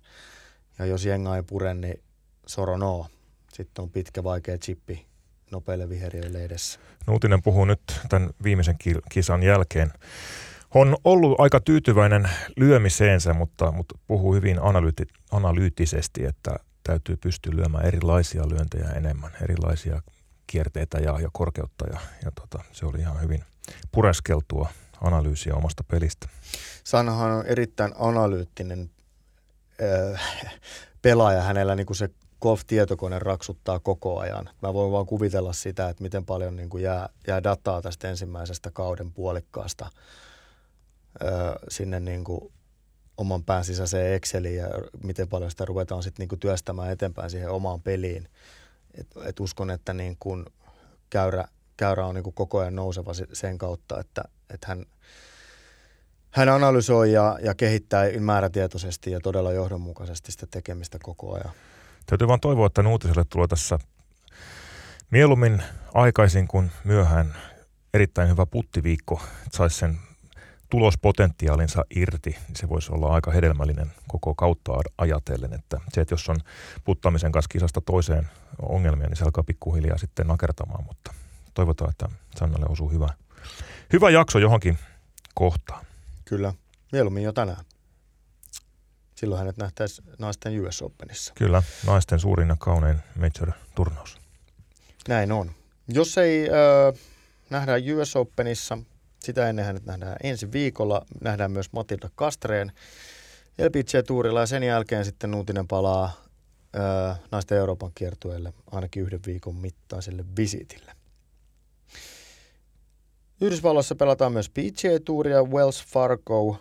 Ja 0.80 0.86
jos 0.86 1.06
jenga 1.06 1.36
ei 1.36 1.44
pure, 1.44 1.74
niin 1.74 2.04
soronoo. 2.46 3.08
Sitten 3.54 3.84
on 3.84 3.90
pitkä, 3.90 4.24
vaikea 4.24 4.58
chippi 4.58 5.06
nopeille 5.52 5.90
viheriöille 5.90 6.44
edessä. 6.44 6.80
Nuutinen 7.08 7.42
puhuu 7.42 7.66
nyt 7.66 7.82
tämän 8.10 8.30
viimeisen 8.44 8.76
kisan 9.12 9.44
jälkeen 9.44 9.92
on 10.76 10.98
ollut 11.04 11.40
aika 11.40 11.60
tyytyväinen 11.60 12.30
lyömiseensä, 12.58 13.34
mutta, 13.34 13.72
mutta 13.72 13.98
puhuu 14.08 14.34
hyvin 14.34 14.60
analyytti, 14.62 15.04
analyyttisesti, 15.32 16.26
että 16.26 16.56
täytyy 16.84 17.18
pystyä 17.18 17.56
lyömään 17.56 17.86
erilaisia 17.86 18.50
lyöntejä 18.50 18.90
enemmän, 18.90 19.32
erilaisia 19.44 20.02
kierteitä 20.48 20.98
ja, 20.98 21.20
ja 21.20 21.30
korkeutta. 21.34 21.86
Ja, 21.94 22.00
ja 22.26 22.32
tota, 22.32 22.64
se 22.72 22.86
oli 22.86 23.00
ihan 23.00 23.22
hyvin 23.22 23.44
pureskeltua 23.92 24.70
analyysiä 25.02 25.56
omasta 25.56 25.84
pelistä. 25.84 26.28
Sanahan 26.84 27.32
on 27.32 27.46
erittäin 27.46 27.94
analyyttinen 28.00 28.90
äh, 30.14 30.22
pelaaja. 31.02 31.42
Hänellä 31.42 31.76
niin 31.76 31.86
kuin 31.86 31.98
se 31.98 32.10
golf-tietokone 32.42 33.20
raksuttaa 33.20 33.80
koko 33.80 34.20
ajan. 34.20 34.50
Mä 34.62 34.74
voin 34.74 34.92
vaan 34.92 35.06
kuvitella 35.06 35.54
sitä, 35.54 35.90
että 35.90 36.04
miten 36.04 36.26
paljon 36.26 36.56
niin 36.56 36.70
kuin 36.70 36.84
jää, 36.84 37.10
jää 37.28 37.44
dataa 37.44 37.82
tästä 37.82 38.10
ensimmäisestä 38.10 38.72
kauden 38.72 39.12
puolikkaasta 39.12 39.90
sinne 41.70 42.00
niin 42.00 42.24
kuin 42.24 42.52
oman 43.18 43.44
pään 43.44 43.66
sisäiseen 43.66 44.14
Exceliin 44.14 44.56
ja 44.56 44.68
miten 45.04 45.28
paljon 45.28 45.52
sitä 45.52 45.66
ruvetaan 45.66 46.04
sitten 46.04 46.28
niin 46.30 46.40
työstämään 46.40 46.92
eteenpäin 46.92 47.30
siihen 47.30 47.50
omaan 47.50 47.82
peliin. 47.82 48.28
Et, 48.94 49.08
et 49.26 49.40
uskon, 49.40 49.70
että 49.70 49.94
niin 49.94 50.18
kuin 50.20 50.46
käyrä, 51.10 51.46
käyrä 51.78 52.06
on 52.06 52.16
niin 52.16 52.24
kuin 52.24 52.34
koko 52.34 52.60
ajan 52.60 52.76
nouseva 52.76 53.12
sen 53.34 53.58
kautta, 53.58 54.00
että, 54.00 54.24
että 54.50 54.68
hän, 54.68 54.86
hän 56.32 56.50
analysoi 56.50 57.12
ja, 57.12 57.40
ja 57.44 57.56
kehittää 57.56 58.06
määrätietoisesti 58.20 59.12
ja 59.12 59.20
todella 59.20 59.52
johdonmukaisesti 59.52 60.32
sitä 60.32 60.48
tekemistä 60.52 60.98
koko 61.04 61.34
ajan. 61.34 61.52
Täytyy 62.06 62.28
vaan 62.28 62.40
toivoa, 62.40 62.68
että 62.68 62.90
uutiselle 62.90 63.26
tulee 63.30 63.48
tässä 63.48 63.80
mieluummin 65.12 65.64
aikaisin 65.94 66.48
kuin 66.48 66.72
myöhään 66.84 67.36
erittäin 67.94 68.30
hyvä 68.30 68.46
puttiviikko, 68.46 69.22
että 69.46 69.58
saisi 69.58 69.78
sen 69.78 69.98
tulospotentiaalinsa 70.72 71.86
irti, 71.96 72.30
niin 72.30 72.56
se 72.56 72.70
voisi 72.70 72.92
olla 72.92 73.14
aika 73.14 73.32
hedelmällinen 73.32 73.92
koko 74.08 74.36
kautta 74.36 74.72
ajatellen, 74.98 75.54
että 75.54 75.80
se, 75.94 76.02
että 76.02 76.14
jos 76.14 76.30
on 76.30 76.40
puttamisen 76.84 77.32
kanssa 77.32 77.50
kisasta 77.50 77.82
toiseen 77.82 78.30
ongelmia, 78.62 79.08
niin 79.08 79.18
se 79.18 79.24
alkaa 79.24 79.44
pikkuhiljaa 79.44 79.98
sitten 79.98 80.28
nakertamaan, 80.28 80.84
mutta 80.84 81.14
toivotaan, 81.54 81.90
että 81.90 82.10
Sannalle 82.40 82.66
osuu 82.70 82.92
hyvä, 82.92 83.10
hyvä 83.94 84.10
jakso 84.10 84.40
johonkin 84.40 84.78
kohtaan. 85.36 85.86
Kyllä, 86.26 86.54
mieluummin 86.92 87.24
jo 87.24 87.34
tänään. 87.34 87.66
Silloin 89.16 89.40
hänet 89.40 89.58
nähtäisi 89.58 90.02
naisten 90.20 90.62
US 90.62 90.82
Openissa. 90.82 91.34
Kyllä, 91.36 91.64
naisten 91.86 92.20
suurin 92.20 92.50
ja 92.50 92.56
kaunein 92.60 93.00
major-turnaus. 93.16 94.18
Näin 95.08 95.32
on. 95.32 95.52
Jos 95.88 96.18
ei 96.18 96.50
äh, 96.50 97.00
nähdä 97.50 97.74
US 97.96 98.16
Openissa, 98.16 98.78
sitä 99.24 99.50
ennen 99.50 99.66
hänet 99.66 99.86
nähdään 99.86 100.16
ensi 100.24 100.52
viikolla. 100.52 101.06
Nähdään 101.22 101.52
myös 101.52 101.72
Matilda 101.72 102.10
Kastreen 102.16 102.72
LPG-tuurilla 103.58 104.40
ja 104.40 104.46
sen 104.46 104.64
jälkeen 104.64 105.06
sitten 105.06 105.36
uutinen 105.36 105.68
palaa 105.68 106.06
äh, 106.06 107.20
naisten 107.32 107.58
Euroopan 107.58 107.92
kiertueelle 107.96 108.54
ainakin 108.72 109.04
yhden 109.04 109.20
viikon 109.26 109.56
mittaiselle 109.56 110.26
visitille. 110.38 110.92
Yhdysvalloissa 113.42 113.96
pelataan 113.96 114.34
myös 114.34 114.50
PGA-tuuria 114.50 115.44
Wells 115.44 115.84
Fargo 115.86 116.58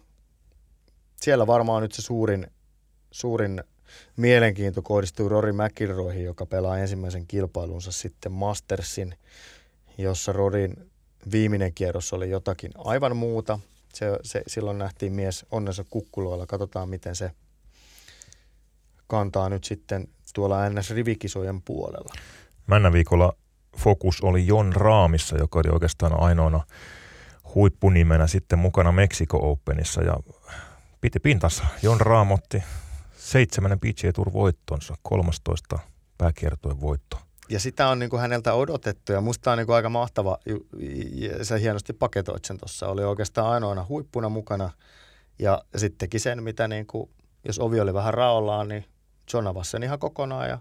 siellä 1.16 1.46
varmaan 1.46 1.82
nyt 1.82 1.92
se 1.92 2.02
suurin, 2.02 2.46
suurin 3.10 3.64
mielenkiinto 4.16 4.82
kohdistuu 4.82 5.28
Rory 5.28 5.52
McIlroyhin, 5.52 6.24
joka 6.24 6.46
pelaa 6.46 6.78
ensimmäisen 6.78 7.26
kilpailunsa 7.26 7.92
sitten 7.92 8.32
Mastersin, 8.32 9.14
jossa 9.98 10.32
Rorin 10.32 10.89
viimeinen 11.32 11.74
kierros 11.74 12.12
oli 12.12 12.30
jotakin 12.30 12.70
aivan 12.76 13.16
muuta. 13.16 13.58
Se, 13.94 14.18
se, 14.22 14.42
silloin 14.46 14.78
nähtiin 14.78 15.12
mies 15.12 15.46
onnensa 15.50 15.84
kukkuloilla. 15.90 16.46
Katsotaan, 16.46 16.88
miten 16.88 17.16
se 17.16 17.30
kantaa 19.06 19.48
nyt 19.48 19.64
sitten 19.64 20.08
tuolla 20.34 20.68
NS-rivikisojen 20.68 21.62
puolella. 21.64 22.14
Männä 22.66 22.92
viikolla 22.92 23.32
fokus 23.76 24.20
oli 24.20 24.46
Jon 24.46 24.72
Raamissa, 24.72 25.38
joka 25.38 25.58
oli 25.58 25.68
oikeastaan 25.72 26.20
ainoana 26.20 26.64
huippunimenä 27.54 28.26
sitten 28.26 28.58
mukana 28.58 28.92
Meksiko 28.92 29.50
Openissa 29.50 30.02
ja 30.02 30.16
piti 31.00 31.20
pintansa. 31.20 31.64
Jon 31.82 32.00
Raamotti 32.00 32.62
seitsemännen 33.16 33.80
PGA 33.80 34.12
Tour 34.14 34.32
voittonsa, 34.32 34.94
13 35.02 35.78
pääkiertojen 36.18 36.80
voitto. 36.80 37.18
Ja 37.50 37.60
sitä 37.60 37.88
on 37.88 37.98
niin 37.98 38.10
kuin 38.10 38.20
häneltä 38.20 38.54
odotettu 38.54 39.12
ja 39.12 39.20
musta 39.20 39.52
on 39.52 39.58
niin 39.58 39.66
kuin 39.66 39.76
aika 39.76 39.88
mahtava, 39.88 40.38
ja 41.12 41.44
sä 41.44 41.56
hienosti 41.56 41.92
paketoit 41.92 42.44
sen 42.44 42.58
tuossa. 42.58 42.88
Oli 42.88 43.04
oikeastaan 43.04 43.52
ainoana 43.52 43.86
huippuna 43.88 44.28
mukana 44.28 44.70
ja 45.38 45.62
sitten 45.76 45.98
teki 45.98 46.18
sen, 46.18 46.42
mitä 46.42 46.68
niin 46.68 46.86
kuin, 46.86 47.10
jos 47.44 47.58
ovi 47.58 47.80
oli 47.80 47.94
vähän 47.94 48.14
raollaan, 48.14 48.68
niin 48.68 48.84
John 49.32 49.46
avasi 49.46 49.70
sen 49.70 49.82
ihan 49.82 49.98
kokonaan 49.98 50.48
ja 50.48 50.58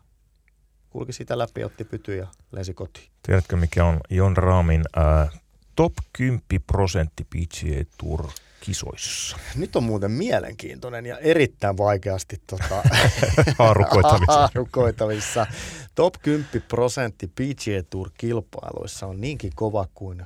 kulki 0.89 1.13
sitä 1.13 1.37
läpi, 1.37 1.63
otti 1.63 1.83
pyty 1.83 2.15
ja 2.15 2.27
lensi 2.51 2.73
kotiin. 2.73 3.11
Tiedätkö 3.23 3.55
mikä 3.55 3.85
on 3.85 3.99
Jon 4.09 4.37
Raamin 4.37 4.83
ää, 4.95 5.29
top 5.75 5.93
10 6.13 6.41
prosentti 6.67 7.23
PGA 7.23 7.83
Tour 7.97 8.27
kisoissa. 8.61 9.37
Nyt 9.55 9.75
on 9.75 9.83
muuten 9.83 10.11
mielenkiintoinen 10.11 11.05
ja 11.05 11.17
erittäin 11.17 11.77
vaikeasti 11.77 12.41
tota, 12.47 12.83
haarukoitavissa. 13.59 14.33
haarukoitavissa. 14.39 15.47
Top 15.95 16.13
10 16.21 16.47
prosentti 16.67 17.27
PGA 17.27 17.83
Tour-kilpailuissa 17.89 19.07
on 19.07 19.21
niinkin 19.21 19.51
kova 19.55 19.87
kuin 19.93 20.25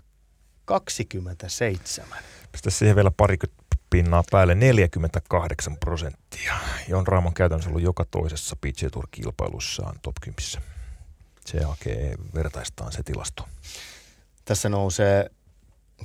27. 0.66 2.20
Pistä 2.52 2.70
siihen 2.70 2.96
vielä 2.96 3.12
parikymmentä 3.18 3.64
pinnaa 3.90 4.24
päälle 4.32 4.56
48 4.56 5.78
prosenttia. 5.78 6.54
Jon 6.88 7.08
Raamon 7.08 7.34
käytännössä 7.34 7.70
ollut 7.70 7.84
joka 7.84 8.06
toisessa 8.06 8.56
PGA 8.56 8.90
Tour-kilpailussaan 8.90 10.00
top 10.02 10.16
10. 10.22 10.74
Se 11.46 11.64
hakee 11.64 12.16
vertaistaan 12.36 12.92
se 12.92 13.04
tilasto. 13.04 13.48
Tässä 14.46 14.70
nousee, 14.70 15.30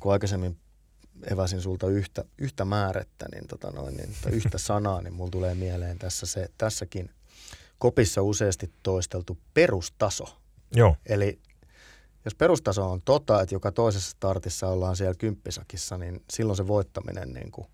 kun 0.00 0.12
aikaisemmin 0.12 0.56
eväsin 1.32 1.60
sulta 1.60 1.86
yhtä, 1.86 2.24
yhtä 2.38 2.64
määrettä, 2.64 3.26
niin, 3.32 3.46
tota 3.48 3.70
noin, 3.70 3.96
niin, 3.96 4.14
tai 4.22 4.32
yhtä 4.32 4.58
sanaa, 4.58 5.02
niin 5.02 5.14
mulla 5.14 5.30
tulee 5.30 5.54
mieleen 5.54 5.98
tässä 5.98 6.26
se, 6.26 6.48
tässäkin 6.58 7.10
kopissa 7.78 8.22
useasti 8.22 8.72
toisteltu 8.82 9.38
perustaso. 9.54 10.38
Joo. 10.74 10.96
Eli 11.06 11.38
jos 12.24 12.34
perustaso 12.34 12.90
on 12.90 13.02
tota, 13.02 13.42
että 13.42 13.54
joka 13.54 13.72
toisessa 13.72 14.10
startissa 14.10 14.68
ollaan 14.68 14.96
siellä 14.96 15.14
kymppisakissa, 15.14 15.98
niin 15.98 16.24
silloin 16.30 16.56
se 16.56 16.66
voittaminen, 16.66 17.32
niin 17.32 17.50
kuin, 17.50 17.66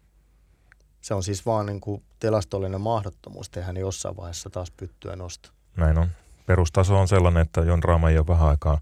se 1.01 1.15
on 1.15 1.23
siis 1.23 1.47
vaan 1.47 1.67
niin 1.67 1.81
kuin 1.81 2.03
tilastollinen 2.21 2.81
mahdottomuus 2.81 3.51
tehdä 3.51 3.73
niin 3.73 3.81
jossain 3.81 4.17
vaiheessa 4.17 4.51
taas 4.51 4.71
pyttyä 4.71 5.17
nosta. 5.17 5.53
Näin 5.77 5.99
on. 5.99 6.09
Perustaso 6.47 7.01
on 7.01 7.09
sellainen, 7.09 7.43
että 7.43 7.61
Jon 7.61 7.83
Raama 7.83 8.11
ei 8.11 8.19
ole 8.19 8.27
vähän 8.27 8.49
aikaa 8.49 8.81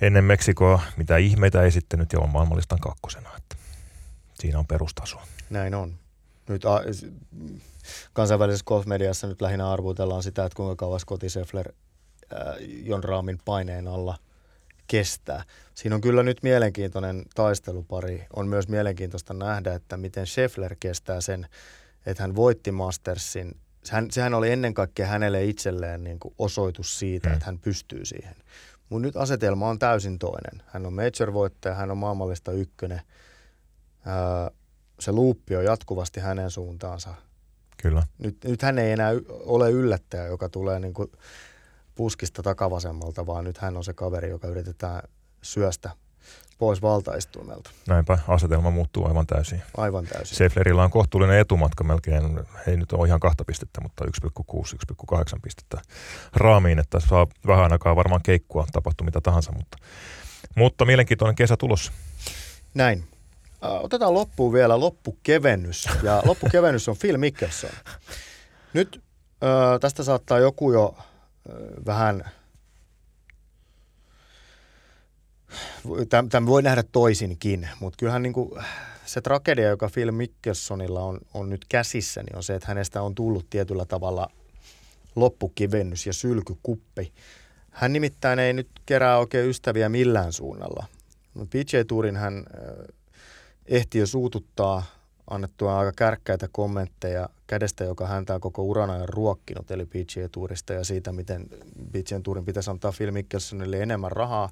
ennen 0.00 0.24
Meksikoa 0.24 0.80
mitä 0.96 1.16
ihmeitä 1.16 1.62
esittänyt 1.62 2.12
ja 2.12 2.20
on 2.20 2.30
maailmanlistan 2.30 2.78
kakkosena. 2.78 3.30
Että 3.36 3.56
Siinä 4.40 4.58
on 4.58 4.66
perustaso. 4.66 5.16
Näin 5.50 5.74
on. 5.74 5.94
Nyt 6.48 6.64
a, 6.64 6.80
kansainvälisessä 8.12 8.64
golfmediassa 8.64 9.26
nyt 9.26 9.40
lähinnä 9.40 9.70
arvutellaan 9.70 10.22
sitä, 10.22 10.44
että 10.44 10.56
kuinka 10.56 10.76
kauan 10.76 11.00
Scotty 11.00 11.28
Scheffler 11.28 11.72
Jon 12.84 13.04
Raamin 13.04 13.38
paineen 13.44 13.88
alla 13.88 14.18
kestää. 14.86 15.44
Siinä 15.74 15.94
on 15.94 16.00
kyllä 16.00 16.22
nyt 16.22 16.42
mielenkiintoinen 16.42 17.24
taistelupari. 17.34 18.26
On 18.36 18.48
myös 18.48 18.68
mielenkiintoista 18.68 19.34
nähdä, 19.34 19.74
että 19.74 19.96
miten 19.96 20.26
Scheffler 20.26 20.76
kestää 20.80 21.20
sen, 21.20 21.46
että 22.06 22.22
hän 22.22 22.36
voitti 22.36 22.72
Mastersin. 22.72 23.56
Hän, 23.90 24.10
sehän 24.10 24.34
oli 24.34 24.50
ennen 24.50 24.74
kaikkea 24.74 25.06
hänelle 25.06 25.44
itselleen 25.44 26.04
niin 26.04 26.20
kuin 26.20 26.34
osoitus 26.38 26.98
siitä, 26.98 27.28
mm. 27.28 27.32
että 27.32 27.46
hän 27.46 27.58
pystyy 27.58 28.04
siihen. 28.04 28.36
Mutta 28.88 29.06
nyt 29.06 29.16
asetelma 29.16 29.68
on 29.68 29.78
täysin 29.78 30.18
toinen. 30.18 30.62
Hän 30.66 30.86
on 30.86 30.92
major-voittaja, 30.92 31.74
hän 31.74 31.90
on 31.90 31.98
maailmallista 31.98 32.52
ykkönen– 32.52 33.00
se 35.00 35.12
luuppi 35.12 35.56
on 35.56 35.64
jatkuvasti 35.64 36.20
hänen 36.20 36.50
suuntaansa. 36.50 37.14
Kyllä. 37.82 38.02
Nyt, 38.18 38.36
nyt 38.44 38.62
hän 38.62 38.78
ei 38.78 38.92
enää 38.92 39.10
ole 39.28 39.70
yllättäjä, 39.70 40.26
joka 40.26 40.48
tulee 40.48 40.80
niin 40.80 40.94
kuin 40.94 41.12
puskista 41.94 42.42
takavasemmalta, 42.42 43.26
vaan 43.26 43.44
nyt 43.44 43.58
hän 43.58 43.76
on 43.76 43.84
se 43.84 43.92
kaveri, 43.92 44.30
joka 44.30 44.48
yritetään 44.48 45.02
syöstä 45.42 45.90
pois 46.58 46.82
valtaistuimelta. 46.82 47.70
Näinpä, 47.88 48.18
asetelma 48.28 48.70
muuttuu 48.70 49.06
aivan 49.06 49.26
täysin. 49.26 49.62
Aivan 49.76 50.06
täysin. 50.06 50.36
Seflerillä 50.36 50.82
on 50.82 50.90
kohtuullinen 50.90 51.38
etumatka 51.38 51.84
melkein, 51.84 52.40
ei 52.66 52.76
nyt 52.76 52.92
ole 52.92 53.08
ihan 53.08 53.20
kahta 53.20 53.44
pistettä, 53.44 53.80
mutta 53.80 54.04
1,6-1,8 54.04 55.38
pistettä 55.42 55.80
raamiin, 56.32 56.78
että 56.78 57.00
saa 57.00 57.26
vähän 57.46 57.72
aikaa 57.72 57.96
varmaan 57.96 58.22
keikkua, 58.22 58.66
tapahtuu 58.72 59.04
mitä 59.04 59.20
tahansa, 59.20 59.52
mutta, 59.52 59.78
mutta 60.56 60.84
mielenkiintoinen 60.84 61.36
kesä 61.36 61.56
tulossa. 61.56 61.92
Näin. 62.74 63.04
Otetaan 63.60 64.14
loppuun 64.14 64.52
vielä 64.52 64.80
loppukevennys. 64.80 65.88
Ja 66.02 66.22
loppukevennys 66.26 66.88
on 66.88 66.96
Phil 67.00 67.18
Mickelson. 67.18 67.70
Nyt 68.72 69.02
ö, 69.42 69.78
tästä 69.78 70.02
saattaa 70.02 70.38
joku 70.38 70.72
jo 70.72 70.94
ö, 71.48 71.52
vähän... 71.86 72.30
Tämän 76.08 76.46
voi 76.46 76.62
nähdä 76.62 76.82
toisinkin, 76.92 77.68
mutta 77.80 77.96
kyllähän 77.96 78.22
niin 78.22 78.32
kuin 78.32 78.50
se 79.04 79.20
tragedia, 79.20 79.68
joka 79.68 79.90
Phil 79.94 80.12
Mickelsonilla 80.12 81.00
on, 81.00 81.18
on 81.34 81.50
nyt 81.50 81.64
käsissä, 81.68 82.22
niin 82.22 82.36
on 82.36 82.42
se, 82.42 82.54
että 82.54 82.68
hänestä 82.68 83.02
on 83.02 83.14
tullut 83.14 83.46
tietyllä 83.50 83.84
tavalla 83.84 84.30
loppukivennys 85.16 86.06
ja 86.06 86.12
sylkykuppi. 86.12 87.12
Hän 87.70 87.92
nimittäin 87.92 88.38
ei 88.38 88.52
nyt 88.52 88.68
kerää 88.86 89.18
oikein 89.18 89.48
ystäviä 89.48 89.88
millään 89.88 90.32
suunnalla. 90.32 90.86
PJ 91.50 91.76
Tourin 91.88 92.16
hän 92.16 92.44
ehti 93.66 93.98
jo 93.98 94.06
suututtaa 94.06 94.82
annettua 95.30 95.78
aika 95.78 95.92
kärkkäitä 95.96 96.48
kommentteja 96.52 97.28
kädestä, 97.46 97.84
joka 97.84 98.06
häntä 98.06 98.34
on 98.34 98.40
koko 98.40 98.62
uran 98.62 98.90
ajan 98.90 99.08
ruokkinut, 99.08 99.70
eli 99.70 99.86
PGA 99.86 100.28
Tourista 100.32 100.72
ja 100.72 100.84
siitä, 100.84 101.12
miten 101.12 101.48
PGA 101.90 102.20
Tourin 102.22 102.44
pitäisi 102.44 102.70
antaa 102.70 102.92
Phil 102.96 103.10
Mickelsonille 103.10 103.82
enemmän 103.82 104.12
rahaa, 104.12 104.50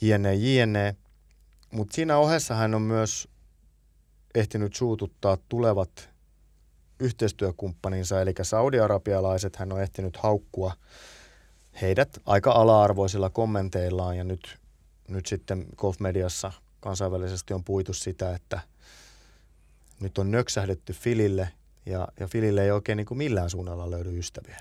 jne, 0.00 0.34
jne. 0.34 0.96
Mutta 1.70 1.94
siinä 1.94 2.18
ohessa 2.18 2.54
hän 2.54 2.74
on 2.74 2.82
myös 2.82 3.28
ehtinyt 4.34 4.74
suututtaa 4.74 5.38
tulevat 5.48 6.10
yhteistyökumppaninsa, 7.00 8.20
eli 8.20 8.34
saudi-arabialaiset, 8.42 9.56
hän 9.56 9.72
on 9.72 9.82
ehtinyt 9.82 10.16
haukkua 10.16 10.72
heidät 11.80 12.18
aika 12.26 12.52
ala-arvoisilla 12.52 13.30
kommenteillaan 13.30 14.16
ja 14.16 14.24
nyt, 14.24 14.58
nyt 15.08 15.26
sitten 15.26 15.66
golfmediassa 15.76 16.52
kansainvälisesti 16.80 17.54
on 17.54 17.64
puitu 17.64 17.92
sitä, 17.92 18.34
että 18.34 18.60
nyt 20.00 20.18
on 20.18 20.30
nöksähdetty 20.30 20.92
Filille 20.92 21.48
ja, 21.86 22.08
ja 22.20 22.28
Filille 22.28 22.62
ei 22.64 22.70
oikein 22.70 22.96
niin 22.96 23.06
kuin 23.06 23.18
millään 23.18 23.50
suunnalla 23.50 23.90
löydy 23.90 24.18
ystäviä. 24.18 24.60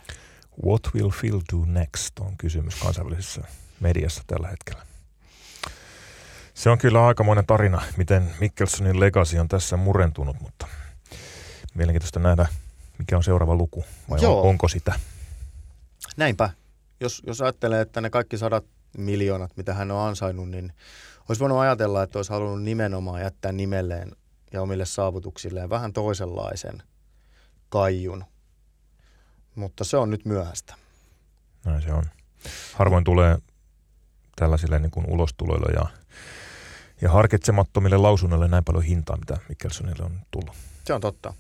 What 0.66 0.82
will 0.96 1.12
Phil 1.20 1.42
do 1.54 1.66
next 1.66 2.20
on 2.20 2.38
kysymys 2.38 2.76
kansainvälisessä 2.76 3.42
mediassa 3.80 4.24
tällä 4.28 4.48
hetkellä. 4.48 4.86
Se 6.54 6.70
on 6.70 6.78
kyllä 6.78 7.08
aikamoinen 7.08 7.46
tarina, 7.46 7.82
miten 7.98 8.34
Mikkelsonin 8.40 9.00
legacy 9.00 9.38
on 9.38 9.48
tässä 9.48 9.78
murentunut, 9.78 10.40
mutta 10.42 10.68
mielenkiintoista 11.74 12.20
nähdä, 12.20 12.48
mikä 12.98 13.18
on 13.18 13.24
seuraava 13.24 13.56
luku 13.56 13.86
vai 14.10 14.22
Joo. 14.22 14.42
On, 14.42 14.50
onko 14.50 14.68
sitä. 14.68 15.00
Näinpä. 16.18 16.50
Jos, 17.00 17.24
jos 17.28 17.42
ajattelee, 17.42 17.82
että 17.82 18.02
ne 18.02 18.10
kaikki 18.10 18.38
sadat 18.38 18.66
miljoonat, 18.98 19.58
mitä 19.58 19.74
hän 19.74 19.92
on 19.92 20.08
ansainnut, 20.08 20.50
niin 20.50 20.74
olisi 21.30 21.40
voinut 21.40 21.60
ajatella, 21.60 22.04
että 22.04 22.20
olisi 22.20 22.32
halunnut 22.32 22.64
nimenomaan 22.64 23.22
jättää 23.22 23.52
nimelleen 23.52 24.12
ja 24.54 24.62
omille 24.62 24.86
saavutuksilleen 24.86 25.70
vähän 25.70 25.94
toisenlaisen 25.94 26.84
kaijun. 27.70 28.26
Mutta 29.56 29.84
se 29.84 29.98
on 29.98 30.10
nyt 30.10 30.26
myöhäistä. 30.26 30.76
Näin 31.66 31.82
se 31.82 31.94
on. 31.94 32.04
Harvoin 32.74 33.04
tulee 33.04 33.38
tällaisille 34.36 34.80
niin 34.80 34.92
kuin 34.92 35.06
ulostuloille 35.10 35.74
ja, 35.74 35.86
ja 37.02 37.12
harkitsemattomille 37.12 37.98
lausunnoille 37.98 38.48
näin 38.48 38.64
paljon 38.64 38.84
hintaa, 38.84 39.18
mitä 39.18 39.38
Mikkelsonille 39.50 40.06
on 40.06 40.20
tullut. 40.32 40.56
Se 40.86 40.94
on 40.94 41.02
totta. 41.02 41.34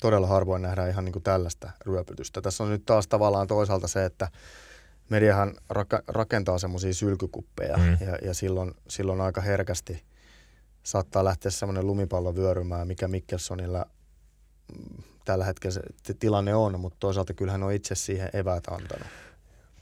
Todella 0.00 0.26
harvoin 0.26 0.62
nähdään 0.62 0.90
ihan 0.90 1.04
niin 1.04 1.12
kuin 1.12 1.22
tällaista 1.22 1.70
ryöpytystä. 1.86 2.40
Tässä 2.40 2.64
on 2.64 2.70
nyt 2.70 2.84
taas 2.84 3.06
tavallaan 3.06 3.46
toisaalta 3.46 3.88
se, 3.88 4.04
että 4.04 4.28
mediahan 5.12 5.54
raka- 5.68 6.02
rakentaa 6.08 6.58
semmoisia 6.58 6.94
sylkykuppeja 6.94 7.76
mm. 7.76 7.96
ja, 8.00 8.18
ja 8.22 8.34
silloin, 8.34 8.74
silloin 8.88 9.20
aika 9.20 9.40
herkästi 9.40 10.02
saattaa 10.82 11.24
lähteä 11.24 11.50
semmoinen 11.50 11.86
lumipallo 11.86 12.34
vyörymään, 12.34 12.86
mikä 12.86 13.08
Mikkelsonilla 13.08 13.86
mm, 14.78 15.02
tällä 15.24 15.44
hetkellä 15.44 15.80
se 16.02 16.14
tilanne 16.14 16.54
on, 16.54 16.80
mutta 16.80 16.96
toisaalta 17.00 17.34
kyllähän 17.34 17.62
on 17.62 17.72
itse 17.72 17.94
siihen 17.94 18.30
eväät 18.32 18.64
antanut. 18.70 19.06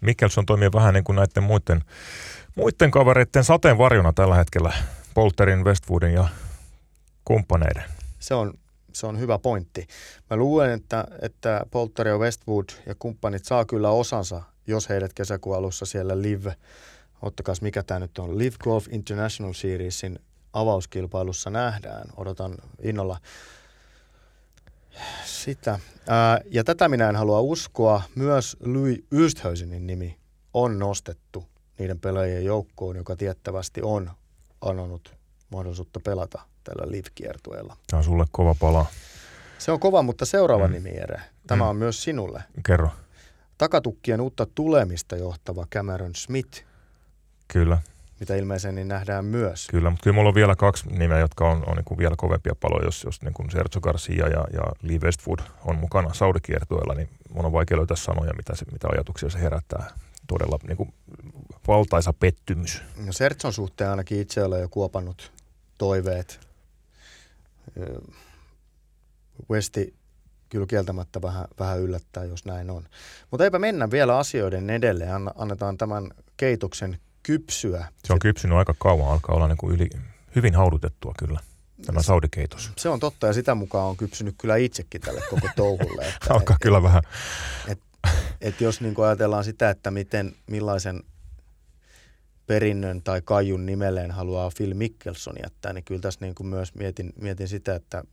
Mikkelson 0.00 0.46
toimii 0.46 0.68
vähän 0.74 0.94
niin 0.94 1.04
kuin 1.04 1.16
näiden 1.16 1.42
muiden, 1.42 1.84
muiden 2.54 2.90
kavereiden 2.90 3.44
sateenvarjona 3.44 4.12
tällä 4.12 4.34
hetkellä, 4.34 4.72
Polterin, 5.14 5.64
Westwoodin 5.64 6.12
ja 6.12 6.28
kumppaneiden. 7.24 7.84
Se 8.18 8.34
on, 8.34 8.54
se 8.92 9.06
on 9.06 9.18
hyvä 9.18 9.38
pointti. 9.38 9.86
Mä 10.30 10.36
luulen, 10.36 10.70
että, 10.70 11.04
että 11.22 11.66
Polter 11.70 12.08
ja 12.08 12.18
Westwood 12.18 12.68
ja 12.86 12.94
kumppanit 12.98 13.44
saa 13.44 13.64
kyllä 13.64 13.90
osansa 13.90 14.42
jos 14.66 14.88
heidät 14.88 15.12
kesäkuun 15.12 15.56
alussa 15.56 15.86
siellä 15.86 16.22
Live, 16.22 16.56
ottakaa 17.22 17.54
mikä 17.60 17.82
tämä 17.82 18.00
nyt 18.00 18.18
on, 18.18 18.38
Live 18.38 18.56
Golf 18.64 18.86
International 18.90 19.52
Seriesin 19.52 20.18
avauskilpailussa 20.52 21.50
nähdään. 21.50 22.08
Odotan 22.16 22.54
innolla 22.82 23.20
sitä. 25.24 25.78
Ää, 26.08 26.40
ja 26.50 26.64
tätä 26.64 26.88
minä 26.88 27.08
en 27.08 27.16
halua 27.16 27.40
uskoa. 27.40 28.02
Myös 28.14 28.56
Louis 28.64 29.04
Östhösenin 29.14 29.86
nimi 29.86 30.18
on 30.54 30.78
nostettu 30.78 31.44
niiden 31.78 32.00
pelaajien 32.00 32.44
joukkoon, 32.44 32.96
joka 32.96 33.16
tiettävästi 33.16 33.80
on 33.82 34.10
anonut 34.60 35.14
mahdollisuutta 35.50 36.00
pelata 36.00 36.40
tällä 36.64 36.90
live-kiertueella. 36.90 37.76
Tämä 37.86 37.98
on 37.98 38.04
sulle 38.04 38.24
kova 38.30 38.54
pala. 38.60 38.86
Se 39.58 39.72
on 39.72 39.80
kova, 39.80 40.02
mutta 40.02 40.24
seuraava 40.24 40.66
mm. 40.68 40.72
nimi, 40.72 40.96
Jere. 40.96 41.20
Tämä 41.46 41.64
mm. 41.64 41.70
on 41.70 41.76
myös 41.76 42.02
sinulle. 42.02 42.42
Kerro 42.66 42.90
takatukkien 43.60 44.20
uutta 44.20 44.46
tulemista 44.54 45.16
johtava 45.16 45.66
Cameron 45.66 46.14
Smith. 46.14 46.64
Kyllä. 47.48 47.78
Mitä 48.20 48.36
ilmeisesti 48.36 48.74
niin 48.74 48.88
nähdään 48.88 49.24
myös. 49.24 49.68
Kyllä, 49.70 49.90
mutta 49.90 50.04
kyllä 50.04 50.14
mulla 50.14 50.28
on 50.28 50.34
vielä 50.34 50.56
kaksi 50.56 50.88
nimeä, 50.88 51.18
jotka 51.18 51.50
on, 51.50 51.64
on 51.66 51.76
niin 51.76 51.84
kuin 51.84 51.98
vielä 51.98 52.14
kovempia 52.16 52.54
paloja, 52.60 52.84
jos, 52.84 53.04
jos 53.04 53.22
niin 53.22 53.34
kuin 53.34 53.50
Sergio 53.50 53.80
Garcia 53.80 54.28
ja, 54.28 54.44
ja 54.52 54.62
Lee 54.82 54.98
Westwood 54.98 55.38
on 55.64 55.76
mukana 55.76 56.14
Saudi-kiertueella, 56.14 56.94
niin 56.94 57.08
mun 57.34 57.44
on 57.44 57.52
vaikea 57.52 57.76
löytää 57.76 57.96
sanoja, 57.96 58.32
mitä, 58.36 58.56
se, 58.56 58.64
mitä 58.72 58.88
ajatuksia 58.92 59.30
se 59.30 59.40
herättää. 59.40 59.90
Todella 60.26 60.58
niin 60.68 60.76
kuin 60.76 60.94
valtaisa 61.68 62.12
pettymys. 62.12 62.82
No 63.06 63.12
Sergio 63.12 63.52
suhteen 63.52 63.90
ainakin 63.90 64.20
itse 64.20 64.44
olen 64.44 64.60
jo 64.60 64.68
kuopannut 64.68 65.32
toiveet. 65.78 66.40
Westi 69.50 69.99
kyllä 70.50 70.66
kieltämättä 70.66 71.22
vähän, 71.22 71.44
vähän 71.58 71.80
yllättää, 71.80 72.24
jos 72.24 72.44
näin 72.44 72.70
on. 72.70 72.84
Mutta 73.30 73.44
eipä 73.44 73.58
mennä 73.58 73.90
vielä 73.90 74.18
asioiden 74.18 74.70
edelleen. 74.70 75.10
Annetaan 75.34 75.78
tämän 75.78 76.10
keitoksen 76.36 76.98
kypsyä. 77.22 77.86
Se 78.04 78.12
on 78.12 78.18
kypsynyt 78.18 78.58
aika 78.58 78.74
kauan, 78.78 79.12
alkaa 79.12 79.36
olla 79.36 79.48
niin 79.48 79.58
kuin 79.58 79.74
yli, 79.74 79.90
hyvin 80.36 80.54
haudutettua 80.54 81.14
kyllä 81.18 81.40
tämä 81.86 82.02
saudikeitos. 82.02 82.72
Se 82.76 82.88
on 82.88 83.00
totta 83.00 83.26
ja 83.26 83.32
sitä 83.32 83.54
mukaan 83.54 83.86
on 83.86 83.96
kypsynyt 83.96 84.34
kyllä 84.38 84.56
itsekin 84.56 85.00
tälle 85.00 85.22
koko 85.30 85.48
touhulle. 85.56 86.08
Että, 86.08 86.34
alkaa 86.34 86.54
et, 86.54 86.62
kyllä 86.62 86.78
et, 86.78 86.84
vähän. 86.84 87.02
Et, 87.68 87.80
et 88.40 88.60
jos 88.60 88.80
niin 88.80 88.94
ajatellaan 89.06 89.44
sitä, 89.44 89.70
että 89.70 89.90
miten, 89.90 90.34
millaisen 90.46 91.02
perinnön 92.46 93.02
tai 93.02 93.22
kajun 93.24 93.66
nimelleen 93.66 94.10
haluaa 94.10 94.50
Phil 94.56 94.74
Mickelson 94.74 95.34
jättää, 95.42 95.72
niin 95.72 95.84
kyllä 95.84 96.00
tässä 96.00 96.20
niin 96.20 96.34
kuin 96.34 96.46
myös 96.46 96.74
mietin, 96.74 97.12
mietin 97.20 97.48
sitä, 97.48 97.74
että 97.74 98.04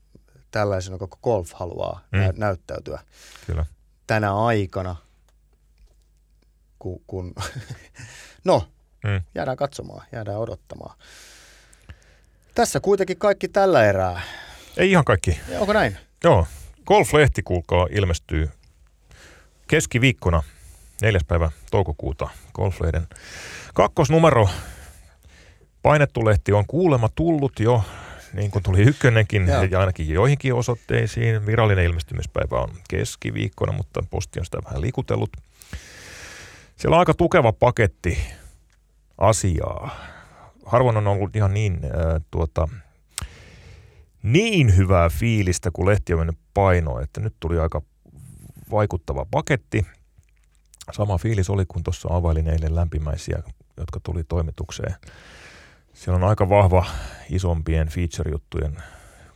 tällaisena 0.52 0.98
koko 0.98 1.18
golf 1.24 1.54
haluaa 1.54 2.02
mm. 2.12 2.20
nä- 2.20 2.34
näyttäytyä. 2.38 3.00
Kyllä. 3.48 3.66
Tänä 4.08 4.36
aikana, 4.36 4.96
kun, 6.80 7.02
kun 7.08 7.34
no, 8.46 8.68
mm. 9.04 9.22
jäädään 9.36 9.58
katsomaan, 9.58 10.06
jäädään 10.12 10.38
odottamaan. 10.40 10.98
Tässä 12.56 12.80
kuitenkin 12.80 13.18
kaikki 13.18 13.48
tällä 13.48 13.86
erää. 13.86 14.22
Ei 14.78 14.92
ihan 14.92 15.06
kaikki. 15.06 15.40
Ja 15.50 15.60
onko 15.60 15.74
näin? 15.74 15.98
Joo. 16.24 16.48
Golf-lehti, 16.86 17.44
kuulkaa, 17.44 17.88
ilmestyy 17.92 18.50
keskiviikkona, 19.68 20.44
neljäs 21.02 21.24
päivä 21.28 21.52
toukokuuta, 21.72 22.30
Golf-lehden 22.54 23.08
kakkosnumero. 23.74 24.50
Painettu 25.82 26.26
lehti 26.26 26.54
on 26.54 26.66
kuulema 26.68 27.10
tullut 27.16 27.60
jo 27.60 27.84
niin 28.38 28.52
kuin 28.52 28.64
tuli 28.64 28.82
ykkönenkin 28.82 29.48
ja 29.72 29.80
ainakin 29.80 30.10
joihinkin 30.10 30.54
osoitteisiin. 30.54 31.46
Virallinen 31.46 31.86
ilmestymispäivä 31.86 32.56
on 32.56 32.70
keskiviikkona, 32.90 33.72
mutta 33.72 34.04
posti 34.10 34.40
on 34.40 34.46
sitä 34.46 34.58
vähän 34.66 34.82
liikutellut. 34.82 35.30
Siellä 36.76 36.96
on 36.96 37.00
aika 37.00 37.14
tukeva 37.14 37.54
paketti 37.54 38.18
asiaa. 39.18 39.96
Harvoin 40.66 40.98
on 40.98 41.08
ollut 41.08 41.36
ihan 41.36 41.54
niin, 41.54 41.80
äh, 41.86 42.22
tuota, 42.32 42.68
niin 44.24 44.78
hyvää 44.78 45.10
fiilistä, 45.10 45.72
kun 45.74 45.86
lehti 45.86 46.14
on 46.14 46.20
mennyt 46.20 46.38
painoon, 46.54 47.04
että 47.04 47.22
nyt 47.22 47.34
tuli 47.40 47.60
aika 47.60 47.82
vaikuttava 48.72 49.26
paketti. 49.32 49.86
Sama 50.92 51.18
fiilis 51.18 51.50
oli, 51.50 51.66
kun 51.68 51.84
tuossa 51.84 52.10
availin 52.12 52.48
eilen 52.48 52.76
lämpimäisiä, 52.76 53.44
jotka 53.78 54.00
tuli 54.04 54.24
toimitukseen. 54.24 54.96
Siellä 55.98 56.16
on 56.16 56.30
aika 56.30 56.50
vahva 56.50 56.86
isompien 57.30 57.90
feature-juttujen 57.90 58.78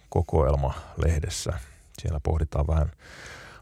kokoelma 0.09 0.73
lehdessä. 1.05 1.53
Siellä 1.99 2.19
pohditaan 2.23 2.67
vähän 2.67 2.91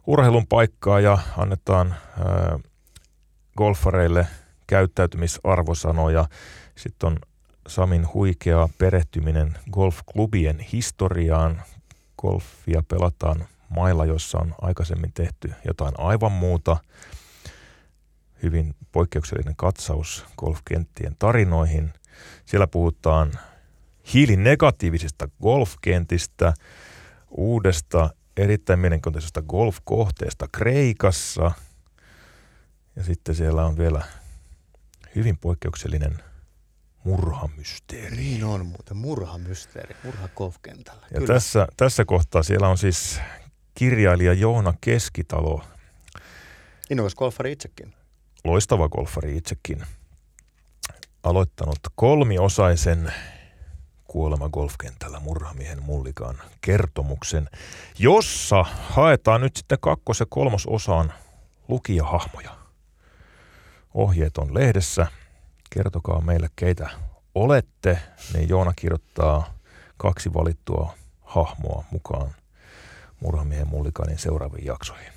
urheilun 0.07 0.47
paikkaa 0.47 0.99
ja 0.99 1.17
annetaan 1.37 1.87
ää, 1.91 2.59
golfareille 3.57 4.27
käyttäytymisarvosanoja. 4.67 6.25
Sitten 6.75 7.07
on 7.07 7.19
Samin 7.67 8.13
huikea 8.13 8.69
perehtyminen 8.77 9.57
golfklubien 9.71 10.59
historiaan. 10.59 11.61
Golfia 12.17 12.83
pelataan 12.87 13.45
mailla, 13.69 14.05
jossa 14.05 14.37
on 14.39 14.55
aikaisemmin 14.61 15.13
tehty 15.13 15.53
jotain 15.65 15.93
aivan 15.97 16.31
muuta. 16.31 16.77
Hyvin 18.43 18.75
poikkeuksellinen 18.91 19.55
katsaus 19.55 20.25
golfkenttien 20.37 21.15
tarinoihin– 21.19 21.93
siellä 22.49 22.67
puhutaan 22.67 23.31
hiilinegatiivisista 24.13 25.29
golfkentistä, 25.41 26.53
uudesta 27.29 28.09
erittäin 28.37 28.79
mielenkiintoisesta 28.79 29.41
golfkohteesta 29.41 30.47
Kreikassa. 30.51 31.51
Ja 32.95 33.03
sitten 33.03 33.35
siellä 33.35 33.65
on 33.65 33.77
vielä 33.77 34.01
hyvin 35.15 35.37
poikkeuksellinen 35.37 36.23
murhamysteeri. 37.03 38.15
Niin 38.15 38.43
on 38.43 38.65
muuten, 38.65 38.97
murhamysteeri, 38.97 39.95
murha 40.03 40.27
golfkentällä. 40.27 41.07
Ja 41.13 41.21
tässä, 41.27 41.67
tässä 41.77 42.05
kohtaa 42.05 42.43
siellä 42.43 42.67
on 42.67 42.77
siis 42.77 43.19
kirjailija 43.73 44.33
Joona 44.33 44.73
Keskitalo, 44.81 45.63
Innokas 46.89 47.15
golfari 47.15 47.51
itsekin. 47.51 47.93
loistava 48.43 48.89
golfari 48.89 49.37
itsekin, 49.37 49.83
aloittanut 51.23 51.79
kolmiosaisen 51.95 53.13
kuolema 54.03 54.49
golfkentällä 54.49 55.19
murhamiehen 55.19 55.83
mullikaan 55.83 56.41
kertomuksen, 56.61 57.49
jossa 57.99 58.65
haetaan 58.89 59.41
nyt 59.41 59.55
sitten 59.55 59.77
kakkos- 59.81 60.19
ja 60.19 60.25
kolmososaan 60.29 61.13
lukijahahmoja. 61.67 62.55
Ohjeet 63.93 64.37
on 64.37 64.53
lehdessä. 64.53 65.07
Kertokaa 65.69 66.21
meille, 66.21 66.49
keitä 66.55 66.89
olette. 67.35 67.99
Niin 68.33 68.49
Joona 68.49 68.73
kirjoittaa 68.75 69.53
kaksi 69.97 70.33
valittua 70.33 70.93
hahmoa 71.21 71.83
mukaan 71.91 72.35
murhamiehen 73.19 73.67
mullikaanin 73.67 74.19
seuraaviin 74.19 74.65
jaksoihin. 74.65 75.13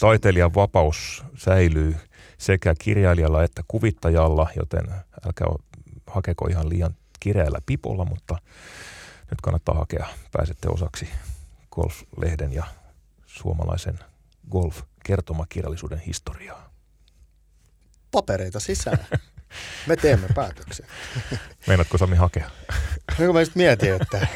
Taiteilijan 0.00 0.54
vapaus 0.54 1.24
säilyy 1.36 1.96
sekä 2.40 2.74
kirjailijalla 2.78 3.44
että 3.44 3.62
kuvittajalla, 3.68 4.48
joten 4.56 4.84
älkää 5.26 5.48
hakeko 6.06 6.46
ihan 6.46 6.68
liian 6.68 6.94
kireällä 7.20 7.58
pipolla, 7.66 8.04
mutta 8.04 8.36
nyt 9.30 9.40
kannattaa 9.42 9.74
hakea. 9.74 10.06
Pääsette 10.32 10.68
osaksi 10.68 11.08
golf-lehden 11.70 12.52
ja 12.52 12.64
suomalaisen 13.26 13.98
golf-kertomakirjallisuuden 14.50 15.98
historiaa. 15.98 16.70
papereita 18.10 18.60
sisään. 18.60 18.98
Me 19.86 19.96
teemme 19.96 20.26
päätöksen. 20.34 20.86
Meinaatko 21.66 21.98
Sami 21.98 22.16
hakea? 22.16 22.50
No 23.18 23.26
kun 23.26 23.34
mä 23.34 23.40
just 23.40 23.54
mietin, 23.54 23.94
että 23.94 24.26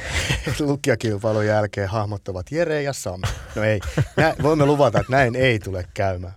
lukijakilpailun 0.61 1.47
jälkeen 1.47 1.89
hahmot 1.89 2.29
ovat 2.29 2.53
Jere 2.53 2.83
ja 2.83 2.93
Sami. 2.93 3.23
No 3.55 3.63
ei, 3.63 3.81
Nä, 4.17 4.35
voimme 4.43 4.67
luvata, 4.67 5.01
että 5.01 5.13
näin 5.13 5.37
ei 5.37 5.59
tule 5.59 5.89
käymään. 5.95 6.35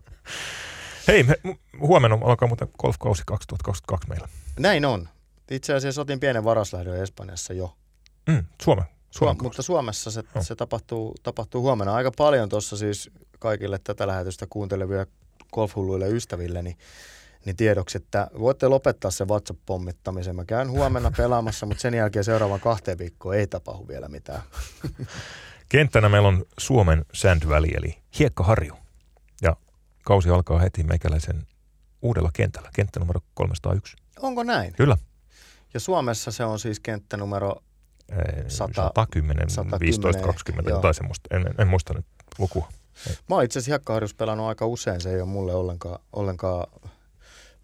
Hei, 1.08 1.24
me, 1.24 1.36
huomenna 1.80 2.18
alkaa 2.22 2.48
muuten 2.48 2.68
golfkausi 2.80 3.24
2022 3.26 4.10
meillä. 4.10 4.28
Näin 4.60 4.86
on. 4.86 5.10
Itse 5.52 5.74
asiassa 5.74 6.02
otin 6.02 6.20
pienen 6.20 6.44
varaslähdön 6.44 7.02
Espanjassa 7.02 7.54
jo. 7.54 7.78
Mm, 8.30 8.46
Suomen. 8.62 8.86
Suom- 9.12 9.38
mutta 9.42 9.62
Suomessa 9.62 10.12
se, 10.12 10.24
Joo. 10.36 10.44
se 10.44 10.56
tapahtuu, 10.56 11.16
tapahtuu 11.24 11.62
huomenna 11.62 11.94
aika 11.94 12.12
paljon 12.18 12.50
tuossa 12.50 12.78
siis 12.78 13.10
kaikille 13.40 13.80
tätä 13.84 14.08
lähetystä 14.08 14.46
kuunteleville 14.50 15.08
golfhulluille 15.54 16.08
ystäville, 16.08 16.62
niin, 16.62 16.78
niin 17.46 17.56
tiedoksi, 17.56 17.98
että 17.98 18.28
voitte 18.40 18.68
lopettaa 18.68 19.12
se 19.12 19.26
WhatsApp-pommittamisen. 19.26 20.36
Mä 20.36 20.46
käyn 20.46 20.72
huomenna 20.72 21.12
pelaamassa, 21.18 21.66
mutta 21.66 21.82
sen 21.82 21.94
jälkeen 21.94 22.26
seuraavan 22.26 22.60
kahteen 22.60 22.98
viikkoon 22.98 23.36
ei 23.36 23.48
tapahdu 23.48 23.88
vielä 23.88 24.08
mitään. 24.08 24.42
Kenttänä 25.70 26.10
meillä 26.10 26.28
on 26.28 26.46
Suomen 26.58 27.06
Sand 27.14 27.50
Valley, 27.50 27.72
eli 27.78 27.98
Hiekkaharju. 28.20 28.74
Kausi 30.08 30.30
alkaa 30.30 30.60
heti 30.60 30.84
meikäläisen 30.84 31.48
uudella 32.02 32.30
kentällä, 32.34 32.70
kenttä 32.76 33.00
numero 33.00 33.20
301. 33.34 33.96
Onko 34.20 34.44
näin? 34.44 34.74
Kyllä. 34.74 34.98
Ja 35.74 35.80
Suomessa 35.80 36.32
se 36.32 36.46
on 36.46 36.60
siis 36.60 36.80
kenttä 36.80 37.18
numero, 37.18 37.56
Eh, 38.10 38.46
Sata- 38.48 38.92
110, 38.96 39.50
110, 39.50 39.80
15, 39.80 40.24
20, 40.24 40.70
joo. 40.70 40.78
jotain 40.78 40.94
semmoista. 40.94 41.36
En, 41.36 41.46
en 41.58 41.68
muista 41.68 41.94
nyt 41.94 42.06
lukua. 42.38 42.70
mä 43.30 43.36
oon 43.36 43.44
itse 43.44 43.60
asiassa 43.60 44.16
pelannut 44.18 44.48
aika 44.48 44.66
usein, 44.66 45.02
se 45.02 45.10
ei 45.10 45.22
ole 45.22 45.30
mulle 45.30 45.54
ollenkaan, 45.56 46.00
ollenkaan 46.14 46.68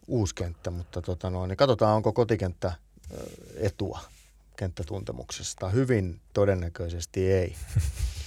uusi 0.07 0.35
kenttä, 0.35 0.71
mutta 0.71 1.01
tota 1.01 1.29
noin, 1.29 1.47
niin 1.47 1.57
katsotaan 1.57 1.95
onko 1.95 2.13
kotikenttä 2.13 2.71
etua 3.55 3.99
kenttätuntemuksesta. 4.57 5.69
Hyvin 5.69 6.21
todennäköisesti 6.33 7.31
ei. 7.31 7.55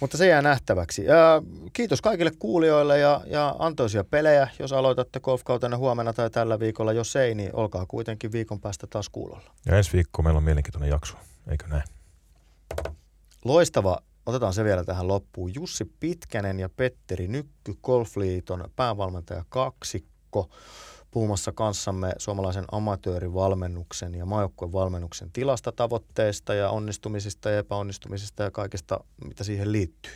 Mutta 0.00 0.16
se 0.16 0.26
jää 0.26 0.42
nähtäväksi. 0.42 1.04
Ja 1.04 1.42
kiitos 1.72 2.00
kaikille 2.00 2.30
kuulijoille 2.38 2.98
ja, 2.98 3.20
ja 3.26 3.56
antoisia 3.58 4.04
pelejä. 4.04 4.48
Jos 4.58 4.72
aloitatte 4.72 5.20
golfkautenne 5.20 5.76
huomenna 5.76 6.12
tai 6.12 6.30
tällä 6.30 6.58
viikolla, 6.58 6.92
jos 6.92 7.16
ei, 7.16 7.34
niin 7.34 7.50
olkaa 7.52 7.86
kuitenkin 7.88 8.32
viikon 8.32 8.60
päästä 8.60 8.86
taas 8.86 9.08
kuulolla. 9.08 9.50
Ja 9.66 9.76
ensi 9.76 9.92
viikko 9.92 10.22
meillä 10.22 10.38
on 10.38 10.44
mielenkiintoinen 10.44 10.90
jakso, 10.90 11.16
eikö 11.50 11.66
näin? 11.68 11.82
Loistava, 13.44 13.98
otetaan 14.26 14.54
se 14.54 14.64
vielä 14.64 14.84
tähän 14.84 15.08
loppuun. 15.08 15.54
Jussi 15.54 15.84
Pitkänen 16.00 16.60
ja 16.60 16.68
Petteri 16.68 17.28
Nykky, 17.28 17.74
Golfliiton 17.82 18.70
päävalmentaja 18.76 19.44
kaksikko, 19.48 20.50
puhumassa 21.10 21.52
kanssamme 21.52 22.12
suomalaisen 22.18 22.64
amatöörivalmennuksen 22.72 24.14
ja 24.14 24.26
maajoukkuevalmennuksen 24.26 25.30
tilasta, 25.32 25.72
tavoitteista 25.72 26.54
ja 26.54 26.70
onnistumisista 26.70 27.50
ja 27.50 27.58
epäonnistumisista 27.58 28.42
ja 28.42 28.50
kaikesta, 28.50 29.00
mitä 29.24 29.44
siihen 29.44 29.72
liittyy. 29.72 30.12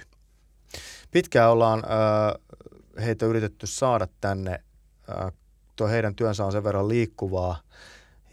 Pitkään 1.10 1.50
ollaan 1.50 1.82
äh, 1.84 3.04
heitä 3.04 3.26
yritetty 3.26 3.66
saada 3.66 4.08
tänne. 4.20 4.60
Äh, 5.10 5.32
tuo 5.76 5.88
heidän 5.88 6.14
työnsä 6.14 6.44
on 6.44 6.52
sen 6.52 6.64
verran 6.64 6.88
liikkuvaa 6.88 7.60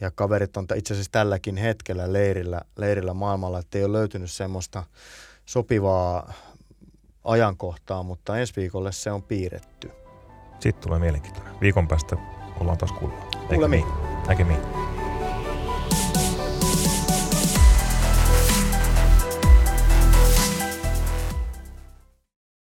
ja 0.01 0.11
kaverit 0.11 0.57
on 0.57 0.67
itse 0.75 0.93
asiassa 0.93 1.11
tälläkin 1.11 1.57
hetkellä 1.57 2.13
leirillä, 2.13 2.61
leirillä 2.77 3.13
maailmalla, 3.13 3.59
että 3.59 3.77
ei 3.77 3.83
ole 3.83 3.97
löytynyt 3.97 4.31
semmoista 4.31 4.83
sopivaa 5.45 6.33
ajankohtaa, 7.23 8.03
mutta 8.03 8.37
ensi 8.37 8.53
viikolle 8.55 8.91
se 8.91 9.11
on 9.11 9.23
piirretty. 9.23 9.91
Sitten 10.59 10.83
tulee 10.83 10.99
mielenkiintoinen. 10.99 11.59
Viikon 11.61 11.87
päästä 11.87 12.36
ollaan 12.59 12.77
taas 12.77 12.91
kuulla. 12.91 13.15
Kuulemiin. 13.49 13.85
Näkemiin. 14.27 14.59